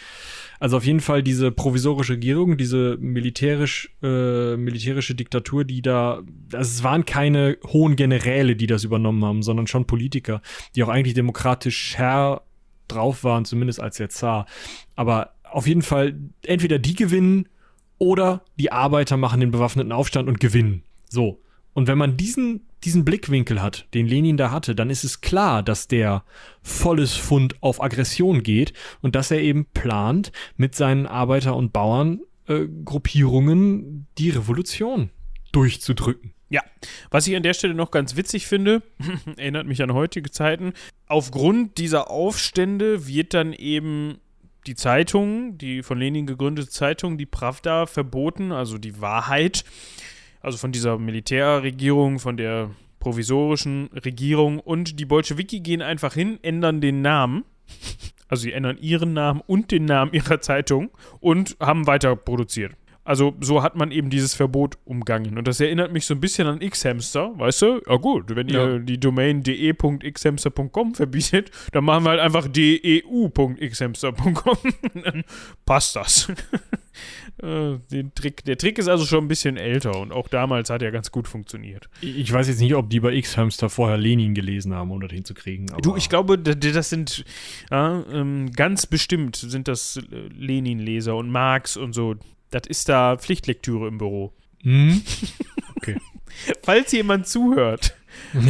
[0.59, 6.69] Also auf jeden Fall diese provisorische Regierung, diese militärisch, äh, militärische Diktatur, die da, also
[6.69, 10.41] es waren keine hohen Generäle, die das übernommen haben, sondern schon Politiker,
[10.75, 12.41] die auch eigentlich demokratisch Herr
[12.87, 14.47] drauf waren, zumindest als der Zar.
[14.95, 17.47] Aber auf jeden Fall, entweder die gewinnen
[17.99, 20.81] oder die Arbeiter machen den bewaffneten Aufstand und gewinnen.
[21.09, 21.39] So.
[21.73, 25.61] Und wenn man diesen, diesen Blickwinkel hat, den Lenin da hatte, dann ist es klar,
[25.63, 26.23] dass der
[26.61, 33.79] volles Fund auf Aggression geht und dass er eben plant, mit seinen Arbeiter- und Bauerngruppierungen
[33.79, 33.83] äh,
[34.17, 35.09] die Revolution
[35.51, 36.33] durchzudrücken.
[36.49, 36.61] Ja,
[37.09, 38.83] was ich an der Stelle noch ganz witzig finde,
[39.37, 40.73] erinnert mich an heutige Zeiten,
[41.07, 44.19] aufgrund dieser Aufstände wird dann eben
[44.67, 49.63] die Zeitung, die von Lenin gegründete Zeitung, die Pravda, verboten, also die Wahrheit
[50.43, 52.69] also von dieser Militärregierung, von der
[52.99, 57.45] provisorischen Regierung und die Bolschewiki gehen einfach hin, ändern den Namen.
[58.27, 62.73] Also sie ändern ihren Namen und den Namen ihrer Zeitung und haben weiter produziert.
[63.05, 65.37] Also so hat man eben dieses Verbot umgangen.
[65.37, 67.81] Und das erinnert mich so ein bisschen an X-Hamster, weißt du?
[67.87, 68.65] Ja gut, wenn ja.
[68.65, 74.57] ihr die Domain de.xhamster.com verbietet, dann machen wir halt einfach deu.xhamster.com.
[75.03, 75.25] dann
[75.65, 76.31] passt das.
[77.43, 80.81] Äh, den Trick, der Trick ist also schon ein bisschen älter und auch damals hat
[80.81, 81.89] er ganz gut funktioniert.
[81.99, 85.67] Ich weiß jetzt nicht, ob die bei X-Hamster vorher Lenin gelesen haben, um das hinzukriegen.
[85.81, 87.25] du, ich glaube, das sind
[87.69, 92.15] ja, ähm, ganz bestimmt sind das äh, Lenin-Leser und Marx und so.
[92.49, 94.33] Das ist da Pflichtlektüre im Büro.
[94.61, 95.01] Hm?
[95.75, 95.97] Okay.
[96.63, 97.93] Falls jemand zuhört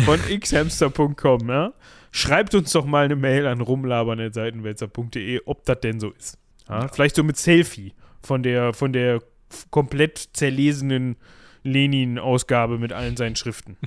[0.05, 1.73] von xhamster.com, ja,
[2.11, 6.37] schreibt uns doch mal eine Mail an rumlabern.seitenwälzer.de, ob das denn so ist.
[6.69, 6.87] Ja, ja.
[6.89, 9.21] Vielleicht so mit Selfie von der, von der
[9.69, 11.17] komplett zerlesenen
[11.63, 13.77] Lenin-Ausgabe mit allen seinen Schriften.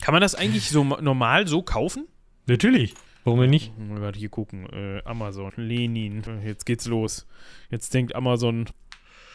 [0.00, 2.06] Kann man das eigentlich so normal so kaufen?
[2.46, 2.94] Natürlich.
[3.24, 3.72] Warum denn nicht?
[3.78, 4.68] Warte, hier gucken.
[4.70, 5.52] Äh, Amazon.
[5.56, 6.22] Lenin.
[6.44, 7.26] Jetzt geht's los.
[7.70, 8.66] Jetzt denkt Amazon,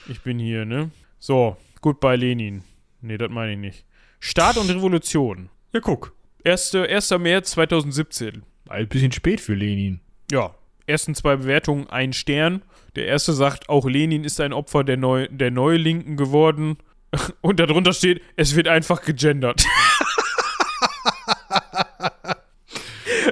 [0.07, 0.91] ich bin hier, ne?
[1.17, 2.63] So, Goodbye Lenin.
[3.01, 3.85] Nee, das meine ich nicht.
[4.19, 5.49] Staat und Revolution.
[5.73, 6.13] Ja, guck.
[6.43, 6.75] 1.
[6.75, 7.11] 1.
[7.19, 8.43] März 2017.
[8.67, 10.01] Ein bisschen spät für Lenin.
[10.29, 10.53] Ja,
[10.89, 12.63] ersten zwei Bewertungen ein Stern.
[12.95, 16.77] Der erste sagt, auch Lenin ist ein Opfer der, Neu der Neulinken geworden.
[17.41, 19.65] Und darunter steht, es wird einfach gegendert.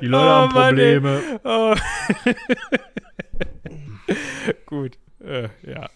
[0.01, 1.21] Die Leute oh, haben Probleme.
[1.43, 1.75] Oh.
[4.67, 5.89] Gut, äh, ja.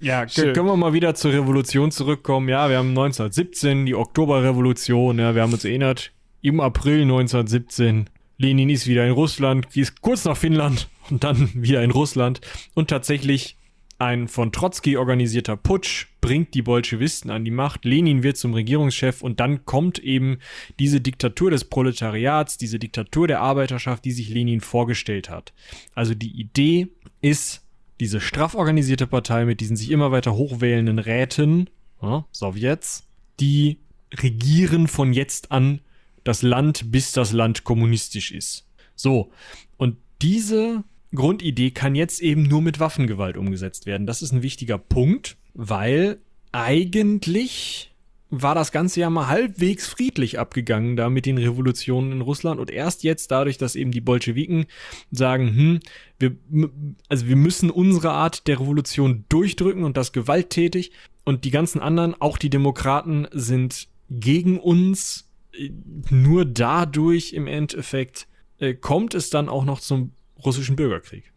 [0.00, 2.48] Ja, können wir mal wieder zur Revolution zurückkommen.
[2.48, 5.18] Ja, wir haben 1917, die Oktoberrevolution.
[5.18, 10.24] Ja, wir haben uns erinnert, im April 1917 Lenin ist wieder in Russland, ist kurz
[10.24, 12.40] nach Finnland und dann wieder in Russland.
[12.74, 13.56] Und tatsächlich
[13.98, 17.84] ein von Trotzki organisierter Putsch bringt die Bolschewisten an die Macht.
[17.84, 20.38] Lenin wird zum Regierungschef und dann kommt eben
[20.78, 25.52] diese Diktatur des Proletariats, diese Diktatur der Arbeiterschaft, die sich Lenin vorgestellt hat.
[25.94, 26.88] Also die Idee
[27.20, 27.62] ist,
[28.00, 31.70] diese straff organisierte Partei mit diesen sich immer weiter hochwählenden Räten,
[32.02, 33.04] ja, Sowjets,
[33.38, 33.78] die
[34.12, 35.80] regieren von jetzt an
[36.24, 38.66] das Land, bis das Land kommunistisch ist.
[38.96, 39.30] So,
[39.76, 44.06] und diese Grundidee kann jetzt eben nur mit Waffengewalt umgesetzt werden.
[44.06, 46.18] Das ist ein wichtiger Punkt, weil
[46.52, 47.94] eigentlich
[48.30, 52.70] war das Ganze ja mal halbwegs friedlich abgegangen da mit den Revolutionen in Russland und
[52.70, 54.66] erst jetzt dadurch, dass eben die Bolschewiken
[55.10, 55.80] sagen, hm,
[56.18, 56.36] wir,
[57.08, 60.90] also wir müssen unsere Art der Revolution durchdrücken und das gewalttätig
[61.24, 65.30] und die ganzen anderen, auch die Demokraten sind gegen uns
[66.10, 68.26] nur dadurch im Endeffekt
[68.58, 70.12] äh, kommt es dann auch noch zum
[70.44, 71.32] russischen Bürgerkrieg.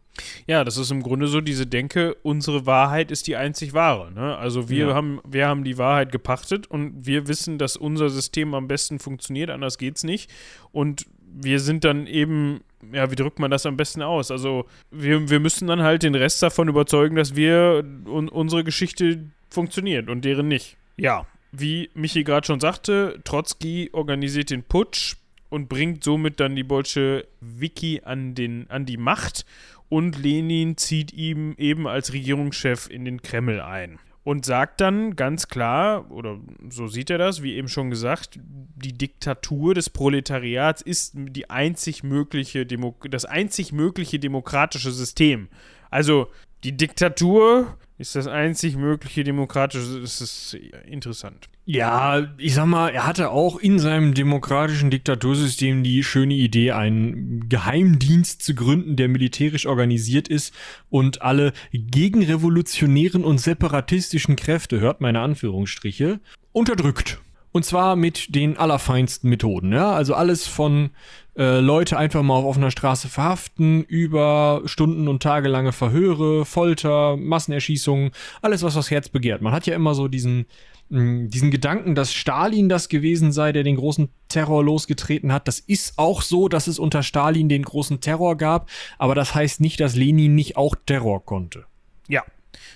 [0.48, 4.12] Ja, das ist im Grunde so diese Denke, unsere Wahrheit ist die einzig wahre.
[4.12, 4.36] Ne?
[4.38, 4.94] Also wir, ja.
[4.96, 9.50] haben, wir haben die Wahrheit gepachtet und wir wissen, dass unser System am besten funktioniert,
[9.50, 10.32] anders geht's nicht.
[10.72, 12.62] Und wir sind dann eben,
[12.92, 14.32] ja, wie drückt man das am besten aus?
[14.32, 19.26] Also, wir, wir müssen dann halt den Rest davon überzeugen, dass wir und unsere Geschichte
[19.50, 20.78] funktioniert und deren nicht.
[20.96, 25.16] Ja, wie Michi gerade schon sagte, Trotzki organisiert den Putsch
[25.50, 29.46] und bringt somit dann die Bolschewiki an, den, an die Macht
[29.90, 35.48] und Lenin zieht ihm eben als Regierungschef in den Kreml ein und sagt dann ganz
[35.48, 36.38] klar, oder
[36.70, 38.38] so sieht er das, wie eben schon gesagt,
[38.76, 45.48] die Diktatur des Proletariats ist die einzig mögliche Demo das einzig mögliche demokratische System.
[45.90, 46.28] Also
[46.66, 50.54] die Diktatur ist das einzig mögliche demokratische, das ist
[50.86, 51.50] interessant.
[51.66, 57.50] Ja, ich sag mal, er hatte auch in seinem demokratischen Diktatursystem die schöne Idee, einen
[57.50, 60.54] Geheimdienst zu gründen, der militärisch organisiert ist
[60.90, 66.20] und alle gegenrevolutionären und separatistischen Kräfte, hört meine Anführungsstriche,
[66.54, 67.20] unterdrückt.
[67.58, 69.92] Und zwar mit den allerfeinsten Methoden, ja.
[69.92, 70.92] Also alles von
[71.36, 78.12] äh, Leute einfach mal auf offener Straße verhaften, über Stunden und tagelange Verhöre, Folter, Massenerschießungen,
[78.44, 79.42] alles, was das Herz begehrt.
[79.42, 80.46] Man hat ja immer so diesen,
[80.90, 85.48] mh, mm, diesen Gedanken, dass Stalin das gewesen sei, der den großen Terror losgetreten hat.
[85.48, 89.62] Das ist auch so, dass es unter Stalin den großen Terror gab, aber das heißt
[89.62, 91.66] nicht, dass Lenin nicht auch Terror konnte.
[92.08, 92.22] Ja,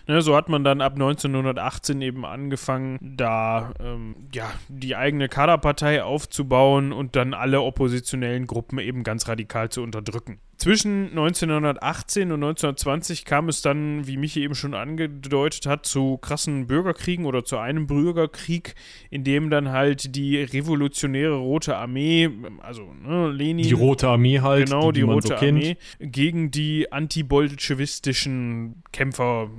[0.07, 6.03] Ne, so hat man dann ab 1918 eben angefangen, da ähm, ja, die eigene Kaderpartei
[6.03, 10.39] aufzubauen und dann alle oppositionellen Gruppen eben ganz radikal zu unterdrücken.
[10.61, 16.67] Zwischen 1918 und 1920 kam es dann, wie Michi eben schon angedeutet hat, zu krassen
[16.67, 18.75] Bürgerkriegen oder zu einem Bürgerkrieg,
[19.09, 23.65] in dem dann halt die revolutionäre Rote Armee, also ne, Lenin.
[23.65, 24.67] Die Rote Armee halt.
[24.67, 29.49] Genau, die, die Rote so Armee, gegen die antibolschewistischen Kämpfer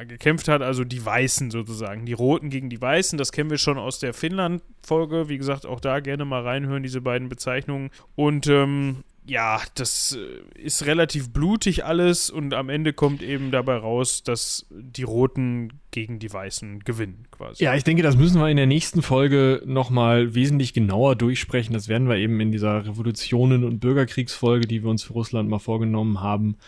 [0.00, 2.06] äh, gekämpft hat, also die Weißen sozusagen.
[2.06, 5.28] Die Roten gegen die Weißen, das kennen wir schon aus der Finnland-Folge.
[5.28, 7.90] Wie gesagt, auch da gerne mal reinhören, diese beiden Bezeichnungen.
[8.14, 13.76] Und ähm, ja, das äh, ist relativ blutig alles und am Ende kommt eben dabei
[13.76, 17.64] raus, dass die Roten gegen die Weißen gewinnen, quasi.
[17.64, 21.72] Ja, ich denke, das müssen wir in der nächsten Folge nochmal wesentlich genauer durchsprechen.
[21.72, 25.58] Das werden wir eben in dieser Revolutionen- und Bürgerkriegsfolge, die wir uns für Russland mal
[25.58, 26.58] vorgenommen haben,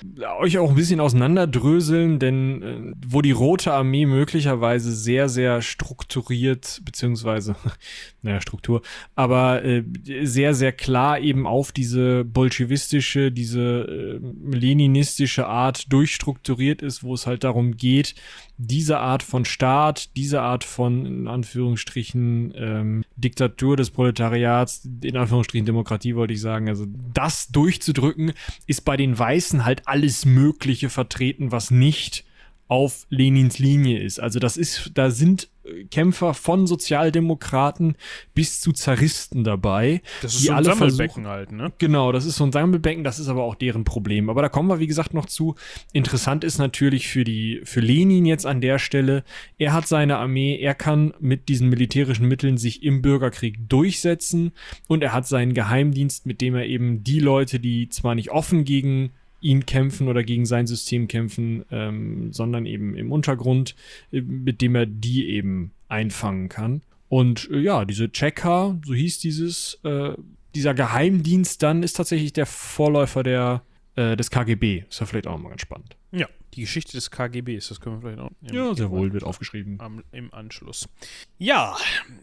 [0.41, 6.81] euch auch ein bisschen auseinanderdröseln, denn äh, wo die Rote Armee möglicherweise sehr, sehr strukturiert,
[6.87, 7.55] beziehungsweise,
[8.23, 8.81] naja, Struktur,
[9.15, 9.85] aber äh,
[10.23, 17.27] sehr, sehr klar eben auf diese bolschewistische, diese äh, leninistische Art durchstrukturiert ist, wo es
[17.27, 18.15] halt darum geht,
[18.59, 25.65] diese Art von Staat, diese Art von, in Anführungsstrichen, ähm, Diktatur des Proletariats, in Anführungsstrichen
[25.65, 26.85] Demokratie wollte ich sagen, also
[27.15, 28.33] das durchzudrücken,
[28.67, 32.25] ist bei den Weißen halt alles Mögliche vertreten, was nicht
[32.69, 34.21] auf Lenins Linie ist.
[34.21, 35.49] Also das ist, da sind
[35.91, 37.97] Kämpfer von Sozialdemokraten
[38.35, 40.03] bis zu Zaristen dabei.
[40.23, 41.73] Das ist die so ein alle Sammelbecken halt, ne?
[41.79, 44.31] Genau, das ist so ein Sammelbecken, das ist aber auch deren Problem.
[44.31, 45.55] Aber da kommen wir, wie gesagt, noch zu.
[45.93, 49.25] Interessant ist natürlich für die, für Lenin jetzt an der Stelle,
[49.59, 54.53] er hat seine Armee, er kann mit diesen militärischen Mitteln sich im Bürgerkrieg durchsetzen
[54.87, 58.65] und er hat seinen Geheimdienst, mit dem er eben die Leute, die zwar nicht offen
[58.65, 63.75] gegen ihn kämpfen oder gegen sein System kämpfen, ähm, sondern eben im Untergrund,
[64.11, 66.83] äh, mit dem er die eben einfangen kann.
[67.09, 70.13] Und äh, ja, diese Checker, so hieß dieses, äh,
[70.55, 73.63] dieser Geheimdienst dann, ist tatsächlich der Vorläufer der,
[73.97, 74.85] äh, des KGB.
[74.89, 75.98] Ist ja vielleicht auch mal ganz spannend.
[76.55, 78.31] Die Geschichte des KGBs, das können wir vielleicht auch.
[78.53, 79.79] Ja, sehr wohl, wird aufgeschrieben.
[79.81, 80.89] Am, Im Anschluss.
[81.39, 81.77] Ja,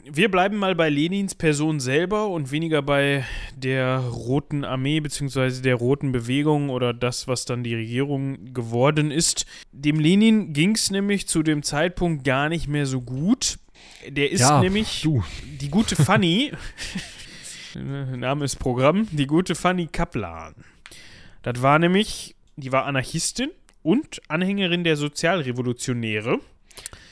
[0.04, 3.24] wir bleiben mal bei Lenins Person selber und weniger bei
[3.56, 5.62] der Roten Armee bzw.
[5.62, 9.46] der Roten Bewegung oder das, was dann die Regierung geworden ist.
[9.72, 13.60] Dem Lenin ging es nämlich zu dem Zeitpunkt gar nicht mehr so gut.
[14.08, 15.24] Der ist ja, nämlich du.
[15.62, 16.52] die gute Fanny.
[17.76, 19.08] Name ist Programm.
[19.12, 20.56] Die gute Fanny Kaplan.
[21.44, 23.52] Das war nämlich, die war Anarchistin
[23.86, 26.40] und Anhängerin der Sozialrevolutionäre.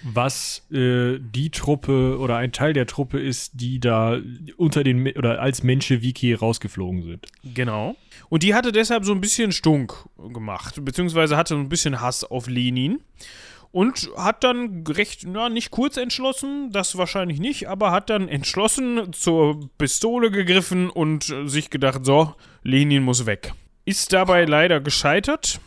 [0.03, 4.19] Was äh, die Truppe oder ein Teil der Truppe ist, die da
[4.57, 7.27] unter den oder als Menschewiki rausgeflogen sind.
[7.53, 7.95] Genau.
[8.27, 9.93] Und die hatte deshalb so ein bisschen Stunk
[10.33, 12.99] gemacht, beziehungsweise hatte so ein bisschen Hass auf Lenin
[13.71, 19.13] und hat dann recht, na, nicht kurz entschlossen, das wahrscheinlich nicht, aber hat dann entschlossen
[19.13, 23.53] zur Pistole gegriffen und sich gedacht, so, Lenin muss weg.
[23.85, 25.61] Ist dabei leider gescheitert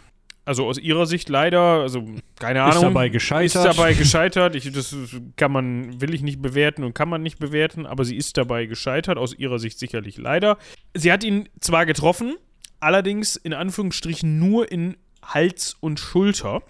[0.47, 2.05] also aus ihrer Sicht leider, also
[2.39, 2.77] keine Ahnung.
[2.77, 3.56] Ist dabei gescheitert.
[3.56, 4.55] Ist dabei gescheitert.
[4.55, 4.97] Ich, das
[5.35, 8.66] kann man, will ich nicht bewerten und kann man nicht bewerten, aber sie ist dabei
[8.66, 10.56] gescheitert, aus ihrer Sicht sicherlich leider.
[10.94, 12.36] Sie hat ihn zwar getroffen,
[12.78, 16.62] allerdings in Anführungsstrichen nur in Hals und Schulter.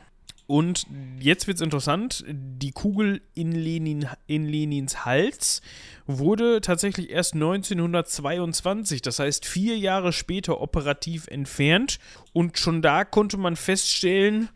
[0.46, 0.86] Und
[1.18, 2.24] jetzt wird es interessant.
[2.28, 5.60] Die Kugel in, Lenin, in Lenins Hals
[6.06, 11.98] wurde tatsächlich erst 1922, das heißt vier Jahre später, operativ entfernt.
[12.32, 14.48] Und schon da konnte man feststellen,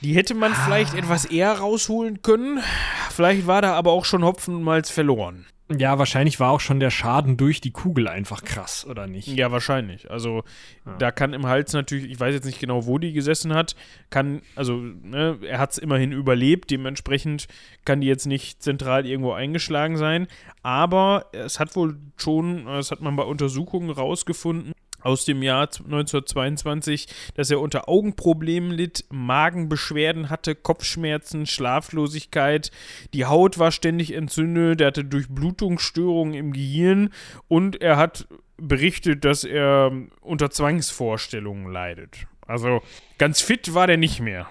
[0.00, 0.64] die hätte man ah.
[0.64, 2.62] vielleicht etwas eher rausholen können.
[3.10, 5.46] Vielleicht war da aber auch schon Hopfen und Malz verloren.
[5.78, 9.28] Ja, wahrscheinlich war auch schon der Schaden durch die Kugel einfach krass, oder nicht?
[9.28, 10.10] Ja, wahrscheinlich.
[10.10, 10.42] Also
[10.84, 10.96] ja.
[10.98, 13.76] da kann im Hals natürlich, ich weiß jetzt nicht genau, wo die gesessen hat,
[14.10, 17.46] kann, also ne, er hat es immerhin überlebt, dementsprechend
[17.84, 20.26] kann die jetzt nicht zentral irgendwo eingeschlagen sein.
[20.62, 27.08] Aber es hat wohl schon, das hat man bei Untersuchungen rausgefunden, aus dem Jahr 1922,
[27.34, 32.70] dass er unter Augenproblemen litt, Magenbeschwerden hatte, Kopfschmerzen, Schlaflosigkeit,
[33.14, 37.10] die Haut war ständig entzündet, er hatte Durchblutungsstörungen im Gehirn
[37.48, 39.90] und er hat berichtet, dass er
[40.20, 42.26] unter Zwangsvorstellungen leidet.
[42.46, 42.82] Also
[43.18, 44.48] ganz fit war der nicht mehr.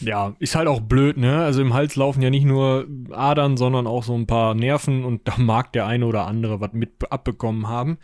[0.00, 1.42] Ja, ist halt auch blöd, ne?
[1.42, 5.26] Also im Hals laufen ja nicht nur Adern, sondern auch so ein paar Nerven und
[5.28, 7.98] da mag der eine oder andere was mit abbekommen haben.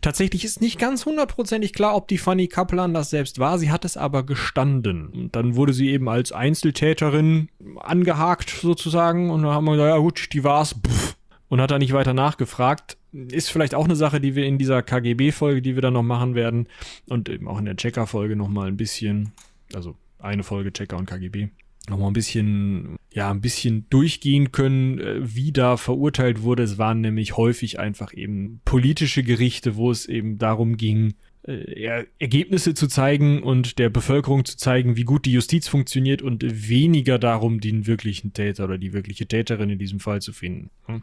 [0.00, 3.58] Tatsächlich ist nicht ganz hundertprozentig klar, ob die Fanny Kaplan das selbst war.
[3.58, 5.08] Sie hat es aber gestanden.
[5.08, 9.98] Und dann wurde sie eben als Einzeltäterin angehakt sozusagen und dann haben wir gesagt, ja
[9.98, 10.74] gut, die war's.
[10.74, 11.16] Pff.
[11.50, 12.98] Und hat da nicht weiter nachgefragt.
[13.10, 16.34] Ist vielleicht auch eine Sache, die wir in dieser KGB-Folge, die wir dann noch machen
[16.34, 16.68] werden
[17.08, 19.32] und eben auch in der Checker-Folge nochmal ein bisschen,
[19.72, 21.48] also eine Folge Checker und KGB
[21.88, 26.62] nochmal ein bisschen, ja, ein bisschen durchgehen können, äh, wie da verurteilt wurde.
[26.62, 32.74] Es waren nämlich häufig einfach eben politische Gerichte, wo es eben darum ging, äh, Ergebnisse
[32.74, 37.60] zu zeigen und der Bevölkerung zu zeigen, wie gut die Justiz funktioniert und weniger darum,
[37.60, 40.70] den wirklichen Täter oder die wirkliche Täterin in diesem Fall zu finden.
[40.86, 41.02] Hm?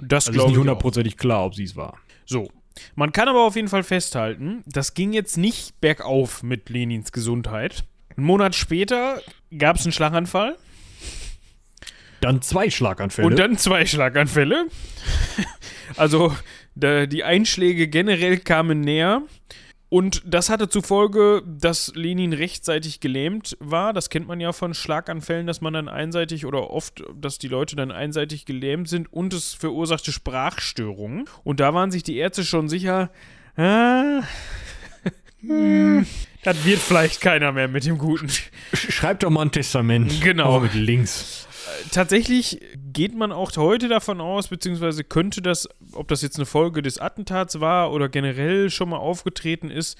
[0.00, 1.98] Das also ist nicht hundertprozentig klar, ob sie es war.
[2.26, 2.50] So.
[2.94, 7.84] Man kann aber auf jeden Fall festhalten, das ging jetzt nicht bergauf mit Lenins Gesundheit.
[8.16, 9.20] Einen Monat später
[9.56, 10.56] gab es einen Schlaganfall.
[12.20, 13.26] Dann zwei Schlaganfälle.
[13.26, 14.66] Und dann zwei Schlaganfälle.
[15.96, 16.34] also
[16.74, 19.22] die Einschläge generell kamen näher.
[19.92, 23.92] Und das hatte zur Folge, dass Lenin rechtzeitig gelähmt war.
[23.92, 27.76] Das kennt man ja von Schlaganfällen, dass man dann einseitig oder oft, dass die Leute
[27.76, 31.26] dann einseitig gelähmt sind und es verursachte Sprachstörungen.
[31.44, 33.10] Und da waren sich die Ärzte schon sicher,
[33.56, 34.22] ah,
[35.40, 36.06] hm,
[36.42, 38.28] das wird vielleicht keiner mehr mit dem Guten.
[38.72, 40.20] Schreib doch mal ein Testament.
[40.22, 40.60] Genau.
[40.60, 41.46] mit Links.
[41.90, 42.60] Tatsächlich
[42.92, 46.98] geht man auch heute davon aus, beziehungsweise könnte das, ob das jetzt eine Folge des
[46.98, 49.96] Attentats war oder generell schon mal aufgetreten ist,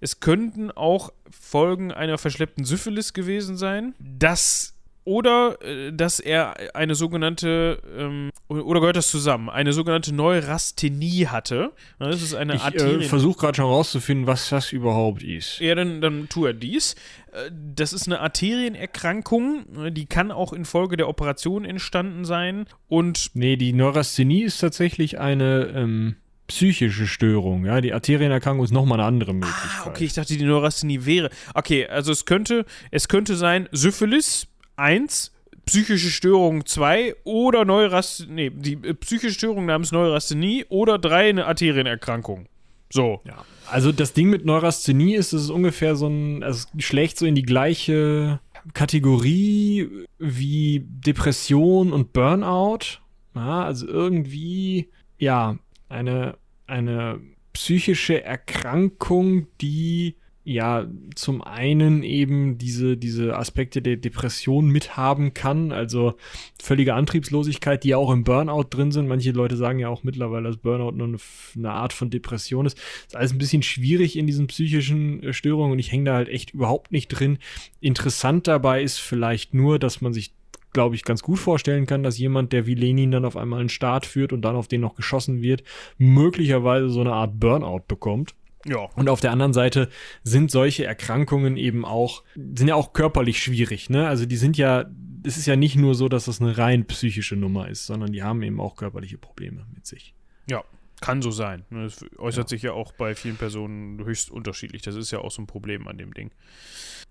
[0.00, 3.94] es könnten auch Folgen einer verschleppten Syphilis gewesen sein.
[3.98, 4.73] Das
[5.04, 11.72] oder äh, dass er eine sogenannte, ähm, oder gehört das zusammen, eine sogenannte Neurasthenie hatte.
[11.98, 15.60] Das ist eine ich äh, versuche gerade schon rauszufinden, was das überhaupt ist.
[15.60, 16.94] Ja, dann, dann tu er dies.
[17.32, 22.66] Äh, das ist eine Arterienerkrankung, ne, die kann auch infolge der Operation entstanden sein.
[22.88, 26.16] Und nee, die Neurasthenie ist tatsächlich eine ähm,
[26.46, 27.64] psychische Störung.
[27.64, 29.70] Ja, die Arterienerkrankung ist nochmal eine andere Möglichkeit.
[29.84, 31.30] Ah, okay, ich dachte, die Neurasthenie wäre.
[31.54, 35.32] Okay, also es könnte, es könnte sein Syphilis, 1,
[35.66, 41.46] psychische Störung 2 oder Neurasthenie, nee, die äh, psychische Störung namens Neurasthenie oder 3 eine
[41.46, 42.46] Arterienerkrankung.
[42.90, 43.20] So.
[43.24, 43.44] Ja.
[43.70, 47.34] Also das Ding mit Neurasthenie ist, es ist ungefähr so ein, es schlägt so in
[47.34, 48.40] die gleiche
[48.72, 49.88] Kategorie
[50.18, 53.00] wie Depression und Burnout.
[53.34, 55.56] Ja, also irgendwie, ja,
[55.88, 56.36] eine,
[56.66, 57.20] eine
[57.52, 66.14] psychische Erkrankung, die ja zum einen eben diese, diese Aspekte der Depression mithaben kann, also
[66.62, 69.08] völlige Antriebslosigkeit, die ja auch im Burnout drin sind.
[69.08, 71.16] Manche Leute sagen ja auch mittlerweile, dass Burnout nur eine,
[71.56, 72.76] eine Art von Depression ist.
[72.76, 76.14] Das ist alles ein bisschen schwierig in diesen psychischen äh, Störungen und ich hänge da
[76.14, 77.38] halt echt überhaupt nicht drin.
[77.80, 80.34] Interessant dabei ist vielleicht nur, dass man sich
[80.74, 83.68] glaube ich, ganz gut vorstellen kann, dass jemand, der wie Lenin dann auf einmal einen
[83.68, 85.62] Start führt und dann auf den noch geschossen wird,
[85.98, 88.34] möglicherweise so eine Art Burnout bekommt.
[88.66, 88.88] Ja.
[88.96, 89.88] Und auf der anderen Seite
[90.22, 94.08] sind solche Erkrankungen eben auch, sind ja auch körperlich schwierig, ne?
[94.08, 94.86] Also die sind ja,
[95.24, 98.22] es ist ja nicht nur so, dass das eine rein psychische Nummer ist, sondern die
[98.22, 100.14] haben eben auch körperliche Probleme mit sich.
[100.48, 100.64] Ja,
[101.00, 101.64] kann so sein.
[101.70, 102.48] Das äußert ja.
[102.48, 104.82] sich ja auch bei vielen Personen höchst unterschiedlich.
[104.82, 106.30] Das ist ja auch so ein Problem an dem Ding.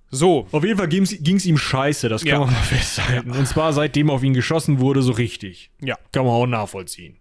[0.10, 0.48] So.
[0.52, 2.40] Auf jeden Fall ging es ihm scheiße, das kann ja.
[2.40, 3.34] man mal festhalten.
[3.34, 3.40] Ja.
[3.40, 5.72] Und zwar seitdem auf ihn geschossen wurde, so richtig.
[5.82, 5.98] Ja.
[6.12, 7.18] Kann man auch nachvollziehen.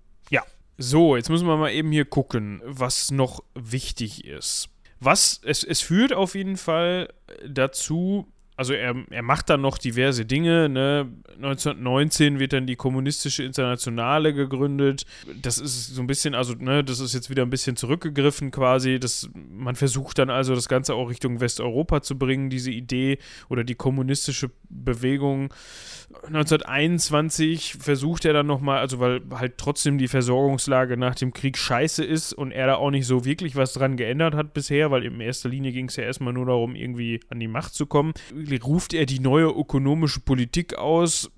[0.82, 4.68] So, jetzt müssen wir mal eben hier gucken, was noch wichtig ist.
[4.98, 7.08] Was, es, es führt auf jeden Fall
[7.48, 8.26] dazu,
[8.56, 10.68] also er, er macht dann noch diverse Dinge.
[10.68, 11.08] Ne?
[11.36, 15.04] 1919 wird dann die Kommunistische Internationale gegründet.
[15.40, 18.98] Das ist so ein bisschen, also ne, das ist jetzt wieder ein bisschen zurückgegriffen quasi.
[18.98, 23.18] Das, man versucht dann also das Ganze auch Richtung Westeuropa zu bringen, diese Idee
[23.48, 25.52] oder die kommunistische Bewegung.
[26.26, 32.04] 1921 versucht er dann nochmal, also weil halt trotzdem die Versorgungslage nach dem Krieg scheiße
[32.04, 35.20] ist und er da auch nicht so wirklich was dran geändert hat bisher, weil in
[35.20, 38.12] erster Linie ging es ja erstmal nur darum, irgendwie an die Macht zu kommen,
[38.62, 41.30] ruft er die neue ökonomische Politik aus,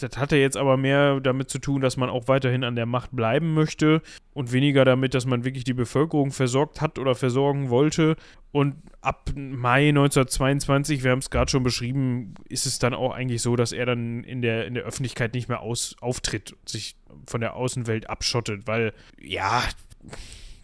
[0.00, 3.10] das hatte jetzt aber mehr damit zu tun, dass man auch weiterhin an der Macht
[3.14, 4.02] bleiben möchte
[4.34, 8.16] und weniger damit, dass man wirklich die Bevölkerung versorgt hat oder versorgen wollte.
[8.52, 13.42] Und ab Mai 1922, wir haben es gerade schon beschrieben, ist es dann auch eigentlich
[13.42, 16.96] so, dass er dann in der, in der Öffentlichkeit nicht mehr aus, auftritt und sich
[17.26, 19.62] von der Außenwelt abschottet, weil ja,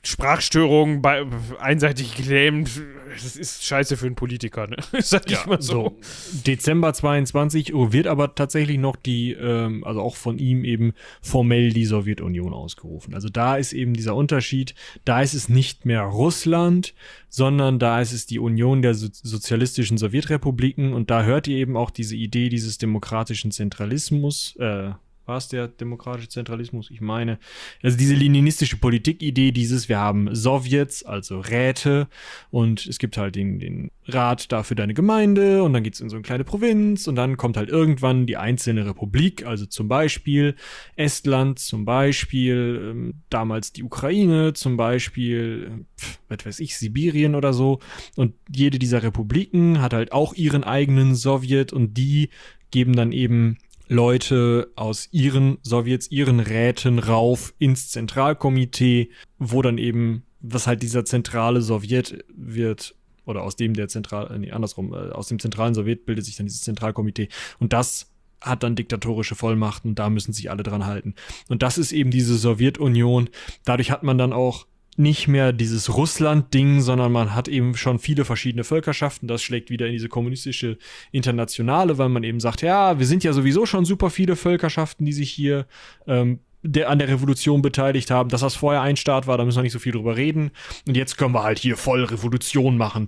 [0.07, 1.27] Sprachstörungen, bei,
[1.59, 2.71] einseitig gelähmt,
[3.13, 4.77] das ist scheiße für einen Politiker, ne?
[5.01, 5.97] Sag ja, ich mal so.
[6.01, 6.43] so.
[6.47, 10.93] Dezember 22 wird aber tatsächlich noch die, ähm, also auch von ihm eben
[11.23, 13.15] formell die Sowjetunion ausgerufen.
[13.15, 16.95] Also da ist eben dieser Unterschied, da ist es nicht mehr Russland,
[17.29, 21.77] sondern da ist es die Union der so sozialistischen Sowjetrepubliken und da hört ihr eben
[21.77, 24.93] auch diese Idee dieses demokratischen Zentralismus, äh,
[25.27, 26.91] war es der demokratische Zentralismus?
[26.91, 27.39] Ich meine,
[27.83, 32.09] also diese leninistische Politikidee, dieses, wir haben Sowjets, also Räte,
[32.51, 36.01] und es gibt halt den, den Rat da für deine Gemeinde, und dann geht es
[36.01, 39.89] in so eine kleine Provinz, und dann kommt halt irgendwann die einzelne Republik, also zum
[39.89, 40.55] Beispiel
[40.95, 47.53] Estland, zum Beispiel ähm, damals die Ukraine, zum Beispiel, pf, was weiß ich, Sibirien oder
[47.53, 47.81] so,
[48.15, 52.31] und jede dieser Republiken hat halt auch ihren eigenen Sowjet, und die
[52.71, 60.25] geben dann eben Leute aus ihren Sowjets, ihren Räten rauf ins Zentralkomitee, wo dann eben,
[60.41, 62.95] was halt dieser zentrale Sowjet wird,
[63.25, 66.47] oder aus dem der Zentral, nee, andersrum, äh, aus dem zentralen Sowjet bildet sich dann
[66.47, 67.29] dieses Zentralkomitee.
[67.59, 71.15] Und das hat dann diktatorische Vollmachten da müssen sich alle dran halten.
[71.49, 73.29] Und das ist eben diese Sowjetunion.
[73.65, 74.67] Dadurch hat man dann auch
[74.99, 79.29] nicht mehr dieses Russland-Ding, sondern man hat eben schon viele verschiedene Völkerschaften.
[79.29, 80.79] Das schlägt wieder in diese kommunistische
[81.13, 85.13] Internationale, weil man eben sagt, ja, wir sind ja sowieso schon super viele Völkerschaften, die
[85.13, 85.67] sich hier
[86.07, 88.29] ähm, der, an der Revolution beteiligt haben.
[88.29, 90.51] Dass das vorher ein Staat war, da müssen wir nicht so viel drüber reden.
[90.87, 93.07] Und jetzt können wir halt hier voll Revolution machen.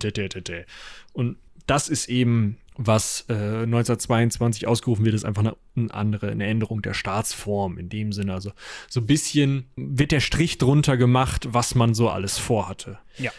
[1.13, 1.37] Und
[1.67, 6.81] das ist eben was äh, 1922 ausgerufen wird, ist einfach eine, eine, andere, eine Änderung
[6.81, 8.33] der Staatsform in dem Sinne.
[8.33, 8.53] Also
[8.89, 12.99] so ein bisschen wird der Strich drunter gemacht, was man so alles vorhatte.
[13.19, 13.33] Ja.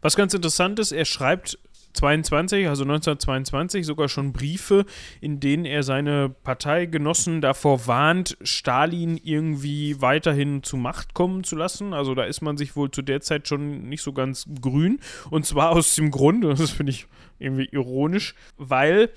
[0.00, 1.58] Was ganz interessant ist, er schreibt
[1.92, 4.84] 22, also 1922, sogar schon Briefe,
[5.20, 11.92] in denen er seine Parteigenossen davor warnt, Stalin irgendwie weiterhin zu Macht kommen zu lassen.
[11.92, 15.00] Also da ist man sich wohl zu der Zeit schon nicht so ganz grün.
[15.30, 17.06] Und zwar aus dem Grund, das finde ich
[17.38, 19.10] irgendwie ironisch, weil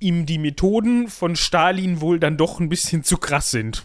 [0.00, 3.84] ihm die Methoden von Stalin wohl dann doch ein bisschen zu krass sind.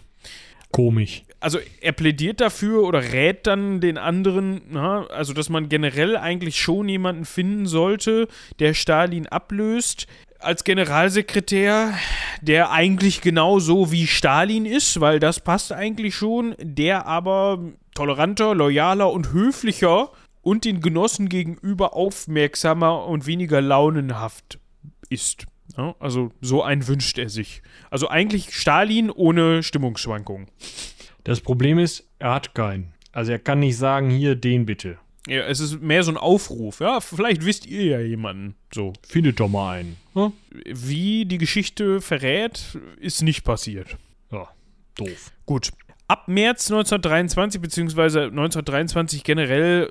[0.71, 1.23] Komisch.
[1.41, 6.59] Also er plädiert dafür oder rät dann den anderen, na, also dass man generell eigentlich
[6.59, 8.27] schon jemanden finden sollte,
[8.59, 10.07] der Stalin ablöst,
[10.39, 11.93] als Generalsekretär,
[12.41, 17.59] der eigentlich genauso wie Stalin ist, weil das passt eigentlich schon, der aber
[17.93, 20.11] toleranter, loyaler und höflicher
[20.41, 24.59] und den Genossen gegenüber aufmerksamer und weniger launenhaft
[25.09, 25.45] ist.
[25.77, 27.61] Ja, also so einen wünscht er sich.
[27.91, 30.47] Also eigentlich Stalin ohne Stimmungsschwankungen.
[31.23, 32.93] Das Problem ist, er hat keinen.
[33.11, 34.97] Also er kann nicht sagen, hier den bitte.
[35.27, 36.79] Ja, es ist mehr so ein Aufruf.
[36.79, 38.55] Ja, vielleicht wisst ihr ja jemanden.
[38.73, 38.93] So.
[39.07, 39.97] Findet doch mal einen.
[40.15, 40.31] Ja?
[40.65, 43.97] Wie die Geschichte verrät, ist nicht passiert.
[44.31, 44.47] Ja,
[44.95, 45.31] doof.
[45.45, 45.71] Gut.
[46.09, 49.87] Ab März 1923, beziehungsweise 1923 generell,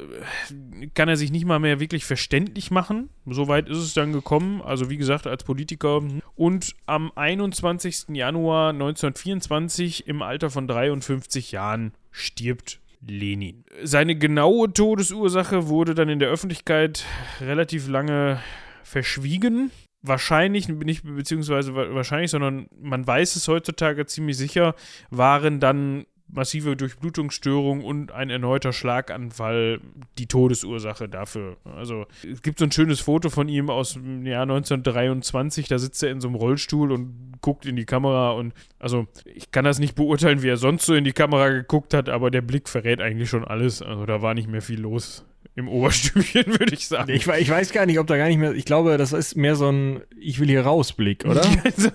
[0.94, 3.08] kann er sich nicht mal mehr wirklich verständlich machen.
[3.24, 4.60] Soweit ist es dann gekommen.
[4.60, 6.02] Also, wie gesagt, als Politiker.
[6.34, 8.06] Und am 21.
[8.08, 13.64] Januar 1924, im Alter von 53 Jahren, stirbt Lenin.
[13.84, 17.04] Seine genaue Todesursache wurde dann in der Öffentlichkeit
[17.40, 18.40] relativ lange
[18.82, 19.70] verschwiegen
[20.02, 24.74] wahrscheinlich, nicht beziehungsweise wahrscheinlich, sondern man weiß es heutzutage ziemlich sicher,
[25.10, 29.80] waren dann massive Durchblutungsstörungen und ein erneuter Schlaganfall
[30.18, 31.56] die Todesursache dafür.
[31.64, 36.02] Also es gibt so ein schönes Foto von ihm aus dem Jahr 1923, da sitzt
[36.02, 39.78] er in so einem Rollstuhl und guckt in die Kamera und also ich kann das
[39.78, 43.00] nicht beurteilen, wie er sonst so in die Kamera geguckt hat, aber der Blick verrät
[43.00, 43.80] eigentlich schon alles.
[43.80, 45.27] Also da war nicht mehr viel los
[45.58, 47.10] im Oberstübchen, würde ich sagen.
[47.10, 48.52] Ich, ich, weiß gar nicht, ob da gar nicht mehr.
[48.52, 51.42] Ich glaube, das ist mehr so ein Ich will hier raus Blick, oder?
[51.76, 51.90] so,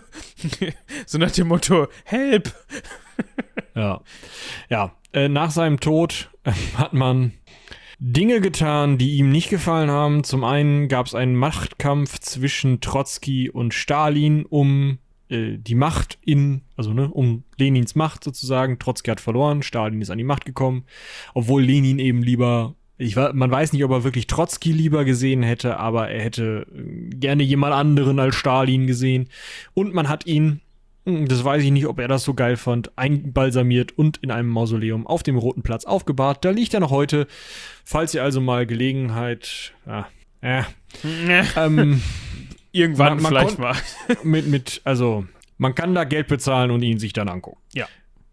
[1.05, 2.53] so nach dem Motto: Help!
[3.75, 4.01] ja.
[4.69, 4.95] Ja.
[5.13, 7.33] Äh, nach seinem Tod äh, hat man
[7.99, 10.23] Dinge getan, die ihm nicht gefallen haben.
[10.23, 14.97] Zum einen gab es einen Machtkampf zwischen Trotzki und Stalin um
[15.29, 18.77] äh, die Macht in, also ne, um Lenins Macht sozusagen.
[18.77, 20.83] Trotzki hat verloren, Stalin ist an die Macht gekommen,
[21.33, 25.41] obwohl Lenin eben lieber Ich war, man weiß nicht, ob er wirklich Trotzki lieber gesehen
[25.43, 29.29] hätte, aber er hätte äh, gerne jemand anderen als Stalin gesehen.
[29.73, 30.61] Und man hat ihn,
[31.05, 34.49] hm, das weiß ich nicht, ob er das so geil fand, einbalsamiert und in einem
[34.49, 36.45] Mausoleum auf dem Roten Platz aufgebahrt.
[36.45, 37.27] Da liegt er noch heute.
[37.83, 40.07] Falls ihr also mal Gelegenheit, ja,
[40.41, 40.63] äh,
[41.55, 42.01] ähm,
[42.71, 43.75] Irgendwann Man- man vielleicht mal.
[44.23, 45.25] mit, mit, also,
[45.57, 47.59] man kann da Geld bezahlen und ihn sich dann angucken.
[47.73, 47.87] Ja.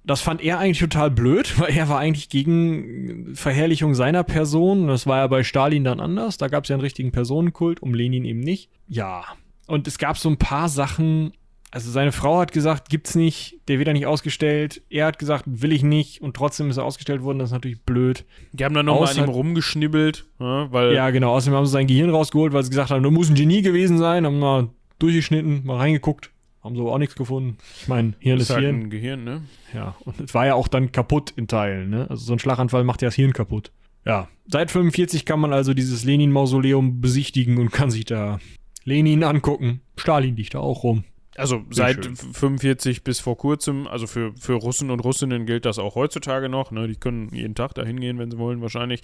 [0.05, 4.89] Das fand er eigentlich total blöd, weil er war eigentlich gegen Verherrlichung seiner Person.
[4.89, 6.36] Das war ja bei Stalin dann anders.
[6.39, 8.70] Da gab es ja einen richtigen Personenkult, um Lenin eben nicht.
[8.89, 9.24] Ja.
[9.66, 11.32] Und es gab so ein paar Sachen.
[11.72, 14.82] Also seine Frau hat gesagt, gibt's nicht, der wird ja nicht ausgestellt.
[14.90, 17.39] Er hat gesagt, will ich nicht und trotzdem ist er ausgestellt worden.
[17.39, 18.24] Das ist natürlich blöd.
[18.52, 21.32] Die haben dann nochmal an ihm rumgeschnibbelt, ja, weil Ja, genau.
[21.32, 23.98] Außerdem haben sie sein Gehirn rausgeholt, weil sie gesagt haben, du musst ein Genie gewesen
[23.98, 24.27] sein.
[24.27, 26.32] Haben mal durchgeschnitten, mal reingeguckt.
[26.62, 27.56] Haben so auch nichts gefunden.
[27.80, 28.80] Ich meine, Hirn ist ist halt Hirn.
[28.80, 29.42] ein Gehirn, ne?
[29.72, 32.06] Ja, und es war ja auch dann kaputt in Teilen, ne?
[32.10, 33.72] Also so ein Schlaganfall macht ja das Hirn kaputt.
[34.04, 38.40] Ja, seit 45 kann man also dieses Lenin-Mausoleum besichtigen und kann sich da
[38.84, 39.80] Lenin angucken.
[39.96, 41.04] Stalin liegt da auch rum.
[41.36, 42.16] Also seit schön.
[42.16, 46.70] 45 bis vor kurzem, also für, für Russen und Russinnen gilt das auch heutzutage noch.
[46.72, 46.88] Ne?
[46.88, 49.00] Die können jeden Tag da hingehen, wenn sie wollen, wahrscheinlich.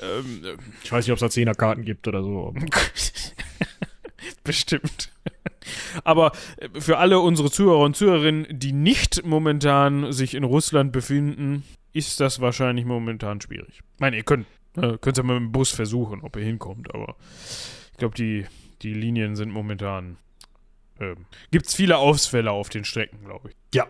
[0.00, 2.54] Ähm, äh, Ich weiß nicht, ob es da Zehnerkarten gibt oder so.
[4.44, 5.10] Bestimmt.
[6.04, 11.64] Aber äh, für alle unsere Zuhörer und Zuhörerinnen, die nicht momentan sich in Russland befinden,
[11.92, 13.80] ist das wahrscheinlich momentan schwierig.
[13.94, 14.46] Ich meine, ihr könnt
[14.76, 17.16] äh, könnt ja mal mit dem Bus versuchen, ob ihr hinkommt, aber
[17.92, 18.46] ich glaube, die,
[18.82, 20.16] die Linien sind momentan.
[21.00, 23.56] Ähm, Gibt es viele Ausfälle auf den Strecken, glaube ich.
[23.74, 23.86] Ja.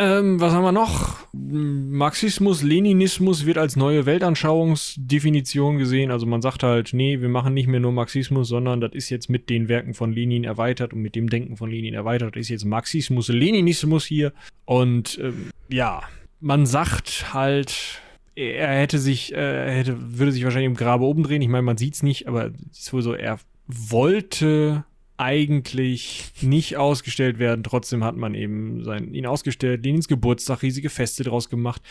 [0.00, 1.26] Ähm, was haben wir noch?
[1.32, 6.12] Marxismus, Leninismus wird als neue Weltanschauungsdefinition gesehen.
[6.12, 9.28] Also man sagt halt, nee, wir machen nicht mehr nur Marxismus, sondern das ist jetzt
[9.28, 12.36] mit den Werken von Lenin erweitert und mit dem Denken von Lenin erweitert.
[12.36, 14.32] Das ist jetzt Marxismus, Leninismus hier.
[14.66, 16.02] Und ähm, ja,
[16.38, 18.00] man sagt halt,
[18.36, 21.42] er hätte sich, äh, hätte, würde sich wahrscheinlich im Grabe oben drehen.
[21.42, 24.84] Ich meine, man sieht's nicht, aber es ist wohl so, er wollte
[25.18, 27.64] eigentlich nicht ausgestellt werden.
[27.64, 31.82] Trotzdem hat man eben sein, ihn ausgestellt, Lenins Geburtstag, riesige Feste draus gemacht,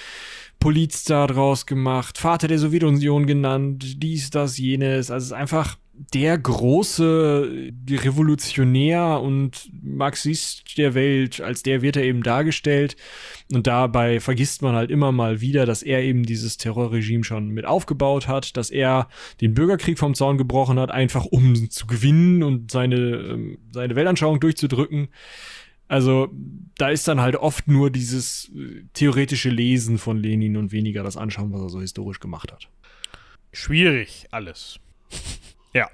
[0.59, 5.11] Politstar draus gemacht, Vater der Sowjetunion genannt, dies, das, jenes.
[5.11, 5.77] Also es ist einfach
[6.13, 12.95] der große Revolutionär und Marxist der Welt, als der wird er eben dargestellt.
[13.51, 17.65] Und dabei vergisst man halt immer mal wieder, dass er eben dieses Terrorregime schon mit
[17.65, 19.07] aufgebaut hat, dass er
[19.41, 24.39] den Bürgerkrieg vom Zaun gebrochen hat, einfach um zu gewinnen und seine, ähm, seine Weltanschauung
[24.39, 25.09] durchzudrücken.
[25.87, 26.29] Also
[26.77, 31.17] da ist dann halt oft nur dieses äh, theoretische Lesen von Lenin und weniger das
[31.17, 32.69] Anschauen, was er so historisch gemacht hat.
[33.51, 34.79] Schwierig alles.
[35.73, 35.89] Ja.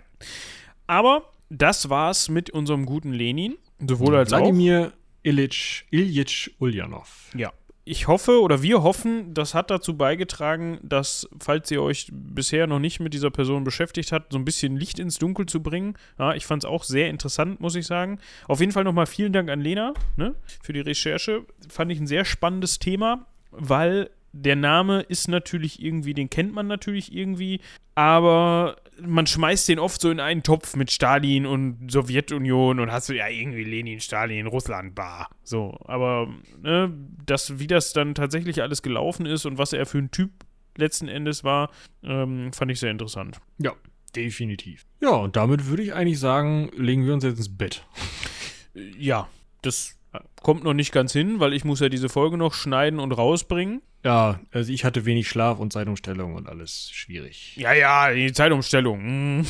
[0.87, 3.55] Aber das war's mit unserem guten Lenin.
[3.79, 4.39] Sowohl als auch.
[4.39, 4.93] Wladimir
[5.23, 7.31] Ilyich, Ilyich Ulyanov.
[7.35, 7.51] Ja.
[7.85, 12.79] Ich hoffe oder wir hoffen, das hat dazu beigetragen, dass, falls ihr euch bisher noch
[12.79, 15.95] nicht mit dieser Person beschäftigt habt, so ein bisschen Licht ins Dunkel zu bringen.
[16.17, 18.19] Ja, ich fand es auch sehr interessant, muss ich sagen.
[18.47, 21.45] Auf jeden Fall nochmal vielen Dank an Lena ne, für die Recherche.
[21.67, 26.67] Fand ich ein sehr spannendes Thema, weil der Name ist natürlich irgendwie, den kennt man
[26.67, 27.59] natürlich irgendwie,
[27.95, 33.09] aber man schmeißt den oft so in einen Topf mit Stalin und Sowjetunion und hast
[33.09, 35.29] du ja irgendwie Lenin, Stalin, Russland, bar.
[35.43, 36.91] So, aber ne,
[37.25, 40.31] das, wie das dann tatsächlich alles gelaufen ist und was er für ein Typ
[40.77, 41.69] letzten Endes war,
[42.03, 43.39] ähm, fand ich sehr interessant.
[43.59, 43.73] Ja,
[44.15, 44.85] definitiv.
[45.01, 47.85] Ja, und damit würde ich eigentlich sagen, legen wir uns jetzt ins Bett.
[48.97, 49.27] Ja,
[49.61, 49.97] das
[50.41, 53.81] kommt noch nicht ganz hin, weil ich muss ja diese Folge noch schneiden und rausbringen.
[54.03, 57.55] Ja, also ich hatte wenig Schlaf und Zeitumstellung und alles schwierig.
[57.55, 59.39] Ja, ja, die Zeitumstellung.
[59.39, 59.45] mm.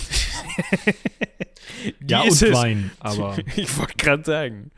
[2.01, 2.55] Die ja, ist und es.
[2.57, 4.71] Wein, aber Ich wollte gerade sagen,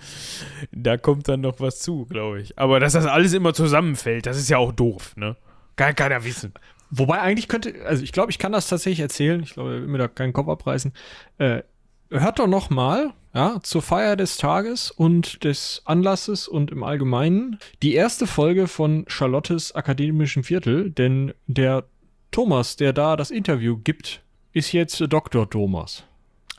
[0.72, 2.58] da kommt dann noch was zu, glaube ich.
[2.58, 5.36] Aber dass das alles immer zusammenfällt, das ist ja auch doof, ne?
[5.76, 6.54] Kann keiner wissen.
[6.90, 9.44] wobei eigentlich könnte, also ich glaube, ich kann das tatsächlich erzählen.
[9.44, 10.94] Ich glaube, ich will mir da keinen Kopf abreißen.
[11.38, 11.64] Äh,
[12.10, 17.60] hört doch noch mal, ja, zur Feier des Tages und des Anlasses und im Allgemeinen
[17.84, 21.86] die erste Folge von Charlottes akademischen Viertel, denn der
[22.32, 24.22] Thomas, der da das Interview gibt,
[24.54, 25.50] ist jetzt Dr.
[25.50, 26.04] Thomas.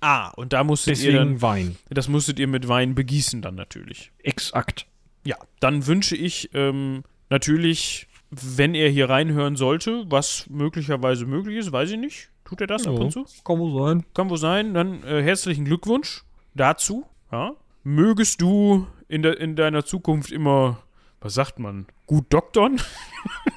[0.00, 1.76] Ah, und da musstet ihr Deswegen dann, Wein.
[1.88, 4.12] das musstet ihr mit Wein begießen dann natürlich.
[4.22, 4.86] Exakt.
[5.24, 11.72] Ja, dann wünsche ich ähm, natürlich, wenn er hier reinhören sollte, was möglicherweise möglich ist,
[11.72, 12.28] weiß ich nicht.
[12.46, 13.00] Tut er das ab Ja.
[13.00, 13.24] und zu?
[13.44, 14.04] Kann wohl sein.
[14.14, 14.72] Kann wohl sein.
[14.74, 16.22] Dann äh, herzlichen Glückwunsch
[16.54, 17.04] dazu.
[17.30, 17.52] Ja.
[17.82, 20.78] Mögest du in, de in deiner Zukunft immer,
[21.20, 22.80] was sagt man, gut doktern?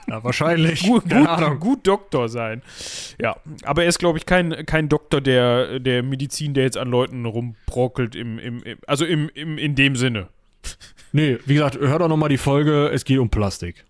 [0.07, 0.81] Ja, wahrscheinlich.
[0.81, 2.63] gut, gut, gut Doktor sein.
[3.21, 6.89] Ja, aber er ist, glaube ich, kein, kein Doktor der, der Medizin, der jetzt an
[6.89, 10.29] Leuten rumprockelt, im, im, im, also im, im, in dem Sinne.
[11.11, 13.85] Nee, wie gesagt, hör doch noch mal die Folge, es geht um Plastik.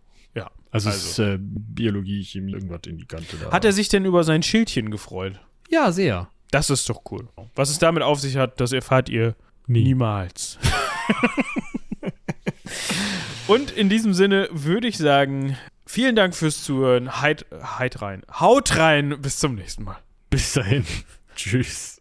[0.71, 0.99] Also, Also.
[0.99, 3.51] es ist äh, Biologie, Chemie, irgendwas in die Kante da.
[3.51, 5.39] Hat er sich denn über sein Schildchen gefreut?
[5.69, 6.29] Ja, sehr.
[6.51, 7.27] Das ist doch cool.
[7.55, 9.35] Was es damit auf sich hat, das erfahrt ihr
[9.67, 10.57] niemals.
[13.47, 17.21] Und in diesem Sinne würde ich sagen, vielen Dank fürs Zuhören.
[17.21, 17.45] Heit,
[17.79, 18.23] heit rein.
[18.31, 19.19] Haut rein.
[19.21, 19.97] Bis zum nächsten Mal.
[20.29, 20.85] Bis dahin.
[21.35, 21.98] Tschüss.